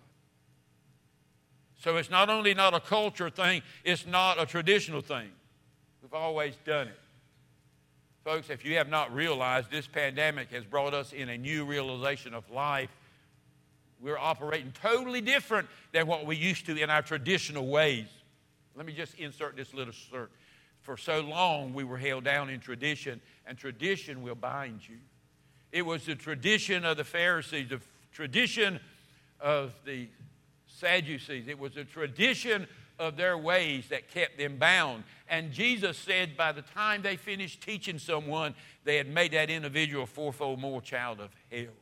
So 1.80 1.98
it's 1.98 2.10
not 2.10 2.30
only 2.30 2.54
not 2.54 2.74
a 2.74 2.80
culture 2.80 3.30
thing, 3.30 3.62
it's 3.84 4.08
not 4.08 4.42
a 4.42 4.46
traditional 4.46 5.02
thing. 5.02 5.30
We've 6.02 6.14
always 6.14 6.56
done 6.66 6.88
it. 6.88 7.00
Folks, 8.24 8.50
if 8.50 8.64
you 8.64 8.78
have 8.78 8.88
not 8.88 9.14
realized, 9.14 9.70
this 9.70 9.86
pandemic 9.86 10.50
has 10.52 10.64
brought 10.64 10.94
us 10.94 11.12
in 11.12 11.28
a 11.28 11.38
new 11.38 11.66
realization 11.66 12.34
of 12.34 12.50
life. 12.50 12.90
We're 14.00 14.18
operating 14.18 14.72
totally 14.82 15.20
different 15.20 15.68
than 15.92 16.08
what 16.08 16.26
we 16.26 16.38
used 16.38 16.66
to 16.68 16.82
in 16.82 16.90
our 16.90 17.02
traditional 17.02 17.68
ways. 17.68 18.08
Let 18.78 18.86
me 18.86 18.94
just 18.94 19.16
insert 19.16 19.58
this 19.58 19.74
little 19.74 19.94
cert. 19.94 20.30
For 20.84 20.96
so 20.96 21.20
long, 21.20 21.74
we 21.74 21.84
were 21.84 21.98
held 21.98 22.24
down 22.24 22.50
in 22.50 22.62
tradition, 22.62 23.20
and 23.46 23.58
tradition 23.58 24.24
will 24.24 24.36
bind 24.36 24.88
you. 24.88 25.00
It 25.74 25.86
was 25.86 26.06
the 26.06 26.16
tradition 26.16 26.86
of 26.86 26.96
the 26.96 27.04
Pharisees, 27.04 27.70
the 27.70 27.82
tradition 28.14 28.80
of 29.42 29.74
the 29.86 30.08
Sadducees. 30.68 31.50
It 31.50 31.60
was 31.60 31.74
the 31.74 31.84
tradition 31.84 32.68
of 33.00 33.18
their 33.18 33.38
ways 33.38 33.90
that 33.90 34.10
kept 34.10 34.38
them 34.38 34.58
bound. 34.58 35.04
And 35.34 35.52
Jesus 35.52 35.98
said 35.98 36.38
by 36.38 36.52
the 36.52 36.62
time 36.62 37.02
they 37.02 37.16
finished 37.16 37.62
teaching 37.62 37.98
someone, 37.98 38.54
they 38.84 38.98
had 38.98 39.08
made 39.08 39.32
that 39.32 39.50
individual 39.50 40.06
fourfold 40.06 40.60
more 40.60 40.80
child 40.80 41.20
of 41.20 41.32
hell. 41.52 41.74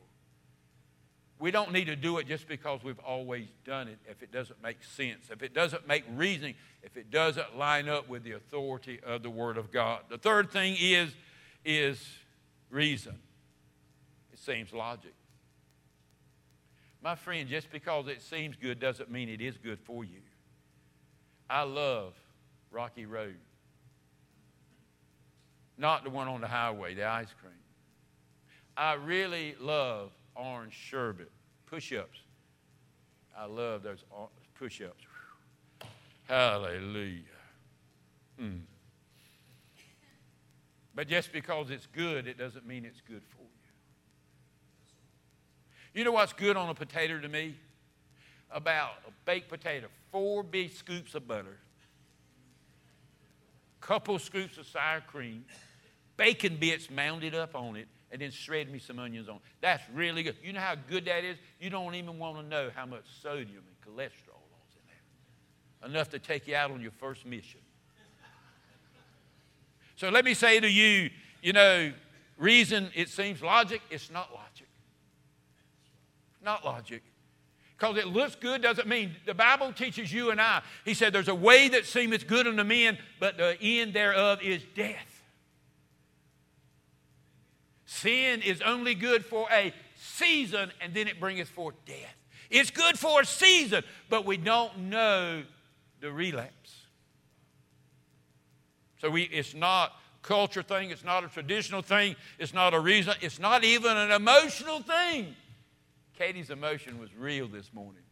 We 1.37 1.51
don't 1.51 1.73
need 1.73 1.87
to 1.87 1.97
do 1.97 2.17
it 2.19 2.29
just 2.29 2.47
because 2.47 2.81
we've 2.81 2.99
always 2.99 3.47
done 3.65 3.89
it 3.89 3.99
if 4.09 4.23
it 4.23 4.31
doesn't 4.31 4.63
make 4.63 4.81
sense, 4.81 5.25
if 5.29 5.43
it 5.43 5.53
doesn't 5.53 5.85
make 5.85 6.05
reasoning, 6.15 6.55
if 6.81 6.95
it 6.95 7.11
doesn't 7.11 7.57
line 7.57 7.89
up 7.89 8.07
with 8.07 8.23
the 8.23 8.31
authority 8.31 9.01
of 9.05 9.21
the 9.21 9.29
Word 9.29 9.57
of 9.57 9.69
God. 9.69 10.03
The 10.07 10.17
third 10.17 10.49
thing 10.49 10.77
is, 10.79 11.13
is 11.65 12.01
reason. 12.69 13.19
It 14.31 14.39
seems 14.39 14.71
logic. 14.71 15.13
My 17.03 17.15
friend, 17.15 17.49
just 17.49 17.69
because 17.69 18.07
it 18.07 18.21
seems 18.21 18.55
good 18.55 18.79
doesn't 18.79 19.11
mean 19.11 19.27
it 19.27 19.41
is 19.41 19.57
good 19.57 19.81
for 19.81 20.05
you. 20.05 20.21
I 21.49 21.63
love 21.63 22.13
Rocky 22.71 23.05
Road. 23.05 23.35
Not 25.77 26.03
the 26.03 26.09
one 26.09 26.27
on 26.27 26.41
the 26.41 26.47
highway, 26.47 26.93
the 26.93 27.05
ice 27.05 27.33
cream. 27.41 27.53
I 28.77 28.93
really 28.93 29.55
love 29.59 30.11
orange 30.35 30.73
sherbet, 30.73 31.31
push 31.65 31.91
ups. 31.93 32.19
I 33.37 33.45
love 33.45 33.83
those 33.83 34.03
push 34.57 34.81
ups. 34.81 35.03
Hallelujah. 36.27 37.23
Hmm. 38.39 38.59
But 40.93 41.07
just 41.07 41.31
because 41.33 41.69
it's 41.69 41.87
good, 41.87 42.27
it 42.27 42.37
doesn't 42.37 42.65
mean 42.65 42.85
it's 42.85 43.01
good 43.01 43.23
for 43.29 43.41
you. 43.41 43.47
You 45.93 46.03
know 46.05 46.11
what's 46.11 46.33
good 46.33 46.55
on 46.55 46.69
a 46.69 46.73
potato 46.73 47.19
to 47.19 47.27
me? 47.27 47.55
About 48.49 48.91
a 49.07 49.11
baked 49.25 49.49
potato, 49.49 49.87
four 50.11 50.43
big 50.43 50.71
scoops 50.71 51.15
of 51.15 51.27
butter, 51.27 51.57
couple 53.81 54.17
scoops 54.19 54.57
of 54.57 54.67
sour 54.67 55.01
cream, 55.01 55.43
bacon 56.15 56.57
bits 56.57 56.89
mounded 56.89 57.35
up 57.35 57.55
on 57.55 57.75
it, 57.75 57.87
and 58.11 58.21
then 58.21 58.31
shred 58.31 58.71
me 58.71 58.79
some 58.79 58.99
onions 58.99 59.27
on. 59.29 59.39
That's 59.61 59.83
really 59.93 60.23
good. 60.23 60.35
You 60.43 60.53
know 60.53 60.59
how 60.59 60.75
good 60.89 61.05
that 61.05 61.23
is? 61.23 61.37
You 61.59 61.69
don't 61.69 61.95
even 61.95 62.19
want 62.19 62.37
to 62.37 62.43
know 62.43 62.69
how 62.75 62.85
much 62.85 63.03
sodium 63.21 63.63
and 63.67 63.95
cholesterol 63.95 64.41
is 64.69 64.75
in 64.75 64.81
there. 64.87 65.89
Enough 65.89 66.09
to 66.09 66.19
take 66.19 66.47
you 66.47 66.55
out 66.55 66.71
on 66.71 66.81
your 66.81 66.91
first 66.91 67.25
mission. 67.25 67.61
So 69.95 70.09
let 70.09 70.25
me 70.25 70.33
say 70.33 70.59
to 70.59 70.69
you, 70.69 71.09
you 71.43 71.53
know, 71.53 71.93
reason 72.37 72.89
it 72.95 73.09
seems 73.09 73.41
logic, 73.41 73.81
it's 73.89 74.11
not 74.11 74.33
logic. 74.33 74.67
Not 76.43 76.65
logic. 76.65 77.03
Because 77.81 77.97
it 77.97 78.05
looks 78.05 78.35
good 78.35 78.61
doesn't 78.61 78.87
mean 78.87 79.15
the 79.25 79.33
Bible 79.33 79.73
teaches 79.73 80.13
you 80.13 80.29
and 80.29 80.39
I. 80.39 80.61
He 80.85 80.93
said, 80.93 81.13
There's 81.13 81.27
a 81.27 81.33
way 81.33 81.67
that 81.69 81.87
seemeth 81.87 82.27
good 82.27 82.45
unto 82.45 82.63
men, 82.63 82.99
but 83.19 83.37
the 83.37 83.57
end 83.59 83.95
thereof 83.95 84.39
is 84.43 84.61
death. 84.75 85.23
Sin 87.87 88.43
is 88.43 88.61
only 88.61 88.93
good 88.93 89.25
for 89.25 89.47
a 89.51 89.73
season, 89.95 90.71
and 90.79 90.93
then 90.93 91.07
it 91.07 91.19
bringeth 91.19 91.49
forth 91.49 91.73
death. 91.87 92.15
It's 92.51 92.69
good 92.69 92.99
for 92.99 93.21
a 93.21 93.25
season, 93.25 93.83
but 94.09 94.27
we 94.27 94.37
don't 94.37 94.77
know 94.77 95.41
the 96.01 96.11
relapse. 96.11 96.85
So 98.99 99.09
we, 99.09 99.23
it's 99.23 99.55
not 99.55 99.93
culture 100.21 100.61
thing, 100.61 100.91
it's 100.91 101.03
not 101.03 101.23
a 101.23 101.29
traditional 101.29 101.81
thing, 101.81 102.15
it's 102.37 102.53
not 102.53 102.75
a 102.75 102.79
reason, 102.79 103.15
it's 103.21 103.39
not 103.39 103.63
even 103.63 103.97
an 103.97 104.11
emotional 104.11 104.83
thing. 104.83 105.35
Katie's 106.21 106.51
emotion 106.51 106.99
was 106.99 107.09
real 107.15 107.47
this 107.47 107.73
morning. 107.73 108.03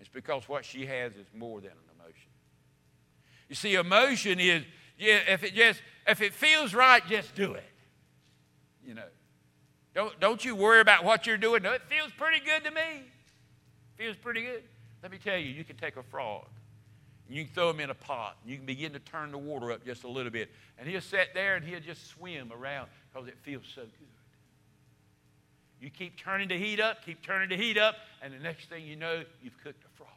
It's 0.00 0.08
because 0.10 0.50
what 0.50 0.66
she 0.66 0.84
has 0.84 1.12
is 1.12 1.26
more 1.34 1.62
than 1.62 1.70
an 1.70 1.98
emotion. 1.98 2.28
You 3.48 3.54
see, 3.54 3.74
emotion 3.74 4.38
is, 4.38 4.64
yeah, 4.98 5.20
if 5.26 5.42
it 5.42 5.54
just, 5.54 5.80
if 6.06 6.20
it 6.20 6.34
feels 6.34 6.74
right, 6.74 7.02
just 7.08 7.34
do 7.34 7.54
it. 7.54 7.64
You 8.86 8.92
know. 8.92 9.08
Don't, 9.94 10.20
don't 10.20 10.44
you 10.44 10.54
worry 10.54 10.80
about 10.80 11.04
what 11.04 11.26
you're 11.26 11.38
doing. 11.38 11.62
No, 11.62 11.72
it 11.72 11.80
feels 11.88 12.12
pretty 12.18 12.44
good 12.44 12.64
to 12.64 12.70
me. 12.70 13.04
Feels 13.96 14.16
pretty 14.16 14.42
good. 14.42 14.64
Let 15.02 15.10
me 15.10 15.16
tell 15.16 15.38
you, 15.38 15.48
you 15.48 15.64
can 15.64 15.76
take 15.76 15.96
a 15.96 16.02
frog 16.02 16.44
and 17.28 17.34
you 17.34 17.44
can 17.44 17.54
throw 17.54 17.70
him 17.70 17.80
in 17.80 17.88
a 17.88 17.94
pot 17.94 18.36
and 18.42 18.50
you 18.50 18.58
can 18.58 18.66
begin 18.66 18.92
to 18.92 18.98
turn 18.98 19.32
the 19.32 19.38
water 19.38 19.72
up 19.72 19.86
just 19.86 20.04
a 20.04 20.08
little 20.08 20.30
bit. 20.30 20.50
And 20.78 20.86
he'll 20.86 21.00
sit 21.00 21.28
there 21.32 21.56
and 21.56 21.64
he'll 21.64 21.80
just 21.80 22.08
swim 22.08 22.52
around 22.52 22.88
because 23.10 23.26
it 23.26 23.38
feels 23.42 23.64
so 23.74 23.80
good. 23.80 24.15
You 25.80 25.90
keep 25.90 26.18
turning 26.18 26.48
the 26.48 26.58
heat 26.58 26.80
up, 26.80 27.04
keep 27.04 27.22
turning 27.22 27.48
the 27.48 27.56
heat 27.56 27.78
up, 27.78 27.96
and 28.22 28.32
the 28.32 28.38
next 28.38 28.68
thing 28.68 28.84
you 28.84 28.96
know, 28.96 29.22
you've 29.42 29.62
cooked 29.62 29.84
a 29.84 29.96
frog. 29.96 30.10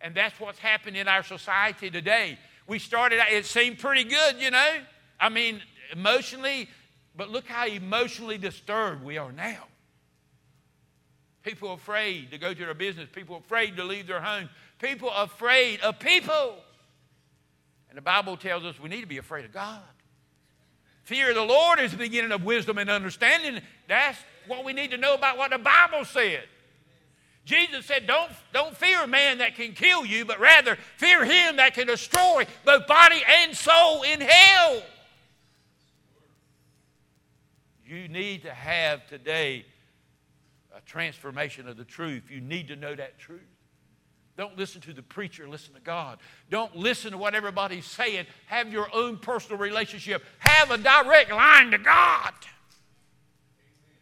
And 0.00 0.14
that's 0.14 0.38
what's 0.40 0.58
happened 0.58 0.96
in 0.96 1.08
our 1.08 1.22
society 1.22 1.90
today. 1.90 2.38
We 2.66 2.78
started 2.78 3.20
out, 3.20 3.30
it 3.30 3.46
seemed 3.46 3.78
pretty 3.78 4.04
good, 4.04 4.36
you 4.40 4.50
know. 4.50 4.74
I 5.20 5.28
mean, 5.28 5.62
emotionally, 5.92 6.68
but 7.16 7.30
look 7.30 7.46
how 7.46 7.66
emotionally 7.66 8.38
disturbed 8.38 9.04
we 9.04 9.16
are 9.16 9.32
now. 9.32 9.64
People 11.42 11.72
afraid 11.72 12.32
to 12.32 12.38
go 12.38 12.52
to 12.52 12.64
their 12.64 12.74
business. 12.74 13.08
People 13.12 13.36
afraid 13.36 13.76
to 13.76 13.84
leave 13.84 14.08
their 14.08 14.20
home. 14.20 14.48
People 14.80 15.10
afraid 15.10 15.80
of 15.80 15.98
people. 16.00 16.56
And 17.88 17.96
the 17.96 18.02
Bible 18.02 18.36
tells 18.36 18.64
us 18.64 18.80
we 18.80 18.88
need 18.88 19.02
to 19.02 19.06
be 19.06 19.18
afraid 19.18 19.44
of 19.44 19.52
God. 19.52 19.80
Fear 21.06 21.28
of 21.28 21.36
the 21.36 21.42
Lord 21.42 21.78
is 21.78 21.92
the 21.92 21.98
beginning 21.98 22.32
of 22.32 22.42
wisdom 22.42 22.78
and 22.78 22.90
understanding. 22.90 23.62
That's 23.86 24.18
what 24.48 24.64
we 24.64 24.72
need 24.72 24.90
to 24.90 24.96
know 24.96 25.14
about 25.14 25.38
what 25.38 25.52
the 25.52 25.58
Bible 25.58 26.04
said. 26.04 26.42
Jesus 27.44 27.86
said, 27.86 28.08
don't, 28.08 28.32
don't 28.52 28.76
fear 28.76 29.04
a 29.04 29.06
man 29.06 29.38
that 29.38 29.54
can 29.54 29.72
kill 29.72 30.04
you, 30.04 30.24
but 30.24 30.40
rather 30.40 30.76
fear 30.96 31.24
him 31.24 31.58
that 31.58 31.74
can 31.74 31.86
destroy 31.86 32.44
both 32.64 32.88
body 32.88 33.22
and 33.24 33.56
soul 33.56 34.02
in 34.02 34.20
hell. 34.20 34.82
You 37.86 38.08
need 38.08 38.42
to 38.42 38.52
have 38.52 39.06
today 39.06 39.64
a 40.76 40.80
transformation 40.80 41.68
of 41.68 41.76
the 41.76 41.84
truth. 41.84 42.24
You 42.28 42.40
need 42.40 42.66
to 42.66 42.74
know 42.74 42.96
that 42.96 43.16
truth. 43.20 43.42
Don't 44.36 44.56
listen 44.58 44.82
to 44.82 44.92
the 44.92 45.02
preacher, 45.02 45.48
listen 45.48 45.72
to 45.74 45.80
God. 45.80 46.18
Don't 46.50 46.76
listen 46.76 47.12
to 47.12 47.18
what 47.18 47.34
everybody's 47.34 47.86
saying. 47.86 48.26
Have 48.46 48.70
your 48.70 48.88
own 48.94 49.16
personal 49.16 49.58
relationship. 49.58 50.22
Have 50.38 50.70
a 50.70 50.76
direct 50.76 51.30
line 51.32 51.70
to 51.70 51.78
God. 51.78 52.32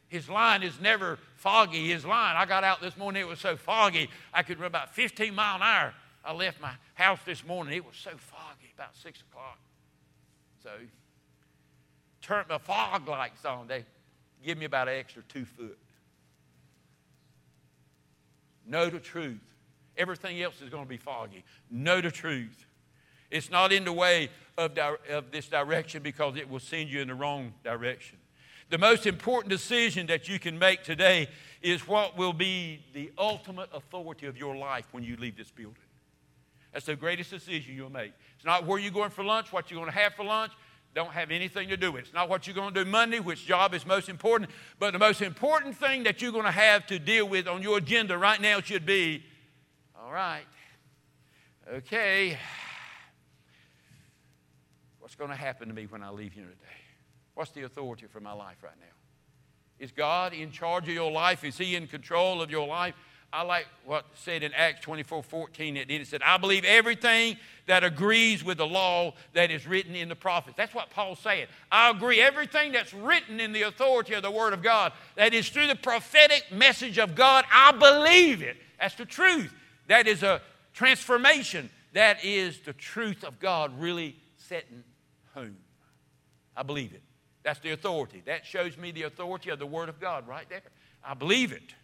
His 0.09 0.29
line 0.29 0.63
is 0.63 0.81
never 0.81 1.19
foggy. 1.37 1.89
His 1.89 2.05
line, 2.05 2.37
I 2.37 2.47
got 2.47 2.65
out 2.65 2.81
this 2.81 2.97
morning, 2.97 3.23
it 3.23 3.29
was 3.29 3.39
so 3.39 3.57
foggy, 3.57 4.09
I 4.33 4.43
could 4.43 4.59
run 4.59 4.67
about 4.67 4.95
15 4.95 5.35
mile 5.35 5.57
an 5.57 5.63
hour. 5.63 5.95
I 6.25 6.33
left 6.33 6.61
my 6.61 6.73
house 6.95 7.19
this 7.27 7.45
morning, 7.45 7.77
it 7.77 7.85
was 7.85 7.97
so 7.97 8.11
foggy, 8.17 8.73
about 8.77 8.97
6 8.97 9.21
o'clock. 9.29 9.59
So, 10.63 10.71
turned 12.23 12.49
my 12.49 12.59
fog 12.59 13.07
lights 13.07 13.45
on. 13.45 13.69
They 13.69 13.85
give 14.45 14.57
me 14.57 14.65
about 14.65 14.89
an 14.89 14.95
extra 14.95 15.23
two 15.29 15.45
foot. 15.45 15.79
Know 18.67 18.89
the 18.89 19.01
truth. 19.01 19.54
Everything 19.97 20.41
else 20.43 20.61
is 20.61 20.71
going 20.71 20.85
to 20.85 20.89
be 20.89 20.97
foggy. 20.97 21.45
Know 21.71 22.01
the 22.01 22.11
truth. 22.11 22.67
It's 23.31 23.51
not 23.51 23.73
in 23.73 23.85
the 23.85 23.93
way 23.93 24.31
of, 24.57 24.75
di- 24.75 24.97
of 25.11 25.31
this 25.31 25.49
direction 25.49 26.03
because 26.03 26.37
it 26.37 26.49
will 26.49 26.61
send 26.61 26.89
you 26.89 27.01
in 27.01 27.09
the 27.09 27.15
wrong 27.15 27.53
direction. 27.65 28.19
The 28.71 28.79
most 28.79 29.07
important 29.07 29.51
decision 29.51 30.07
that 30.07 30.29
you 30.29 30.39
can 30.39 30.59
make 30.59 30.83
today 30.83 31.29
is 31.63 31.87
what 31.87 32.17
will 32.17 32.33
be 32.33 32.85
the 32.93 33.13
ultimate 33.19 33.69
authority 33.73 34.27
of 34.27 34.37
your 34.37 34.57
life 34.57 34.87
when 34.93 35.05
you 35.05 35.17
leave 35.17 35.37
this 35.37 35.51
building. 35.51 35.77
That's 36.73 36.87
the 36.87 36.97
greatest 36.97 37.31
decision 37.31 37.75
you'll 37.75 37.91
make. 37.91 38.13
It's 38.37 38.45
not 38.45 38.67
where 38.67 38.79
you're 38.79 38.91
going 38.91 39.11
for 39.11 39.23
lunch, 39.23 39.53
what 39.53 39.71
you're 39.71 39.81
going 39.81 39.93
to 39.93 39.99
have 39.99 40.15
for 40.15 40.25
lunch. 40.25 40.53
Don't 40.95 41.11
have 41.11 41.31
anything 41.31 41.69
to 41.69 41.77
do 41.77 41.93
with 41.93 42.03
it. 42.03 42.05
It's 42.07 42.15
not 42.15 42.29
what 42.29 42.47
you're 42.47 42.55
going 42.55 42.73
to 42.73 42.85
do 42.85 42.89
Monday, 42.91 43.19
which 43.19 43.47
job 43.47 43.75
is 43.75 43.85
most 43.85 44.09
important. 44.09 44.51
But 44.79 44.93
the 44.93 44.99
most 44.99 45.23
important 45.23 45.77
thing 45.77 46.05
that 46.05 46.23
you're 46.23 46.33
going 46.33 46.45
to 46.45 46.51
have 46.51 46.87
to 46.87 46.99
deal 46.99 47.29
with 47.29 47.49
on 47.49 47.63
your 47.63 47.79
agenda 47.79 48.17
right 48.17 48.41
now 48.41 48.61
should 48.61 48.87
be 48.87 49.25
all 50.05 50.13
right, 50.13 50.45
okay, 51.73 52.37
what's 54.99 55.15
going 55.15 55.31
to 55.31 55.37
happen 55.37 55.69
to 55.69 55.75
me 55.75 55.87
when 55.87 56.03
I 56.03 56.11
leave 56.11 56.35
here 56.35 56.45
today? 56.45 56.77
What's 57.35 57.53
the 57.53 57.63
authority 57.63 58.05
for 58.07 58.21
my 58.21 58.35
life 58.35 58.59
right 58.63 58.77
now? 58.79 58.87
Is 59.79 59.93
God 59.93 60.35
in 60.35 60.51
charge 60.51 60.89
of 60.89 60.95
your 60.95 61.11
life? 61.11 61.43
Is 61.43 61.57
He 61.57 61.75
in 61.75 61.87
control 61.87 62.43
of 62.43 62.51
your 62.51 62.67
life? 62.67 62.95
I 63.33 63.43
like 63.43 63.67
what 63.87 64.05
said 64.15 64.43
in 64.43 64.53
Acts 64.53 64.83
24 64.83 65.23
14. 65.23 65.77
It, 65.79 65.91
it 65.91 66.07
said, 66.07 66.21
I 66.23 66.37
believe 66.37 66.67
everything 66.67 67.39
that 67.67 67.83
agrees 67.83 68.45
with 68.45 68.59
the 68.59 68.67
law 68.67 69.15
that 69.33 69.51
is 69.51 69.67
written 69.67 69.95
in 69.95 70.11
the 70.11 70.15
prophets. 70.15 70.57
That's 70.57 70.75
what 70.75 70.91
Paul's 70.91 71.19
saying. 71.19 71.47
I 71.73 71.89
agree. 71.89 72.21
Everything 72.21 72.73
that's 72.73 72.93
written 72.93 73.41
in 73.41 73.53
the 73.53 73.63
authority 73.63 74.13
of 74.13 74.23
the 74.23 74.31
Word 74.31 74.53
of 74.53 74.63
God, 74.63 74.93
that 75.17 75.33
is 75.33 75.49
through 75.49 75.69
the 75.69 75.75
prophetic 75.75 76.45
message 76.53 76.99
of 76.99 77.15
God, 77.15 77.47
I 77.51 77.73
believe 77.73 78.43
it. 78.43 78.59
That's 78.79 78.97
the 78.97 79.07
truth. 79.07 79.53
That 79.89 80.07
is 80.07 80.23
a 80.23 80.41
transformation. 80.73 81.71
That 81.93 82.25
is 82.25 82.61
the 82.61 82.73
truth 82.73 83.25
of 83.25 83.39
God 83.39 83.79
really 83.79 84.17
setting 84.37 84.83
home. 85.35 85.57
I 86.57 86.63
believe 86.63 86.93
it. 86.93 87.03
That's 87.43 87.61
the 87.61 87.73
authority. 87.73 88.23
That 88.27 88.47
shows 88.47 88.77
me 88.77 88.91
the 88.91 89.03
authority 89.03 89.51
of 89.51 89.59
the 89.59 89.67
Word 89.67 89.89
of 89.89 90.01
God 90.01 90.27
right 90.27 90.49
there. 90.49 90.63
I 91.05 91.15
believe 91.15 91.53
it. 91.53 91.75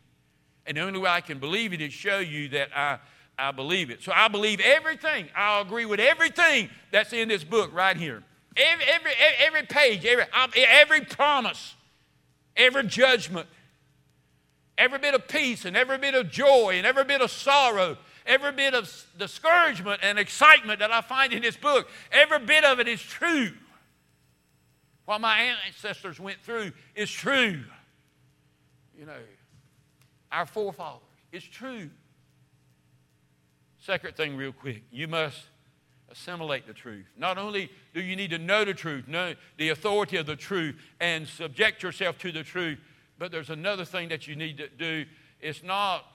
And 0.67 0.77
the 0.77 0.83
only 0.83 0.99
way 0.99 1.11
I 1.11 1.21
can 1.21 1.39
believe 1.39 1.73
it 1.73 1.81
is 1.81 1.93
show 1.93 2.19
you 2.19 2.49
that 2.51 2.71
I, 2.75 2.99
I 3.39 3.53
believe 3.53 3.91
it. 3.91 4.03
So 4.03 4.13
I 4.15 4.29
believe 4.29 4.61
everything. 4.61 5.29
I 5.37 5.61
agree 5.61 5.85
with 5.85 6.01
everything 6.01 6.71
that's 6.91 7.13
in 7.13 7.29
this 7.29 7.45
book 7.45 7.73
right 7.75 7.97
here. 7.97 8.23
Every, 8.57 8.85
every, 8.85 9.13
every 9.39 9.63
page, 9.63 10.05
every, 10.05 10.25
every 10.57 11.03
promise, 11.03 11.75
every 12.57 12.85
judgment, 12.85 13.47
every 14.81 14.99
bit 14.99 15.15
of 15.15 15.29
peace 15.29 15.67
and 15.67 15.77
every 15.77 15.99
bit 15.99 16.15
of 16.15 16.31
joy 16.31 16.73
and 16.75 16.87
every 16.87 17.05
bit 17.05 17.21
of 17.21 17.31
sorrow, 17.31 17.99
every 18.27 18.51
bit 18.51 18.75
of 18.75 18.91
discouragement 19.19 20.01
and 20.03 20.19
excitement 20.19 20.81
that 20.81 20.91
I 20.91 21.03
find 21.03 21.33
in 21.35 21.43
this 21.43 21.57
book, 21.57 21.89
every 22.11 22.41
bit 22.41 22.65
of 22.65 22.81
it 22.81 22.89
is 22.89 23.01
true. 23.01 23.53
What 25.05 25.21
my 25.21 25.55
ancestors 25.67 26.19
went 26.19 26.41
through 26.41 26.73
is 26.95 27.11
true. 27.11 27.61
You 28.99 29.07
know, 29.07 29.13
our 30.33 30.47
forefathers, 30.47 31.03
it's 31.31 31.45
true. 31.45 31.91
Second 33.81 34.17
thing, 34.17 34.37
real 34.37 34.53
quick, 34.53 34.83
you 34.91 35.09
must 35.09 35.43
assimilate 36.11 36.67
the 36.67 36.73
truth. 36.73 37.07
Not 37.17 37.39
only 37.39 37.71
do 37.93 38.01
you 38.01 38.17
need 38.17 38.31
to 38.31 38.39
know 38.39 38.65
the 38.65 38.75
truth, 38.75 39.09
know 39.09 39.35
the 39.59 39.69
authority 39.69 40.17
of 40.17 40.27
the 40.27 40.37
truth, 40.37 40.77
and 41.01 41.27
subject 41.29 41.83
yourself 41.83 42.19
to 42.19 42.33
the 42.33 42.43
truth, 42.43 42.79
but 43.21 43.31
there's 43.31 43.51
another 43.51 43.85
thing 43.85 44.09
that 44.09 44.27
you 44.27 44.35
need 44.35 44.57
to 44.57 44.69
do. 44.69 45.05
It's 45.41 45.63
not 45.63 46.07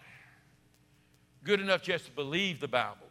good 1.44 1.62
enough 1.62 1.84
just 1.84 2.06
to 2.06 2.12
believe 2.12 2.60
the 2.60 2.68
Bible. 2.68 3.06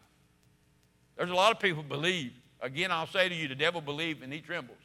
There's 1.17 1.31
a 1.31 1.35
lot 1.35 1.53
of 1.53 1.61
people 1.61 1.85
believe. 1.85 2.33
Again, 2.61 2.91
I'll 2.91 3.07
say 3.07 3.29
to 3.29 3.35
you, 3.35 3.47
the 3.47 3.55
devil 3.55 3.81
believes 3.81 4.21
and 4.21 4.33
he 4.33 4.41
trembles. 4.41 4.77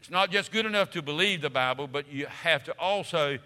It's 0.00 0.10
not 0.10 0.30
just 0.30 0.52
good 0.52 0.64
enough 0.64 0.90
to 0.92 1.02
believe 1.02 1.42
the 1.42 1.50
Bible, 1.50 1.86
but 1.86 2.10
you 2.10 2.24
have 2.26 2.64
to 2.64 2.72
also 2.78 3.38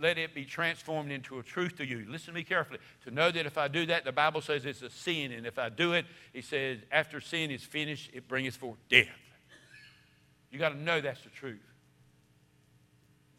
let 0.00 0.18
it 0.18 0.34
be 0.34 0.44
transformed 0.44 1.12
into 1.12 1.38
a 1.38 1.42
truth 1.44 1.76
to 1.76 1.86
you. 1.86 2.06
Listen 2.08 2.26
to 2.26 2.32
me 2.32 2.42
carefully. 2.42 2.80
To 3.04 3.12
know 3.12 3.30
that 3.30 3.46
if 3.46 3.56
I 3.56 3.68
do 3.68 3.86
that, 3.86 4.04
the 4.04 4.10
Bible 4.10 4.40
says 4.40 4.66
it's 4.66 4.82
a 4.82 4.90
sin. 4.90 5.30
And 5.30 5.46
if 5.46 5.60
I 5.60 5.68
do 5.68 5.92
it, 5.92 6.06
it 6.32 6.44
says 6.44 6.78
after 6.90 7.20
sin 7.20 7.52
is 7.52 7.62
finished, 7.62 8.10
it 8.12 8.26
brings 8.26 8.56
forth 8.56 8.78
death. 8.88 9.06
You 10.50 10.58
got 10.58 10.70
to 10.70 10.78
know 10.78 11.00
that's 11.00 11.22
the 11.22 11.30
truth. 11.30 11.60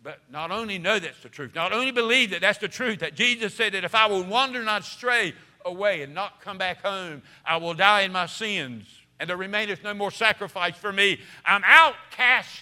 But 0.05 0.19
not 0.29 0.51
only 0.51 0.77
know 0.77 0.99
that's 0.99 1.23
the 1.23 1.29
truth, 1.29 1.55
not 1.55 1.73
only 1.73 1.89
believe 1.89 2.29
that 2.29 2.41
that's 2.41 2.59
the 2.59 2.67
truth, 2.67 2.99
that 2.99 3.15
Jesus 3.15 3.55
said 3.55 3.73
that 3.73 3.83
if 3.83 3.95
I 3.95 4.05
will 4.05 4.23
wander 4.23 4.59
and 4.59 4.67
not 4.67 4.85
stray 4.85 5.33
away 5.65 6.03
and 6.03 6.13
not 6.13 6.41
come 6.41 6.59
back 6.59 6.83
home, 6.83 7.23
I 7.43 7.57
will 7.57 7.73
die 7.73 8.01
in 8.01 8.11
my 8.11 8.27
sins, 8.27 8.85
and 9.19 9.27
there 9.27 9.35
remaineth 9.35 9.83
no 9.83 9.95
more 9.95 10.11
sacrifice 10.11 10.75
for 10.77 10.93
me. 10.93 11.19
I'm 11.43 11.63
outcast. 11.65 12.61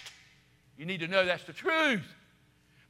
You 0.78 0.86
need 0.86 1.00
to 1.00 1.06
know 1.06 1.26
that's 1.26 1.44
the 1.44 1.52
truth. 1.52 2.00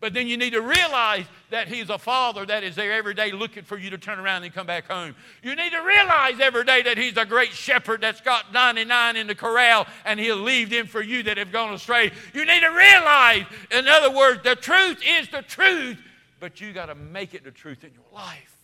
But 0.05 0.13
then 0.13 0.27
you 0.29 0.37
need 0.37 0.51
to 0.51 0.61
realize 0.61 1.25
that 1.49 1.67
He's 1.67 1.89
a 1.89 1.97
Father 1.97 2.45
that 2.45 2.63
is 2.63 2.77
there 2.77 2.93
every 2.93 3.15
day 3.15 3.33
looking 3.33 3.63
for 3.63 3.79
you 3.79 3.89
to 3.89 3.97
turn 3.97 4.19
around 4.19 4.45
and 4.45 4.53
come 4.53 4.67
back 4.67 4.87
home. 4.87 5.15
You 5.43 5.57
need 5.57 5.71
to 5.71 5.79
realize 5.79 6.39
every 6.41 6.65
day 6.65 6.83
that 6.83 6.99
He's 6.99 7.17
a 7.17 7.25
great 7.25 7.53
shepherd 7.53 8.03
that's 8.03 8.21
got 8.21 8.53
99 8.53 9.17
in 9.17 9.27
the 9.27 9.35
corral 9.35 9.87
and 10.05 10.21
He'll 10.21 10.37
leave 10.37 10.69
them 10.69 10.87
for 10.87 11.01
you 11.01 11.23
that 11.23 11.39
have 11.39 11.51
gone 11.51 11.73
astray. 11.73 12.13
You 12.35 12.45
need 12.45 12.61
to 12.61 12.69
realize, 12.69 13.47
in 13.71 13.89
other 13.89 14.15
words, 14.15 14.43
the 14.43 14.57
truth 14.57 15.01
is 15.03 15.31
the 15.31 15.41
truth, 15.41 15.99
but 16.39 16.61
you 16.61 16.75
got 16.75 16.87
to 16.87 16.95
make 16.95 17.33
it 17.33 17.43
the 17.43 17.51
truth 17.51 17.83
in 17.83 17.95
your 17.95 18.05
life. 18.13 18.55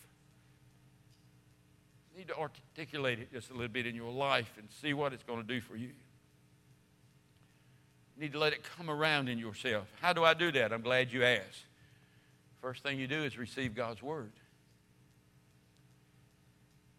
You 2.13 2.19
need 2.19 2.27
to 2.27 2.37
articulate 2.37 3.17
it 3.17 3.33
just 3.33 3.49
a 3.49 3.53
little 3.53 3.67
bit 3.67 3.87
in 3.87 3.95
your 3.95 4.11
life 4.11 4.53
and 4.59 4.67
see 4.79 4.93
what 4.93 5.11
it's 5.11 5.23
going 5.23 5.41
to 5.41 5.47
do 5.47 5.59
for 5.59 5.75
you 5.75 5.89
need 8.17 8.33
to 8.33 8.39
let 8.39 8.53
it 8.53 8.63
come 8.77 8.89
around 8.89 9.29
in 9.29 9.37
yourself. 9.37 9.87
How 10.01 10.13
do 10.13 10.23
I 10.23 10.33
do 10.33 10.51
that? 10.51 10.71
I'm 10.71 10.81
glad 10.81 11.11
you 11.11 11.23
asked. 11.23 11.65
First 12.61 12.83
thing 12.83 12.99
you 12.99 13.07
do 13.07 13.23
is 13.23 13.37
receive 13.37 13.73
God's 13.73 14.03
word. 14.03 14.31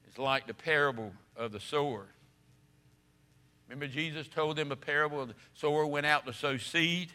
It's 0.09 0.19
like 0.19 0.47
the 0.47 0.55
parable 0.55 1.13
of 1.37 1.53
the 1.53 1.61
sower. 1.61 2.07
Remember, 3.69 3.87
Jesus 3.87 4.29
told 4.29 4.57
them 4.57 4.71
a 4.73 4.77
parable 4.77 5.25
the 5.25 5.35
sower 5.55 5.87
went 5.87 6.05
out 6.05 6.27
to 6.27 6.33
sow 6.33 6.57
seed. 6.57 7.13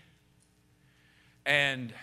And 1.45 1.93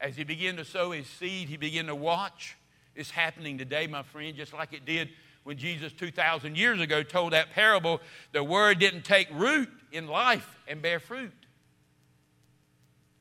as 0.00 0.16
he 0.16 0.24
began 0.24 0.56
to 0.56 0.64
sow 0.64 0.92
his 0.92 1.06
seed, 1.06 1.48
he 1.48 1.56
began 1.56 1.86
to 1.86 1.94
watch. 1.94 2.56
It's 2.94 3.10
happening 3.10 3.58
today, 3.58 3.86
my 3.86 4.02
friend, 4.02 4.36
just 4.36 4.54
like 4.54 4.72
it 4.72 4.84
did 4.86 5.10
when 5.44 5.58
Jesus 5.58 5.92
2,000 5.92 6.56
years 6.56 6.80
ago 6.80 7.02
told 7.02 7.32
that 7.32 7.52
parable. 7.52 8.00
The 8.32 8.42
word 8.42 8.78
didn't 8.78 9.04
take 9.04 9.28
root 9.32 9.68
in 9.92 10.08
life 10.08 10.58
and 10.66 10.82
bear 10.82 10.98
fruit. 10.98 11.32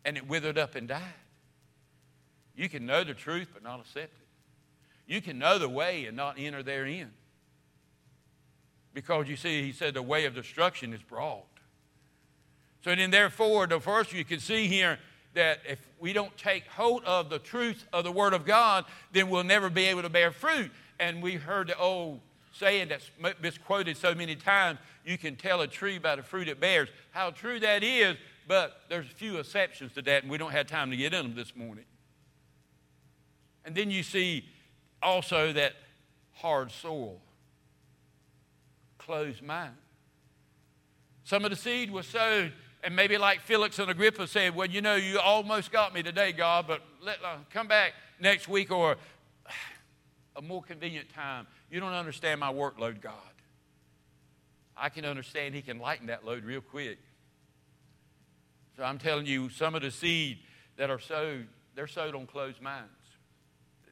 And 0.04 0.18
it 0.18 0.28
withered 0.28 0.58
up 0.58 0.76
and 0.76 0.88
died. 0.88 1.02
You 2.56 2.70
can 2.70 2.86
know 2.86 3.04
the 3.04 3.14
truth 3.14 3.50
but 3.54 3.64
not 3.64 3.80
accept 3.80 4.18
it. 4.18 4.28
You 5.06 5.22
can 5.22 5.38
know 5.38 5.60
the 5.60 5.70
way 5.70 6.06
and 6.06 6.16
not 6.16 6.40
enter 6.40 6.64
therein. 6.64 7.12
Because 8.94 9.28
you 9.28 9.36
see, 9.36 9.64
he 9.64 9.72
said 9.72 9.94
the 9.94 10.02
way 10.02 10.26
of 10.26 10.36
destruction 10.36 10.94
is 10.94 11.02
broad. 11.02 11.44
So 12.84 12.94
then, 12.96 13.12
therefore, 13.12 13.66
the 13.66 13.80
first 13.80 14.14
you 14.14 14.24
can 14.24 14.40
see 14.40 14.68
here 14.68 15.00
that 15.34 15.60
if 15.68 15.80
we 16.00 16.14
don't 16.14 16.36
take 16.38 16.68
hold 16.68 17.04
of 17.06 17.30
the 17.30 17.40
truth 17.40 17.88
of 17.92 18.04
the 18.04 18.12
Word 18.12 18.34
of 18.34 18.46
God, 18.46 18.86
then 19.12 19.30
we'll 19.30 19.44
never 19.44 19.70
be 19.70 19.86
able 19.86 20.04
to 20.04 20.10
bear 20.10 20.32
fruit. 20.32 20.72
And 21.00 21.22
we 21.22 21.36
heard 21.36 21.68
the 21.68 21.78
old 21.78 22.20
saying 22.54 22.90
that's 22.90 23.10
misquoted 23.42 23.98
so 23.98 24.14
many 24.14 24.36
times 24.36 24.80
you 25.04 25.18
can 25.18 25.36
tell 25.36 25.62
a 25.62 25.68
tree 25.68 25.98
by 25.98 26.16
the 26.16 26.24
fruit 26.24 26.48
it 26.48 26.60
bears. 26.60 26.90
How 27.12 27.32
true 27.32 27.60
that 27.60 27.84
is, 27.84 28.16
but 28.48 28.82
there's 28.90 29.08
a 29.08 29.16
few 29.16 29.38
exceptions 29.38 29.92
to 29.94 30.02
that, 30.04 30.24
and 30.24 30.32
we 30.32 30.38
don't 30.38 30.52
have 30.52 30.68
time 30.68 30.92
to 30.92 30.98
get 30.98 31.14
in 31.14 31.24
them 31.24 31.36
this 31.36 31.56
morning. 31.56 31.86
And 33.66 33.74
then 33.74 33.90
you 33.90 34.04
see 34.04 34.46
also 35.02 35.54
that 35.54 35.74
hard 36.34 36.72
soil, 36.72 37.20
closed 38.98 39.42
mind. 39.42 39.76
Some 41.24 41.46
of 41.46 41.52
the 41.52 41.58
seed 41.58 41.90
was 41.90 42.06
sowed, 42.06 42.52
and 42.84 42.96
maybe 42.96 43.18
like 43.18 43.42
Felix 43.42 43.80
and 43.80 43.90
Agrippa 43.90 44.28
said, 44.28 44.56
Well, 44.56 44.68
you 44.68 44.82
know, 44.82 44.96
you 44.96 45.20
almost 45.20 45.72
got 45.72 45.94
me 45.94 46.04
today, 46.04 46.34
God, 46.34 46.66
but 46.68 46.82
let, 47.02 47.18
uh, 47.24 47.38
come 47.50 47.68
back 47.68 47.94
next 48.20 48.48
week 48.48 48.72
or 48.72 48.98
a 50.36 50.42
more 50.42 50.62
convenient 50.62 51.10
time. 51.10 51.48
You 51.70 51.80
don't 51.80 51.94
understand 51.94 52.40
my 52.40 52.52
workload, 52.52 53.02
God. 53.02 53.14
I 54.76 54.90
can 54.90 55.06
understand 55.06 55.56
He 55.56 55.62
can 55.62 55.80
lighten 55.80 56.08
that 56.08 56.26
load 56.26 56.44
real 56.44 56.62
quick. 56.62 56.98
So 58.76 58.84
I'm 58.84 58.98
telling 58.98 59.26
you, 59.26 59.50
some 59.50 59.76
of 59.76 59.82
the 59.82 59.92
seed 59.92 60.40
that 60.78 60.90
are 60.90 61.00
sowed, 61.00 61.48
they're 61.76 61.88
sowed 61.88 62.16
on 62.16 62.26
closed 62.26 62.62
minds. 62.62 62.90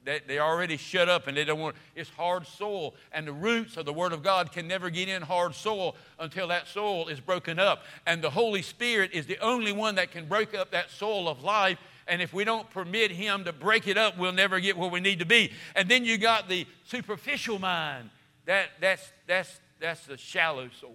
They, 0.03 0.19
they 0.25 0.39
already 0.39 0.77
shut 0.77 1.09
up 1.09 1.27
and 1.27 1.37
they 1.37 1.43
don't 1.43 1.59
want 1.59 1.75
it's 1.95 2.09
hard 2.09 2.47
soil 2.47 2.95
and 3.11 3.27
the 3.27 3.33
roots 3.33 3.77
of 3.77 3.85
the 3.85 3.93
word 3.93 4.13
of 4.13 4.23
god 4.23 4.51
can 4.51 4.67
never 4.67 4.89
get 4.89 5.07
in 5.07 5.21
hard 5.21 5.53
soil 5.53 5.95
until 6.17 6.47
that 6.47 6.67
soil 6.67 7.07
is 7.07 7.19
broken 7.19 7.59
up 7.59 7.83
and 8.07 8.19
the 8.19 8.31
holy 8.31 8.63
spirit 8.63 9.11
is 9.13 9.27
the 9.27 9.37
only 9.39 9.71
one 9.71 9.93
that 9.95 10.11
can 10.11 10.25
break 10.25 10.55
up 10.55 10.71
that 10.71 10.89
soil 10.89 11.29
of 11.29 11.43
life 11.43 11.77
and 12.12 12.22
if 12.22 12.32
we 12.34 12.43
don't 12.43 12.70
permit 12.70 13.09
him 13.09 13.43
to 13.45 13.53
break 13.53 13.88
it 13.88 13.97
up 13.97 14.18
we'll 14.18 14.32
never 14.32 14.59
get 14.59 14.78
where 14.78 14.89
we 14.89 14.99
need 14.99 15.20
to 15.20 15.26
be 15.26 15.51
and 15.76 15.89
then 15.89 16.05
you 16.05 16.18
got 16.18 16.47
the 16.47 16.68
superficial 16.84 17.57
mind 17.57 18.09
that, 18.45 18.70
that's, 18.80 19.12
that's, 19.26 19.59
that's 19.80 20.05
the 20.05 20.18
shallow 20.18 20.70
soil 20.80 20.91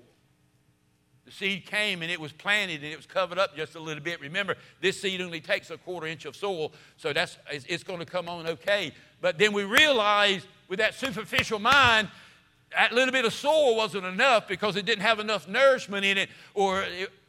the 1.27 1.33
seed 1.33 1.67
came 1.67 2.03
and 2.03 2.11
it 2.11 2.21
was 2.21 2.33
planted 2.33 2.85
and 2.85 2.93
it 2.93 2.97
was 2.97 3.05
covered 3.05 3.37
up 3.37 3.57
just 3.57 3.75
a 3.75 3.81
little 3.81 4.03
bit. 4.03 4.21
Remember, 4.21 4.55
this 4.81 5.01
seed 5.03 5.21
only 5.21 5.41
takes 5.41 5.71
a 5.71 5.77
quarter 5.77 6.07
inch 6.07 6.25
of 6.25 6.37
soil, 6.37 6.73
so 6.97 7.13
that's 7.13 7.37
it's 7.51 7.83
going 7.83 7.99
to 7.99 8.07
come 8.07 8.29
on 8.29 8.47
okay. 8.47 8.93
But 9.21 9.37
then 9.37 9.53
we 9.53 9.65
realized 9.65 10.47
with 10.69 10.79
that 10.79 10.95
superficial 10.95 11.59
mind, 11.59 12.09
that 12.73 12.93
little 12.93 13.13
bit 13.13 13.25
of 13.25 13.35
soil 13.35 13.77
wasn't 13.77 14.05
enough 14.05 14.47
because 14.47 14.77
it 14.77 14.87
didn't 14.87 15.03
have 15.03 15.19
enough 15.19 15.49
nourishment 15.49 16.05
in 16.05 16.17
it, 16.17 16.29
or 16.55 16.85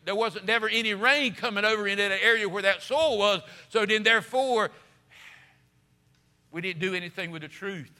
there 0.08 0.16
wasn't 0.16 0.45
never 0.45 0.70
any 0.70 0.93
rain 0.93 1.34
coming 1.34 1.66
over 1.66 1.86
into 1.86 2.01
the 2.08 2.24
area 2.24 2.47
where 2.47 2.62
that 2.64 2.82
soil 2.82 3.18
was. 3.18 3.41
So 3.68 3.86
then, 3.86 4.03
therefore, 4.03 4.72
we 6.49 6.62
didn't 6.62 6.80
do 6.80 6.93
anything 6.93 7.30
with 7.30 7.41
the 7.41 7.49
truth. 7.49 7.91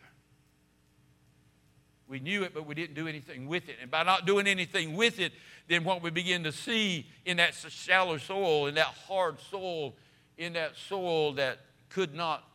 We 2.08 2.22
knew 2.22 2.43
it, 2.43 2.53
but 2.53 2.66
we 2.66 2.76
didn't 2.76 2.95
do 2.95 3.10
anything 3.10 3.45
with 3.49 3.68
it. 3.68 3.76
And 3.82 3.91
by 3.91 4.03
not 4.03 4.26
doing 4.26 4.47
anything 4.47 4.95
with 4.95 5.20
it, 5.20 5.34
then 5.68 5.84
what 5.84 6.01
we 6.01 6.10
begin 6.10 6.45
to 6.45 6.53
see 6.53 7.08
in 7.26 7.36
that 7.38 7.53
shallow 7.53 8.18
soil, 8.18 8.68
in 8.68 8.76
that 8.76 8.86
hard 8.86 9.41
soil, 9.51 9.93
in 10.38 10.53
that 10.53 10.78
soil 10.78 11.34
that 11.34 11.60
could 11.89 12.16
not 12.16 12.47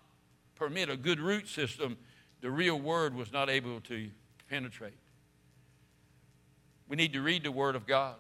permit 0.55 0.89
a 0.89 0.97
good 0.97 1.21
root 1.21 1.47
system, 1.47 1.99
the 2.41 2.51
real 2.51 2.81
word 2.81 3.15
was 3.15 3.31
not 3.31 3.51
able 3.51 3.83
to 3.83 4.09
penetrate. 4.49 4.97
We 6.89 6.97
need 6.97 7.13
to 7.13 7.21
read 7.21 7.45
the 7.45 7.53
word 7.53 7.77
of 7.77 7.87
God. 7.87 8.15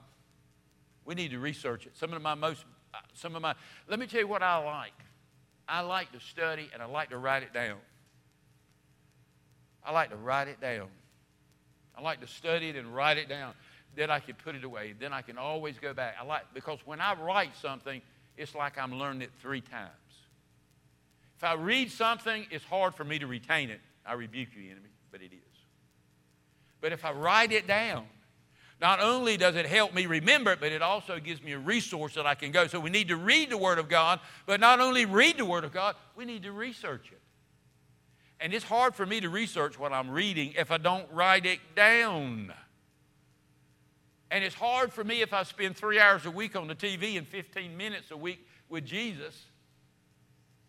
We 1.04 1.14
need 1.14 1.30
to 1.30 1.38
research 1.38 1.86
it. 1.86 1.96
Some 1.96 2.12
of 2.12 2.22
my 2.22 2.34
most, 2.34 2.64
uh, 2.94 2.98
some 3.14 3.34
of 3.34 3.42
my, 3.42 3.54
let 3.88 3.98
me 3.98 4.06
tell 4.06 4.20
you 4.20 4.28
what 4.28 4.42
I 4.42 4.56
like. 4.58 4.92
I 5.68 5.80
like 5.80 6.12
to 6.12 6.20
study 6.20 6.68
and 6.72 6.82
I 6.82 6.86
like 6.86 7.10
to 7.10 7.18
write 7.18 7.42
it 7.42 7.52
down. 7.52 7.78
I 9.84 9.92
like 9.92 10.10
to 10.10 10.16
write 10.16 10.48
it 10.48 10.60
down. 10.60 10.88
I 11.96 12.02
like 12.02 12.20
to 12.20 12.26
study 12.26 12.68
it 12.68 12.76
and 12.76 12.94
write 12.94 13.18
it 13.18 13.28
down. 13.28 13.54
Then 13.94 14.10
I 14.10 14.20
can 14.20 14.34
put 14.36 14.54
it 14.54 14.64
away. 14.64 14.94
Then 14.98 15.12
I 15.12 15.22
can 15.22 15.36
always 15.36 15.78
go 15.78 15.92
back. 15.92 16.16
I 16.20 16.24
like 16.24 16.42
because 16.54 16.78
when 16.84 17.00
I 17.00 17.14
write 17.14 17.56
something, 17.60 18.00
it's 18.36 18.54
like 18.54 18.78
I'm 18.78 18.98
learning 18.98 19.22
it 19.22 19.30
three 19.40 19.60
times. 19.60 19.90
If 21.36 21.44
I 21.44 21.54
read 21.54 21.90
something, 21.90 22.46
it's 22.50 22.64
hard 22.64 22.94
for 22.94 23.04
me 23.04 23.18
to 23.18 23.26
retain 23.26 23.68
it. 23.68 23.80
I 24.06 24.14
rebuke 24.14 24.50
you, 24.56 24.70
enemy, 24.70 24.88
but 25.10 25.20
it 25.20 25.32
is. 25.32 25.58
But 26.80 26.92
if 26.92 27.04
I 27.04 27.12
write 27.12 27.52
it 27.52 27.66
down, 27.66 28.06
not 28.82 29.00
only 29.00 29.36
does 29.36 29.54
it 29.54 29.64
help 29.64 29.94
me 29.94 30.06
remember 30.06 30.50
it, 30.50 30.60
but 30.60 30.72
it 30.72 30.82
also 30.82 31.20
gives 31.20 31.40
me 31.40 31.52
a 31.52 31.58
resource 31.58 32.14
that 32.16 32.26
I 32.26 32.34
can 32.34 32.50
go. 32.50 32.66
So 32.66 32.80
we 32.80 32.90
need 32.90 33.08
to 33.08 33.16
read 33.16 33.48
the 33.48 33.56
Word 33.56 33.78
of 33.78 33.88
God, 33.88 34.18
but 34.44 34.58
not 34.58 34.80
only 34.80 35.06
read 35.06 35.38
the 35.38 35.44
Word 35.44 35.62
of 35.62 35.72
God, 35.72 35.94
we 36.16 36.24
need 36.24 36.42
to 36.42 36.50
research 36.50 37.12
it. 37.12 37.20
And 38.40 38.52
it's 38.52 38.64
hard 38.64 38.96
for 38.96 39.06
me 39.06 39.20
to 39.20 39.30
research 39.30 39.78
what 39.78 39.92
I'm 39.92 40.10
reading 40.10 40.54
if 40.58 40.72
I 40.72 40.78
don't 40.78 41.06
write 41.12 41.46
it 41.46 41.60
down. 41.76 42.52
And 44.32 44.42
it's 44.42 44.56
hard 44.56 44.92
for 44.92 45.04
me 45.04 45.22
if 45.22 45.32
I 45.32 45.44
spend 45.44 45.76
three 45.76 46.00
hours 46.00 46.26
a 46.26 46.30
week 46.32 46.56
on 46.56 46.66
the 46.66 46.74
TV 46.74 47.16
and 47.16 47.26
15 47.26 47.76
minutes 47.76 48.10
a 48.10 48.16
week 48.16 48.44
with 48.68 48.84
Jesus 48.84 49.44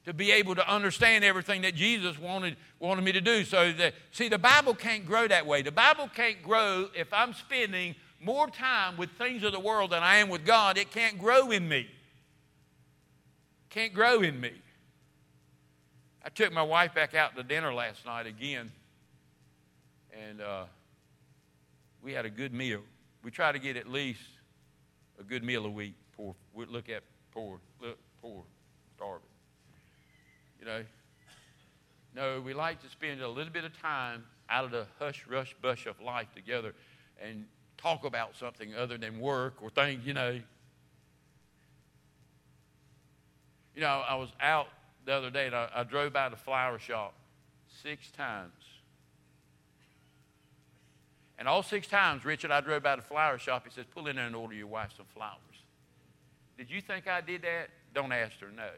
to 0.05 0.13
be 0.13 0.31
able 0.31 0.53
to 0.53 0.71
understand 0.71 1.23
everything 1.23 1.61
that 1.61 1.73
Jesus 1.73 2.19
wanted, 2.19 2.57
wanted 2.79 3.03
me 3.03 3.13
to 3.13 3.21
do. 3.21 3.43
So 3.43 3.71
that 3.73 3.95
see, 4.11 4.27
the 4.27 4.37
Bible 4.37 4.75
can't 4.75 5.05
grow 5.05 5.27
that 5.27 5.47
way. 5.47 5.63
The 5.63 5.71
Bible 5.71 6.09
can't 6.13 6.43
grow 6.43 6.89
if 6.93 7.11
I'm 7.11 7.33
spending 7.33 7.95
more 8.23 8.49
time 8.49 8.97
with 8.97 9.09
things 9.11 9.43
of 9.43 9.51
the 9.51 9.59
world 9.59 9.91
than 9.91 10.03
I 10.03 10.17
am 10.17 10.29
with 10.29 10.45
God. 10.45 10.77
It 10.77 10.91
can't 10.91 11.19
grow 11.19 11.51
in 11.51 11.67
me. 11.67 11.87
Can't 13.69 13.93
grow 13.93 14.21
in 14.21 14.39
me. 14.39 14.53
I 16.23 16.29
took 16.29 16.53
my 16.53 16.63
wife 16.63 16.93
back 16.93 17.15
out 17.15 17.35
to 17.35 17.43
dinner 17.43 17.73
last 17.73 18.05
night 18.05 18.27
again, 18.27 18.71
and 20.13 20.39
uh, 20.39 20.65
we 22.01 22.13
had 22.13 22.25
a 22.25 22.29
good 22.29 22.53
meal. 22.53 22.81
We 23.23 23.31
try 23.31 23.51
to 23.51 23.59
get 23.59 23.75
at 23.75 23.89
least 23.89 24.21
a 25.19 25.23
good 25.23 25.43
meal 25.43 25.65
a 25.65 25.69
week. 25.69 25.95
Poor, 26.15 26.35
we 26.53 26.65
look 26.65 26.87
at 26.87 27.03
poor, 27.31 27.59
look, 27.81 27.97
poor, 28.21 28.43
starving. 28.95 29.27
You 30.59 30.65
know. 30.65 30.83
No, 32.15 32.41
we 32.41 32.53
like 32.53 32.79
to 32.83 32.89
spend 32.89 33.21
a 33.21 33.27
little 33.27 33.51
bit 33.51 33.63
of 33.63 33.75
time 33.81 34.23
out 34.49 34.65
of 34.65 34.71
the 34.71 34.85
hush, 34.99 35.25
rush, 35.27 35.55
bush 35.61 35.87
of 35.87 35.99
life 35.99 36.27
together, 36.35 36.75
and 37.19 37.45
talk 37.83 38.05
about 38.05 38.35
something 38.35 38.73
other 38.73 38.97
than 38.97 39.19
work 39.19 39.55
or 39.61 39.69
things. 39.69 40.05
You 40.05 40.13
know. 40.13 40.39
You 43.75 43.81
know, 43.81 44.03
I 44.07 44.15
was 44.15 44.29
out 44.39 44.67
the 45.05 45.13
other 45.13 45.29
day, 45.29 45.47
and 45.47 45.55
I, 45.55 45.67
I 45.75 45.83
drove 45.83 46.13
by 46.13 46.29
the 46.29 46.35
flower 46.35 46.79
shop 46.79 47.13
six 47.81 48.09
times. 48.11 48.51
And 51.37 51.47
all 51.47 51.63
six 51.63 51.87
times, 51.87 52.23
Richard, 52.23 52.51
I 52.51 52.61
drove 52.61 52.83
by 52.83 52.95
the 52.95 53.01
flower 53.01 53.37
shop. 53.37 53.65
He 53.65 53.71
says, 53.73 53.85
Pull 53.93 54.07
in 54.07 54.15
there 54.15 54.27
and 54.27 54.35
order 54.35 54.53
your 54.53 54.67
wife 54.67 54.91
some 54.95 55.07
flowers. 55.13 55.39
Did 56.57 56.69
you 56.69 56.79
think 56.79 57.07
I 57.07 57.19
did 57.21 57.41
that? 57.41 57.69
Don't 57.93 58.11
ask 58.11 58.39
her, 58.39 58.49
no. 58.55 58.69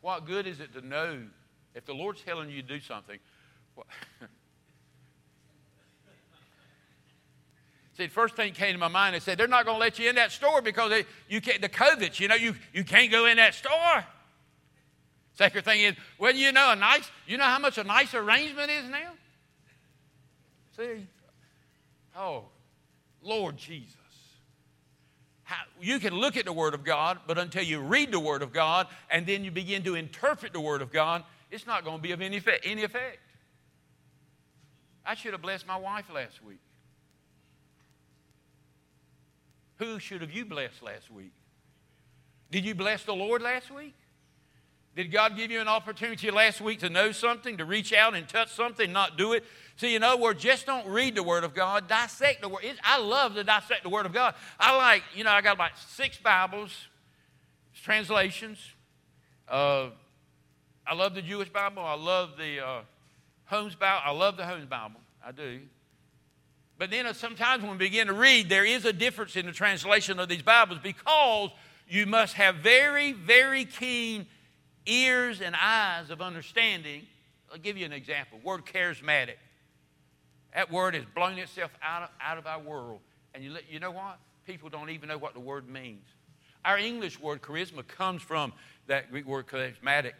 What 0.00 0.26
good 0.26 0.48
is 0.48 0.58
it 0.58 0.74
to 0.74 0.84
know 0.84 1.20
if 1.74 1.86
the 1.86 1.94
Lord's 1.94 2.20
telling 2.22 2.50
you 2.50 2.60
to 2.60 2.68
do 2.68 2.80
something? 2.80 3.18
What, 3.76 3.86
See, 7.94 8.06
the 8.06 8.12
first 8.12 8.36
thing 8.36 8.54
came 8.54 8.72
to 8.72 8.78
my 8.78 8.88
mind, 8.88 9.14
they 9.14 9.20
said, 9.20 9.36
they're 9.36 9.46
not 9.46 9.66
going 9.66 9.76
to 9.76 9.80
let 9.80 9.98
you 9.98 10.08
in 10.08 10.14
that 10.14 10.32
store 10.32 10.62
because 10.62 10.90
they, 10.90 11.04
you 11.28 11.42
can't, 11.42 11.60
the 11.60 11.68
COVID, 11.68 12.18
you 12.18 12.26
know, 12.28 12.34
you, 12.34 12.54
you 12.72 12.84
can't 12.84 13.10
go 13.10 13.26
in 13.26 13.36
that 13.36 13.54
store. 13.54 14.04
Second 15.34 15.64
thing 15.64 15.82
is, 15.82 15.94
well, 16.18 16.34
you 16.34 16.52
know, 16.52 16.72
a 16.72 16.76
nice, 16.76 17.10
you 17.26 17.36
know 17.36 17.44
how 17.44 17.58
much 17.58 17.76
a 17.76 17.84
nice 17.84 18.14
arrangement 18.14 18.70
is 18.70 18.88
now? 18.88 19.12
See? 20.76 21.06
Oh, 22.16 22.44
Lord 23.22 23.58
Jesus. 23.58 23.96
How, 25.44 25.62
you 25.80 25.98
can 25.98 26.14
look 26.14 26.38
at 26.38 26.46
the 26.46 26.52
Word 26.52 26.72
of 26.72 26.84
God, 26.84 27.18
but 27.26 27.36
until 27.36 27.62
you 27.62 27.80
read 27.80 28.10
the 28.10 28.20
Word 28.20 28.42
of 28.42 28.54
God 28.54 28.86
and 29.10 29.26
then 29.26 29.44
you 29.44 29.50
begin 29.50 29.82
to 29.82 29.96
interpret 29.96 30.54
the 30.54 30.60
Word 30.60 30.80
of 30.80 30.90
God, 30.90 31.24
it's 31.50 31.66
not 31.66 31.84
going 31.84 31.98
to 31.98 32.02
be 32.02 32.12
of 32.12 32.22
any 32.22 32.38
effect. 32.38 32.64
Any 32.66 32.84
effect. 32.84 33.18
I 35.04 35.14
should 35.14 35.32
have 35.32 35.42
blessed 35.42 35.66
my 35.66 35.76
wife 35.76 36.06
last 36.12 36.42
week. 36.42 36.60
Who 39.82 39.98
should 39.98 40.20
have 40.20 40.30
you 40.30 40.44
blessed 40.44 40.80
last 40.80 41.10
week? 41.10 41.32
Did 42.52 42.64
you 42.64 42.72
bless 42.72 43.02
the 43.02 43.14
Lord 43.14 43.42
last 43.42 43.68
week? 43.68 43.96
Did 44.94 45.10
God 45.10 45.36
give 45.36 45.50
you 45.50 45.60
an 45.60 45.66
opportunity 45.66 46.30
last 46.30 46.60
week 46.60 46.78
to 46.80 46.88
know 46.88 47.10
something, 47.10 47.56
to 47.56 47.64
reach 47.64 47.92
out 47.92 48.14
and 48.14 48.28
touch 48.28 48.52
something, 48.52 48.92
not 48.92 49.18
do 49.18 49.32
it? 49.32 49.42
See, 49.74 49.96
in 49.96 50.04
other 50.04 50.22
words, 50.22 50.40
just 50.40 50.66
don't 50.66 50.86
read 50.86 51.16
the 51.16 51.24
Word 51.24 51.42
of 51.42 51.52
God, 51.52 51.88
dissect 51.88 52.42
the 52.42 52.48
Word. 52.48 52.62
I 52.84 53.00
love 53.00 53.34
to 53.34 53.42
dissect 53.42 53.82
the 53.82 53.88
Word 53.88 54.06
of 54.06 54.12
God. 54.12 54.36
I 54.60 54.76
like, 54.76 55.02
you 55.16 55.24
know, 55.24 55.32
I 55.32 55.40
got 55.40 55.56
about 55.56 55.76
six 55.76 56.16
Bibles, 56.16 56.70
translations. 57.82 58.60
Uh, 59.48 59.88
I 60.86 60.94
love 60.94 61.16
the 61.16 61.22
Jewish 61.22 61.48
Bible. 61.48 61.82
I 61.82 61.96
love 61.96 62.36
the 62.38 62.64
uh, 62.64 62.80
Holman 63.46 63.74
Bible. 63.80 64.02
I 64.04 64.12
love 64.12 64.36
the 64.36 64.44
Holman 64.44 64.68
Bible. 64.68 65.00
I 65.26 65.32
do. 65.32 65.62
But 66.82 66.90
then 66.90 67.14
sometimes 67.14 67.62
when 67.62 67.70
we 67.70 67.78
begin 67.78 68.08
to 68.08 68.12
read, 68.12 68.48
there 68.48 68.64
is 68.64 68.84
a 68.84 68.92
difference 68.92 69.36
in 69.36 69.46
the 69.46 69.52
translation 69.52 70.18
of 70.18 70.28
these 70.28 70.42
Bibles 70.42 70.80
because 70.82 71.50
you 71.88 72.06
must 72.06 72.34
have 72.34 72.56
very, 72.56 73.12
very 73.12 73.64
keen 73.64 74.26
ears 74.84 75.40
and 75.40 75.54
eyes 75.54 76.10
of 76.10 76.20
understanding. 76.20 77.06
I'll 77.52 77.58
give 77.60 77.76
you 77.76 77.86
an 77.86 77.92
example. 77.92 78.40
Word 78.42 78.66
charismatic. 78.66 79.36
That 80.56 80.72
word 80.72 80.94
has 80.94 81.04
blown 81.14 81.38
itself 81.38 81.70
out 81.84 82.02
of, 82.02 82.08
out 82.20 82.38
of 82.38 82.48
our 82.48 82.58
world. 82.58 82.98
And 83.32 83.44
you, 83.44 83.54
you 83.70 83.78
know 83.78 83.92
what? 83.92 84.18
People 84.44 84.68
don't 84.68 84.90
even 84.90 85.08
know 85.08 85.18
what 85.18 85.34
the 85.34 85.40
word 85.40 85.68
means. 85.68 86.08
Our 86.64 86.78
English 86.78 87.20
word 87.20 87.42
charisma 87.42 87.86
comes 87.86 88.22
from 88.22 88.52
that 88.88 89.12
Greek 89.12 89.24
word 89.24 89.46
charismatic. 89.46 90.14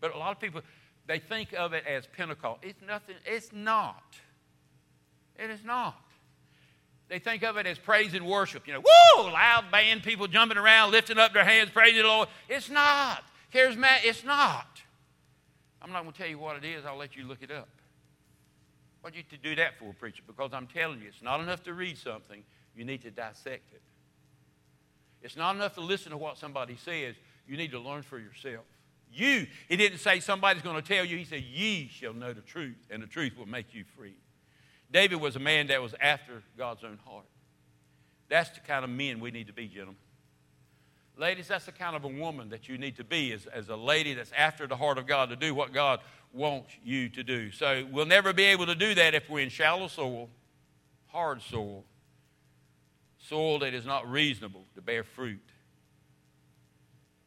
But 0.00 0.14
a 0.14 0.18
lot 0.18 0.32
of 0.32 0.40
people, 0.40 0.62
they 1.06 1.18
think 1.18 1.52
of 1.52 1.74
it 1.74 1.84
as 1.86 2.06
Pentecost. 2.06 2.60
It's 2.62 2.80
nothing, 2.80 3.16
it's 3.26 3.52
not. 3.52 4.16
It 5.38 5.50
is 5.50 5.64
not. 5.64 6.00
They 7.08 7.18
think 7.18 7.44
of 7.44 7.56
it 7.56 7.66
as 7.66 7.78
praise 7.78 8.14
and 8.14 8.26
worship. 8.26 8.66
You 8.66 8.74
know, 8.74 8.80
woo, 8.80 9.22
loud 9.30 9.70
band, 9.70 10.02
people 10.02 10.26
jumping 10.26 10.58
around, 10.58 10.90
lifting 10.90 11.18
up 11.18 11.32
their 11.32 11.44
hands, 11.44 11.70
praising 11.70 12.02
the 12.02 12.08
Lord. 12.08 12.28
It's 12.48 12.68
not. 12.68 13.22
Charismatic, 13.54 14.00
it's 14.04 14.24
not. 14.24 14.66
I'm 15.80 15.92
not 15.92 16.02
going 16.02 16.12
to 16.12 16.18
tell 16.18 16.28
you 16.28 16.38
what 16.38 16.56
it 16.56 16.64
is. 16.64 16.84
I'll 16.84 16.96
let 16.96 17.14
you 17.14 17.24
look 17.24 17.42
it 17.42 17.50
up. 17.50 17.68
What 19.02 19.12
do 19.12 19.18
you 19.18 19.24
to 19.30 19.36
do 19.36 19.54
that 19.54 19.78
for, 19.78 19.92
preacher? 19.94 20.22
Because 20.26 20.50
I'm 20.52 20.66
telling 20.66 21.00
you, 21.00 21.06
it's 21.06 21.22
not 21.22 21.38
enough 21.38 21.62
to 21.64 21.74
read 21.74 21.96
something. 21.96 22.42
You 22.74 22.84
need 22.84 23.02
to 23.02 23.10
dissect 23.12 23.72
it. 23.72 23.82
It's 25.22 25.36
not 25.36 25.54
enough 25.54 25.74
to 25.74 25.80
listen 25.80 26.10
to 26.10 26.16
what 26.16 26.38
somebody 26.38 26.76
says. 26.76 27.14
You 27.46 27.56
need 27.56 27.70
to 27.70 27.78
learn 27.78 28.02
for 28.02 28.18
yourself. 28.18 28.64
You, 29.12 29.46
he 29.68 29.76
didn't 29.76 29.98
say 29.98 30.18
somebody's 30.18 30.62
going 30.62 30.82
to 30.82 30.86
tell 30.86 31.04
you. 31.04 31.16
He 31.16 31.24
said, 31.24 31.42
Ye 31.42 31.88
shall 31.88 32.12
know 32.12 32.32
the 32.32 32.40
truth, 32.40 32.76
and 32.90 33.00
the 33.00 33.06
truth 33.06 33.38
will 33.38 33.46
make 33.46 33.72
you 33.72 33.84
free. 33.96 34.16
David 34.90 35.20
was 35.20 35.36
a 35.36 35.40
man 35.40 35.66
that 35.68 35.82
was 35.82 35.94
after 36.00 36.42
God's 36.56 36.84
own 36.84 36.98
heart. 37.04 37.26
That's 38.28 38.50
the 38.50 38.60
kind 38.60 38.84
of 38.84 38.90
men 38.90 39.20
we 39.20 39.30
need 39.30 39.46
to 39.48 39.52
be, 39.52 39.68
gentlemen. 39.68 39.96
Ladies, 41.16 41.48
that's 41.48 41.64
the 41.64 41.72
kind 41.72 41.96
of 41.96 42.04
a 42.04 42.08
woman 42.08 42.50
that 42.50 42.68
you 42.68 42.76
need 42.76 42.96
to 42.96 43.04
be 43.04 43.32
as, 43.32 43.46
as 43.46 43.68
a 43.68 43.76
lady 43.76 44.12
that's 44.14 44.32
after 44.36 44.66
the 44.66 44.76
heart 44.76 44.98
of 44.98 45.06
God 45.06 45.30
to 45.30 45.36
do 45.36 45.54
what 45.54 45.72
God 45.72 46.00
wants 46.32 46.70
you 46.84 47.08
to 47.10 47.22
do. 47.22 47.50
So 47.50 47.86
we'll 47.90 48.04
never 48.06 48.32
be 48.34 48.44
able 48.44 48.66
to 48.66 48.74
do 48.74 48.94
that 48.94 49.14
if 49.14 49.30
we're 49.30 49.40
in 49.40 49.48
shallow 49.48 49.88
soil, 49.88 50.28
hard 51.06 51.40
soil, 51.40 51.84
soil 53.18 53.60
that 53.60 53.72
is 53.72 53.86
not 53.86 54.10
reasonable 54.10 54.64
to 54.74 54.82
bear 54.82 55.04
fruit. 55.04 55.40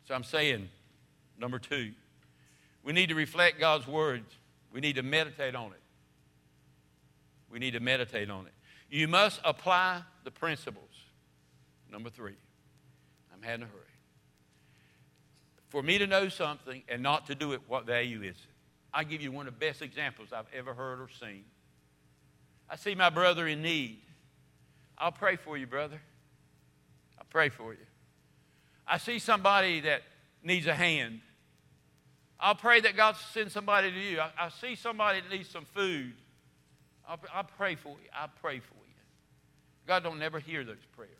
So 0.07 0.13
I'm 0.13 0.23
saying, 0.23 0.69
number 1.39 1.57
two, 1.57 1.91
we 2.83 2.93
need 2.93 3.09
to 3.09 3.15
reflect 3.15 3.59
God's 3.59 3.87
words. 3.87 4.31
We 4.71 4.81
need 4.81 4.95
to 4.95 5.03
meditate 5.03 5.55
on 5.55 5.71
it. 5.71 5.81
We 7.51 7.59
need 7.59 7.71
to 7.71 7.79
meditate 7.79 8.29
on 8.29 8.45
it. 8.45 8.53
You 8.89 9.07
must 9.07 9.39
apply 9.43 10.01
the 10.23 10.31
principles. 10.31 10.89
Number 11.91 12.09
three. 12.09 12.35
I'm 13.33 13.41
having 13.41 13.63
a 13.63 13.65
hurry. 13.65 13.83
For 15.69 15.83
me 15.83 15.97
to 15.99 16.07
know 16.07 16.29
something 16.29 16.83
and 16.89 17.01
not 17.01 17.27
to 17.27 17.35
do 17.35 17.53
it, 17.53 17.61
what 17.67 17.85
value 17.85 18.21
is 18.21 18.35
it? 18.35 18.53
i 18.91 19.03
give 19.03 19.21
you 19.21 19.31
one 19.31 19.47
of 19.47 19.53
the 19.53 19.59
best 19.59 19.83
examples 19.83 20.29
I've 20.33 20.51
ever 20.53 20.73
heard 20.73 20.99
or 20.99 21.09
seen. 21.19 21.45
I 22.69 22.75
see 22.75 22.95
my 22.95 23.09
brother 23.09 23.47
in 23.47 23.61
need. 23.61 24.01
I'll 24.97 25.11
pray 25.11 25.35
for 25.35 25.57
you, 25.57 25.67
brother. 25.67 26.01
I'll 27.17 27.27
pray 27.29 27.49
for 27.49 27.73
you. 27.73 27.85
I 28.87 28.97
see 28.97 29.19
somebody 29.19 29.81
that 29.81 30.01
needs 30.43 30.65
a 30.65 30.73
hand. 30.73 31.21
I'll 32.39 32.55
pray 32.55 32.79
that 32.81 32.95
God 32.95 33.15
sends 33.33 33.53
somebody 33.53 33.91
to 33.91 33.99
you. 33.99 34.19
I, 34.19 34.31
I 34.39 34.49
see 34.49 34.75
somebody 34.75 35.21
that 35.21 35.29
needs 35.29 35.49
some 35.49 35.65
food. 35.65 36.13
I'll, 37.09 37.19
I'll 37.33 37.43
pray 37.43 37.75
for 37.75 37.89
you. 37.89 38.09
I'll 38.13 38.31
pray 38.39 38.59
for 38.59 38.75
you. 38.75 38.93
God 39.87 40.03
don't 40.03 40.19
never 40.19 40.39
hear 40.39 40.63
those 40.63 40.85
prayers 40.95 41.11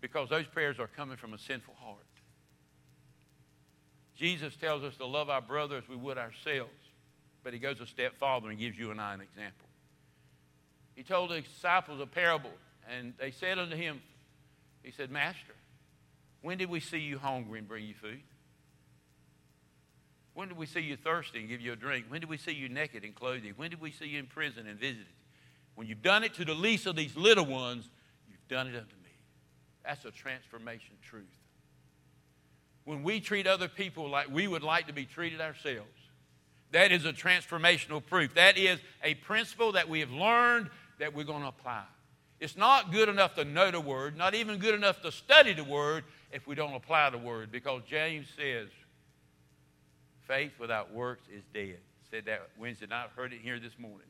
because 0.00 0.30
those 0.30 0.46
prayers 0.46 0.78
are 0.78 0.86
coming 0.86 1.18
from 1.18 1.34
a 1.34 1.38
sinful 1.38 1.74
heart. 1.78 1.98
Jesus 4.16 4.56
tells 4.56 4.82
us 4.82 4.96
to 4.96 5.06
love 5.06 5.28
our 5.28 5.42
brother 5.42 5.76
as 5.76 5.88
we 5.88 5.96
would 5.96 6.16
ourselves, 6.16 6.70
but 7.44 7.52
he 7.52 7.58
goes 7.58 7.80
a 7.80 7.86
step 7.86 8.16
farther 8.18 8.48
and 8.48 8.58
gives 8.58 8.78
you 8.78 8.90
and 8.90 9.00
I 9.00 9.14
an 9.14 9.20
example. 9.20 9.66
He 10.94 11.02
told 11.02 11.30
the 11.30 11.42
disciples 11.42 12.00
a 12.00 12.06
parable, 12.06 12.50
and 12.90 13.14
they 13.18 13.30
said 13.30 13.58
unto 13.58 13.76
him, 13.76 14.00
He 14.82 14.90
said, 14.90 15.10
Master, 15.10 15.54
when 16.42 16.58
did 16.58 16.70
we 16.70 16.80
see 16.80 16.98
you 16.98 17.18
hungry 17.18 17.58
and 17.58 17.68
bring 17.68 17.84
you 17.84 17.94
food? 17.94 18.22
When 20.34 20.48
did 20.48 20.56
we 20.56 20.66
see 20.66 20.80
you 20.80 20.96
thirsty 20.96 21.40
and 21.40 21.48
give 21.48 21.60
you 21.60 21.72
a 21.72 21.76
drink? 21.76 22.06
When 22.08 22.20
did 22.20 22.30
we 22.30 22.36
see 22.36 22.52
you 22.52 22.68
naked 22.68 23.04
and 23.04 23.14
clothe 23.14 23.42
you? 23.42 23.52
When 23.56 23.70
did 23.70 23.80
we 23.80 23.90
see 23.90 24.06
you 24.06 24.18
in 24.18 24.26
prison 24.26 24.66
and 24.66 24.78
visit 24.78 24.98
you? 24.98 25.20
When 25.74 25.86
you've 25.86 26.02
done 26.02 26.24
it 26.24 26.34
to 26.34 26.44
the 26.44 26.54
least 26.54 26.86
of 26.86 26.96
these 26.96 27.16
little 27.16 27.46
ones, 27.46 27.88
you've 28.28 28.48
done 28.48 28.66
it 28.66 28.76
unto 28.76 28.94
me. 28.96 29.10
that's 29.84 30.04
a 30.04 30.10
transformation 30.10 30.94
truth. 31.02 31.24
When 32.84 33.02
we 33.02 33.20
treat 33.20 33.46
other 33.46 33.68
people 33.68 34.08
like 34.08 34.28
we 34.30 34.46
would 34.48 34.62
like 34.62 34.86
to 34.86 34.92
be 34.92 35.04
treated 35.04 35.40
ourselves, 35.40 35.88
that 36.72 36.92
is 36.92 37.04
a 37.04 37.12
transformational 37.12 38.04
proof. 38.04 38.34
That 38.34 38.56
is 38.56 38.78
a 39.02 39.14
principle 39.14 39.72
that 39.72 39.88
we 39.88 40.00
have 40.00 40.10
learned 40.10 40.70
that 40.98 41.14
we're 41.14 41.24
going 41.24 41.42
to 41.42 41.48
apply. 41.48 41.84
It's 42.38 42.56
not 42.56 42.92
good 42.92 43.08
enough 43.08 43.34
to 43.34 43.44
know 43.44 43.70
the 43.70 43.80
word, 43.80 44.16
not 44.16 44.34
even 44.34 44.58
good 44.58 44.74
enough 44.74 45.02
to 45.02 45.12
study 45.12 45.52
the 45.52 45.64
word 45.64 46.04
if 46.32 46.46
we 46.46 46.54
don't 46.54 46.74
apply 46.74 47.10
the 47.10 47.18
word, 47.18 47.52
because 47.52 47.82
James 47.88 48.28
says, 48.36 48.68
faith 50.30 50.52
without 50.60 50.94
works 50.94 51.26
is 51.28 51.42
dead. 51.52 51.78
Said 52.08 52.26
that 52.26 52.42
Wednesday 52.56 52.86
night, 52.86 53.08
heard 53.16 53.32
it 53.32 53.40
here 53.42 53.58
this 53.58 53.76
morning. 53.78 54.06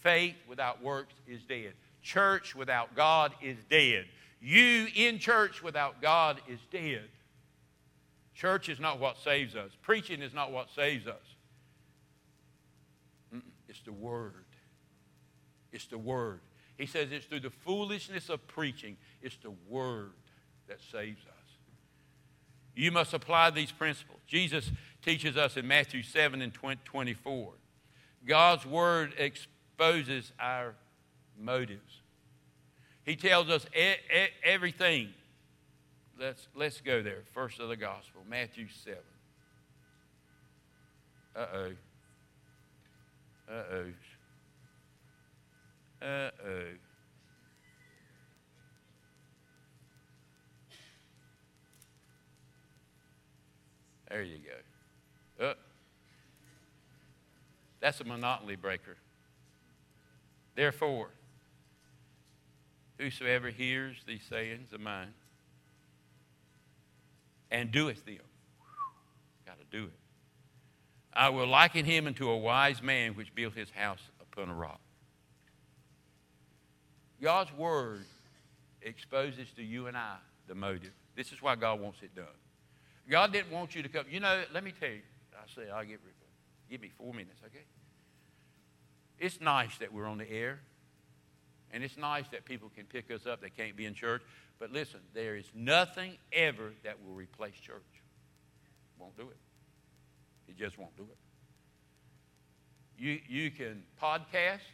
Faith 0.00 0.34
without 0.48 0.82
works 0.82 1.14
is 1.28 1.40
dead. 1.44 1.74
Church 2.02 2.56
without 2.56 2.96
God 2.96 3.32
is 3.40 3.56
dead. 3.70 4.06
You 4.40 4.88
in 4.96 5.20
church 5.20 5.62
without 5.62 6.02
God 6.02 6.40
is 6.48 6.58
dead. 6.72 7.04
Church 8.34 8.68
is 8.68 8.80
not 8.80 8.98
what 8.98 9.18
saves 9.18 9.54
us, 9.54 9.70
preaching 9.82 10.20
is 10.20 10.34
not 10.34 10.50
what 10.50 10.68
saves 10.74 11.06
us. 11.06 11.14
It's 13.68 13.80
the 13.82 13.92
Word. 13.92 14.32
It's 15.72 15.86
the 15.86 15.98
Word. 15.98 16.40
He 16.76 16.86
says 16.86 17.08
it's 17.12 17.26
through 17.26 17.40
the 17.40 17.50
foolishness 17.50 18.28
of 18.28 18.44
preaching, 18.48 18.96
it's 19.22 19.36
the 19.36 19.52
Word 19.68 20.12
that 20.66 20.78
saves 20.90 21.24
us. 21.24 21.38
You 22.78 22.92
must 22.92 23.12
apply 23.12 23.50
these 23.50 23.72
principles. 23.72 24.20
Jesus 24.28 24.70
teaches 25.02 25.36
us 25.36 25.56
in 25.56 25.66
Matthew 25.66 26.02
7 26.02 26.42
and 26.42 26.52
24. 26.52 27.52
God's 28.26 28.66
Word 28.66 29.14
exposes 29.18 30.32
our 30.38 30.74
motives. 31.38 32.00
He 33.04 33.16
tells 33.16 33.48
us 33.48 33.66
e- 33.74 33.92
e- 34.14 34.28
everything. 34.44 35.08
Let's, 36.18 36.48
let's 36.54 36.80
go 36.80 37.02
there. 37.02 37.22
First 37.32 37.60
of 37.60 37.68
the 37.68 37.76
gospel, 37.76 38.22
Matthew 38.28 38.66
7. 38.84 38.98
Uh 41.36 41.46
oh. 41.54 41.70
Uh 43.48 43.62
oh. 43.72 43.84
Uh 46.02 46.30
oh. 46.46 46.62
There 54.10 54.22
you 54.22 54.38
go. 54.38 54.77
Uh, 55.40 55.54
that's 57.80 58.00
a 58.00 58.04
monotony 58.04 58.56
breaker. 58.56 58.96
Therefore, 60.54 61.10
Whosoever 62.98 63.50
hears 63.50 63.96
these 64.06 64.22
sayings 64.28 64.72
of 64.72 64.80
mine 64.80 65.14
and 67.50 67.70
doeth 67.70 68.04
them, 68.04 68.18
got 69.46 69.56
to 69.58 69.64
do 69.70 69.84
it. 69.84 69.92
I 71.12 71.28
will 71.28 71.46
liken 71.46 71.84
him 71.84 72.08
unto 72.08 72.28
a 72.28 72.36
wise 72.36 72.82
man 72.82 73.14
which 73.14 73.34
built 73.34 73.54
his 73.54 73.70
house 73.70 74.00
upon 74.20 74.50
a 74.50 74.54
rock. 74.54 74.80
God's 77.22 77.52
word 77.56 78.04
exposes 78.82 79.48
to 79.56 79.62
you 79.62 79.86
and 79.86 79.96
I 79.96 80.16
the 80.48 80.54
motive. 80.56 80.92
This 81.16 81.30
is 81.32 81.40
why 81.40 81.54
God 81.54 81.80
wants 81.80 81.98
it 82.02 82.14
done. 82.16 82.26
God 83.08 83.32
didn't 83.32 83.52
want 83.52 83.76
you 83.76 83.82
to 83.82 83.88
come. 83.88 84.06
You 84.10 84.20
know, 84.20 84.42
let 84.52 84.64
me 84.64 84.72
tell 84.78 84.90
you. 84.90 85.02
Say 85.54 85.70
I'll 85.70 85.84
give, 85.84 86.00
give 86.70 86.80
me 86.80 86.90
four 86.96 87.12
minutes, 87.12 87.40
okay? 87.46 87.64
It's 89.18 89.40
nice 89.40 89.76
that 89.78 89.92
we're 89.92 90.06
on 90.06 90.18
the 90.18 90.30
air. 90.30 90.60
And 91.70 91.84
it's 91.84 91.96
nice 91.98 92.26
that 92.28 92.44
people 92.44 92.70
can 92.74 92.86
pick 92.86 93.10
us 93.10 93.26
up. 93.26 93.40
They 93.40 93.50
can't 93.50 93.76
be 93.76 93.84
in 93.84 93.94
church. 93.94 94.22
But 94.58 94.72
listen, 94.72 95.00
there 95.14 95.36
is 95.36 95.46
nothing 95.54 96.16
ever 96.32 96.72
that 96.82 96.96
will 97.04 97.14
replace 97.14 97.54
church. 97.54 97.82
Won't 98.98 99.16
do 99.16 99.28
it. 99.28 99.36
It 100.48 100.56
just 100.56 100.78
won't 100.78 100.96
do 100.96 101.02
it. 101.02 101.16
You, 102.98 103.20
you 103.28 103.50
can 103.50 103.82
podcast, 104.02 104.66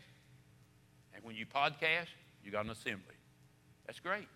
and 1.15 1.23
when 1.23 1.37
you 1.37 1.45
podcast, 1.45 2.07
you 2.43 2.51
got 2.51 2.65
an 2.65 2.71
assembly. 2.71 3.17
That's 3.87 4.01
great. 4.01 4.29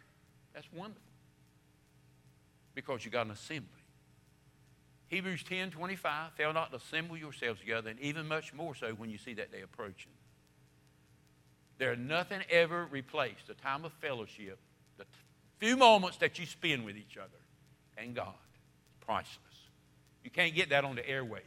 That's 0.52 0.66
wonderful. 0.72 1.00
Because 2.74 3.04
you 3.04 3.10
got 3.10 3.26
an 3.26 3.32
assembly. 3.32 3.77
Hebrews 5.08 5.42
10 5.42 5.70
25, 5.70 6.32
fail 6.34 6.52
not 6.52 6.70
to 6.70 6.76
assemble 6.76 7.16
yourselves 7.16 7.60
together, 7.60 7.90
and 7.90 7.98
even 8.00 8.28
much 8.28 8.52
more 8.52 8.74
so 8.74 8.90
when 8.92 9.10
you 9.10 9.18
see 9.18 9.34
that 9.34 9.50
day 9.50 9.62
approaching. 9.62 10.12
There's 11.78 11.98
nothing 11.98 12.40
ever 12.50 12.86
replaced 12.90 13.46
the 13.46 13.54
time 13.54 13.84
of 13.84 13.92
fellowship, 13.94 14.58
the 14.98 15.04
few 15.58 15.76
moments 15.76 16.18
that 16.18 16.38
you 16.38 16.46
spend 16.46 16.84
with 16.84 16.96
each 16.96 17.16
other 17.16 17.38
and 17.96 18.14
God. 18.14 18.34
Priceless. 19.00 19.38
You 20.24 20.30
can't 20.30 20.54
get 20.54 20.70
that 20.70 20.84
on 20.84 20.96
the 20.96 21.02
airwaves. 21.02 21.42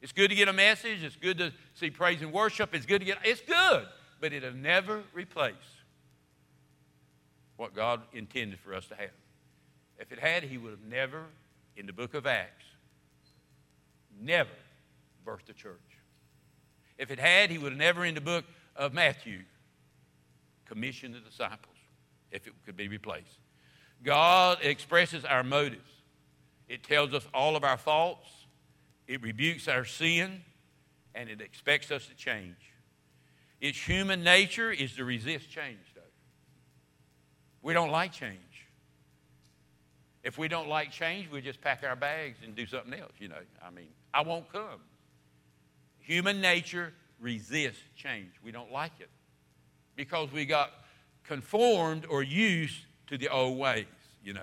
It's 0.00 0.12
good 0.12 0.30
to 0.30 0.34
get 0.34 0.48
a 0.48 0.52
message. 0.52 1.02
It's 1.02 1.16
good 1.16 1.38
to 1.38 1.52
see 1.74 1.90
praise 1.90 2.22
and 2.22 2.32
worship. 2.32 2.74
It's 2.74 2.86
good 2.86 3.00
to 3.00 3.04
get, 3.04 3.18
it's 3.24 3.40
good, 3.40 3.86
but 4.20 4.32
it'll 4.32 4.52
never 4.52 5.02
replace 5.12 5.54
what 7.56 7.74
God 7.74 8.00
intended 8.12 8.58
for 8.58 8.74
us 8.74 8.86
to 8.86 8.94
have. 8.96 9.10
If 9.98 10.10
it 10.10 10.18
had, 10.18 10.42
He 10.42 10.58
would 10.58 10.70
have 10.70 10.84
never, 10.88 11.26
in 11.76 11.86
the 11.86 11.92
book 11.92 12.14
of 12.14 12.26
Acts, 12.26 12.64
never 14.20 14.50
birthed 15.26 15.48
a 15.48 15.54
church. 15.54 15.78
If 16.98 17.10
it 17.10 17.18
had, 17.18 17.50
He 17.50 17.58
would 17.58 17.72
have 17.72 17.78
never, 17.78 18.04
in 18.04 18.14
the 18.14 18.20
book 18.20 18.44
of 18.76 18.92
Matthew, 18.92 19.40
commissioned 20.66 21.14
the 21.14 21.20
disciples, 21.20 21.76
if 22.30 22.46
it 22.46 22.52
could 22.64 22.76
be 22.76 22.88
replaced. 22.88 23.38
God 24.02 24.58
expresses 24.62 25.24
our 25.24 25.42
motives. 25.42 25.90
It 26.68 26.82
tells 26.82 27.12
us 27.12 27.26
all 27.34 27.56
of 27.56 27.64
our 27.64 27.76
faults, 27.76 28.28
it 29.06 29.22
rebukes 29.22 29.68
our 29.68 29.84
sin, 29.84 30.42
and 31.14 31.28
it 31.28 31.40
expects 31.40 31.90
us 31.90 32.06
to 32.06 32.14
change. 32.14 32.56
Its 33.60 33.78
human 33.78 34.24
nature 34.24 34.72
is 34.72 34.96
to 34.96 35.04
resist 35.04 35.50
change, 35.50 35.78
though. 35.94 36.00
We 37.62 37.74
don't 37.74 37.90
like 37.90 38.12
change. 38.12 38.38
If 40.22 40.38
we 40.38 40.48
don't 40.48 40.68
like 40.68 40.92
change, 40.92 41.30
we 41.30 41.40
just 41.40 41.60
pack 41.60 41.82
our 41.82 41.96
bags 41.96 42.38
and 42.44 42.54
do 42.54 42.66
something 42.66 42.94
else, 42.98 43.12
you 43.18 43.28
know. 43.28 43.42
I 43.64 43.70
mean, 43.70 43.88
I 44.14 44.22
won't 44.22 44.50
come. 44.52 44.80
Human 45.98 46.40
nature 46.40 46.92
resists 47.20 47.82
change. 47.96 48.30
We 48.44 48.52
don't 48.52 48.70
like 48.70 48.92
it 49.00 49.10
because 49.96 50.30
we 50.32 50.44
got 50.44 50.70
conformed 51.24 52.06
or 52.08 52.22
used 52.22 52.86
to 53.08 53.18
the 53.18 53.28
old 53.28 53.58
ways, 53.58 53.86
you 54.24 54.32
know. 54.32 54.40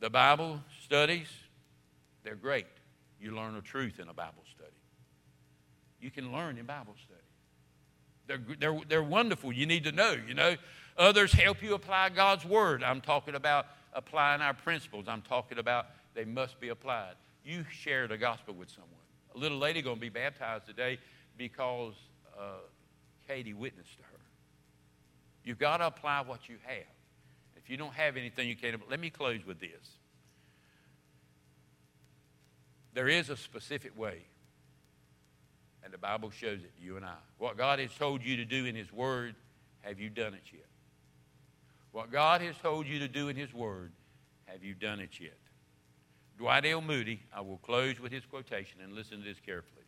The 0.00 0.10
Bible 0.10 0.60
studies, 0.84 1.28
they're 2.22 2.34
great. 2.34 2.66
You 3.20 3.34
learn 3.34 3.54
the 3.54 3.62
truth 3.62 3.98
in 3.98 4.08
a 4.08 4.14
Bible 4.14 4.44
study. 4.54 4.70
You 6.00 6.10
can 6.10 6.32
learn 6.32 6.58
in 6.58 6.66
Bible 6.66 6.94
study. 7.04 7.20
They're, 8.26 8.56
they're, 8.58 8.80
they're 8.88 9.02
wonderful. 9.02 9.52
You 9.52 9.66
need 9.66 9.84
to 9.84 9.92
know, 9.92 10.16
you 10.26 10.34
know. 10.34 10.56
Others 10.98 11.32
help 11.32 11.62
you 11.62 11.74
apply 11.74 12.08
God's 12.10 12.44
Word. 12.44 12.82
I'm 12.82 13.00
talking 13.00 13.34
about 13.34 13.66
applying 13.92 14.40
our 14.40 14.54
principles. 14.54 15.06
I'm 15.08 15.22
talking 15.22 15.58
about 15.58 15.86
they 16.14 16.24
must 16.24 16.58
be 16.60 16.68
applied. 16.68 17.14
You 17.44 17.64
share 17.70 18.08
the 18.08 18.16
gospel 18.16 18.54
with 18.54 18.70
someone. 18.70 18.92
A 19.34 19.38
little 19.38 19.58
lady 19.58 19.82
going 19.82 19.96
to 19.96 20.00
be 20.00 20.08
baptized 20.08 20.66
today 20.66 20.98
because 21.36 21.94
uh, 22.38 22.60
Katie 23.28 23.54
witnessed 23.54 23.96
to 23.98 24.02
her. 24.04 24.20
You've 25.44 25.58
got 25.58 25.78
to 25.78 25.86
apply 25.86 26.22
what 26.22 26.48
you 26.48 26.56
have. 26.64 26.86
If 27.56 27.70
you 27.70 27.76
don't 27.76 27.92
have 27.92 28.16
anything, 28.16 28.48
you 28.48 28.56
can't. 28.56 28.80
Let 28.90 28.98
me 28.98 29.10
close 29.10 29.44
with 29.46 29.60
this. 29.60 29.70
There 32.94 33.08
is 33.08 33.28
a 33.28 33.36
specific 33.36 33.96
way, 33.98 34.22
and 35.84 35.92
the 35.92 35.98
Bible 35.98 36.30
shows 36.30 36.60
it, 36.60 36.74
to 36.78 36.82
you 36.82 36.96
and 36.96 37.04
I. 37.04 37.16
What 37.36 37.58
God 37.58 37.78
has 37.78 37.92
told 37.94 38.22
you 38.24 38.36
to 38.36 38.44
do 38.46 38.64
in 38.64 38.74
His 38.74 38.90
Word, 38.90 39.34
have 39.82 40.00
you 40.00 40.08
done 40.08 40.32
it 40.32 40.42
yet? 40.50 40.64
What 41.96 42.12
God 42.12 42.42
has 42.42 42.54
told 42.58 42.86
you 42.86 42.98
to 42.98 43.08
do 43.08 43.30
in 43.30 43.36
His 43.36 43.54
Word, 43.54 43.90
have 44.44 44.62
you 44.62 44.74
done 44.74 45.00
it 45.00 45.18
yet? 45.18 45.38
Dwight 46.36 46.66
L. 46.66 46.82
Moody, 46.82 47.22
I 47.34 47.40
will 47.40 47.56
close 47.56 47.98
with 47.98 48.12
his 48.12 48.22
quotation 48.26 48.82
and 48.84 48.92
listen 48.92 49.20
to 49.20 49.24
this 49.24 49.38
carefully. 49.40 49.86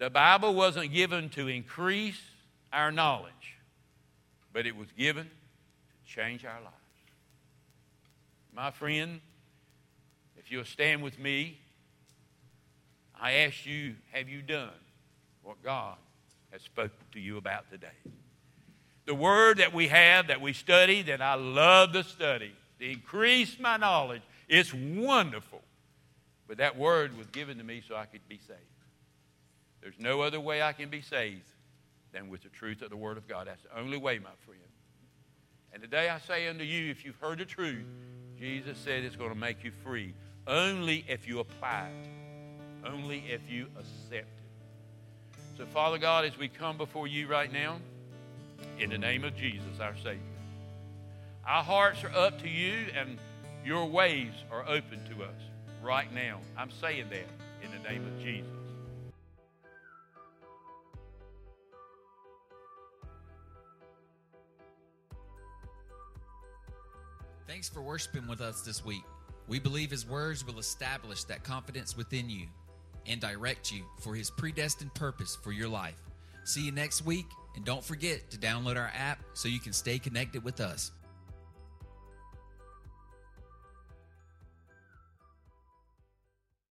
The 0.00 0.10
Bible 0.10 0.52
wasn't 0.52 0.92
given 0.92 1.28
to 1.30 1.46
increase 1.46 2.20
our 2.72 2.90
knowledge, 2.90 3.56
but 4.52 4.66
it 4.66 4.74
was 4.74 4.88
given 4.98 5.26
to 5.26 6.12
change 6.12 6.44
our 6.44 6.60
lives. 6.60 6.74
My 8.52 8.72
friend, 8.72 9.20
if 10.36 10.50
you'll 10.50 10.64
stand 10.64 11.04
with 11.04 11.20
me, 11.20 11.56
I 13.14 13.30
ask 13.44 13.64
you, 13.64 13.94
have 14.10 14.28
you 14.28 14.42
done 14.42 14.70
what 15.44 15.62
God 15.62 15.98
has 16.50 16.62
spoken 16.62 16.98
to 17.12 17.20
you 17.20 17.36
about 17.36 17.70
today? 17.70 17.90
The 19.06 19.14
word 19.14 19.58
that 19.58 19.74
we 19.74 19.88
have, 19.88 20.28
that 20.28 20.40
we 20.40 20.52
study, 20.52 21.02
that 21.02 21.20
I 21.20 21.34
love 21.34 21.92
to 21.92 22.04
study, 22.04 22.52
to 22.78 22.90
increase 22.90 23.58
my 23.58 23.76
knowledge, 23.76 24.22
it's 24.48 24.72
wonderful. 24.72 25.60
But 26.46 26.58
that 26.58 26.76
word 26.76 27.16
was 27.16 27.26
given 27.28 27.58
to 27.58 27.64
me 27.64 27.82
so 27.86 27.96
I 27.96 28.04
could 28.04 28.26
be 28.28 28.38
saved. 28.46 28.60
There's 29.80 29.98
no 29.98 30.20
other 30.20 30.40
way 30.40 30.62
I 30.62 30.72
can 30.72 30.90
be 30.90 31.02
saved 31.02 31.48
than 32.12 32.28
with 32.28 32.42
the 32.42 32.48
truth 32.50 32.82
of 32.82 32.90
the 32.90 32.96
Word 32.96 33.16
of 33.16 33.26
God. 33.26 33.48
That's 33.48 33.62
the 33.62 33.78
only 33.78 33.96
way, 33.96 34.18
my 34.18 34.30
friend. 34.44 34.60
And 35.72 35.82
today 35.82 36.08
I 36.08 36.18
say 36.20 36.48
unto 36.48 36.64
you, 36.64 36.90
if 36.90 37.04
you've 37.04 37.16
heard 37.16 37.38
the 37.38 37.44
truth, 37.44 37.84
Jesus 38.38 38.78
said 38.78 39.02
it's 39.02 39.16
going 39.16 39.30
to 39.30 39.38
make 39.38 39.64
you 39.64 39.72
free. 39.82 40.14
Only 40.46 41.04
if 41.08 41.26
you 41.26 41.40
apply 41.40 41.88
it. 41.88 42.86
Only 42.86 43.24
if 43.28 43.40
you 43.48 43.66
accept 43.76 44.12
it. 44.12 45.36
So, 45.56 45.64
Father 45.66 45.98
God, 45.98 46.24
as 46.24 46.36
we 46.36 46.48
come 46.48 46.76
before 46.76 47.06
you 47.06 47.26
right 47.26 47.52
now, 47.52 47.78
in 48.78 48.90
the 48.90 48.98
name 48.98 49.24
of 49.24 49.36
Jesus, 49.36 49.80
our 49.80 49.96
Savior, 49.96 50.20
our 51.46 51.62
hearts 51.62 52.04
are 52.04 52.14
up 52.14 52.40
to 52.42 52.48
you 52.48 52.74
and 52.96 53.18
your 53.64 53.86
ways 53.86 54.32
are 54.50 54.64
open 54.68 55.04
to 55.10 55.24
us 55.24 55.40
right 55.82 56.12
now. 56.12 56.38
I'm 56.56 56.70
saying 56.70 57.06
that 57.10 57.26
in 57.62 57.70
the 57.70 57.88
name 57.88 58.06
of 58.06 58.22
Jesus. 58.22 58.46
Thanks 67.46 67.68
for 67.68 67.82
worshiping 67.82 68.26
with 68.26 68.40
us 68.40 68.62
this 68.62 68.84
week. 68.84 69.02
We 69.46 69.58
believe 69.58 69.90
His 69.90 70.08
words 70.08 70.44
will 70.46 70.58
establish 70.58 71.24
that 71.24 71.44
confidence 71.44 71.96
within 71.96 72.30
you 72.30 72.46
and 73.06 73.20
direct 73.20 73.70
you 73.70 73.82
for 74.00 74.14
His 74.14 74.30
predestined 74.30 74.94
purpose 74.94 75.36
for 75.42 75.52
your 75.52 75.68
life. 75.68 75.98
See 76.44 76.64
you 76.64 76.72
next 76.72 77.04
week, 77.04 77.26
and 77.54 77.64
don't 77.64 77.84
forget 77.84 78.30
to 78.30 78.38
download 78.38 78.76
our 78.76 78.90
app 78.94 79.20
so 79.34 79.48
you 79.48 79.60
can 79.60 79.72
stay 79.72 79.98
connected 79.98 80.42
with 80.44 80.60
us. 80.60 80.92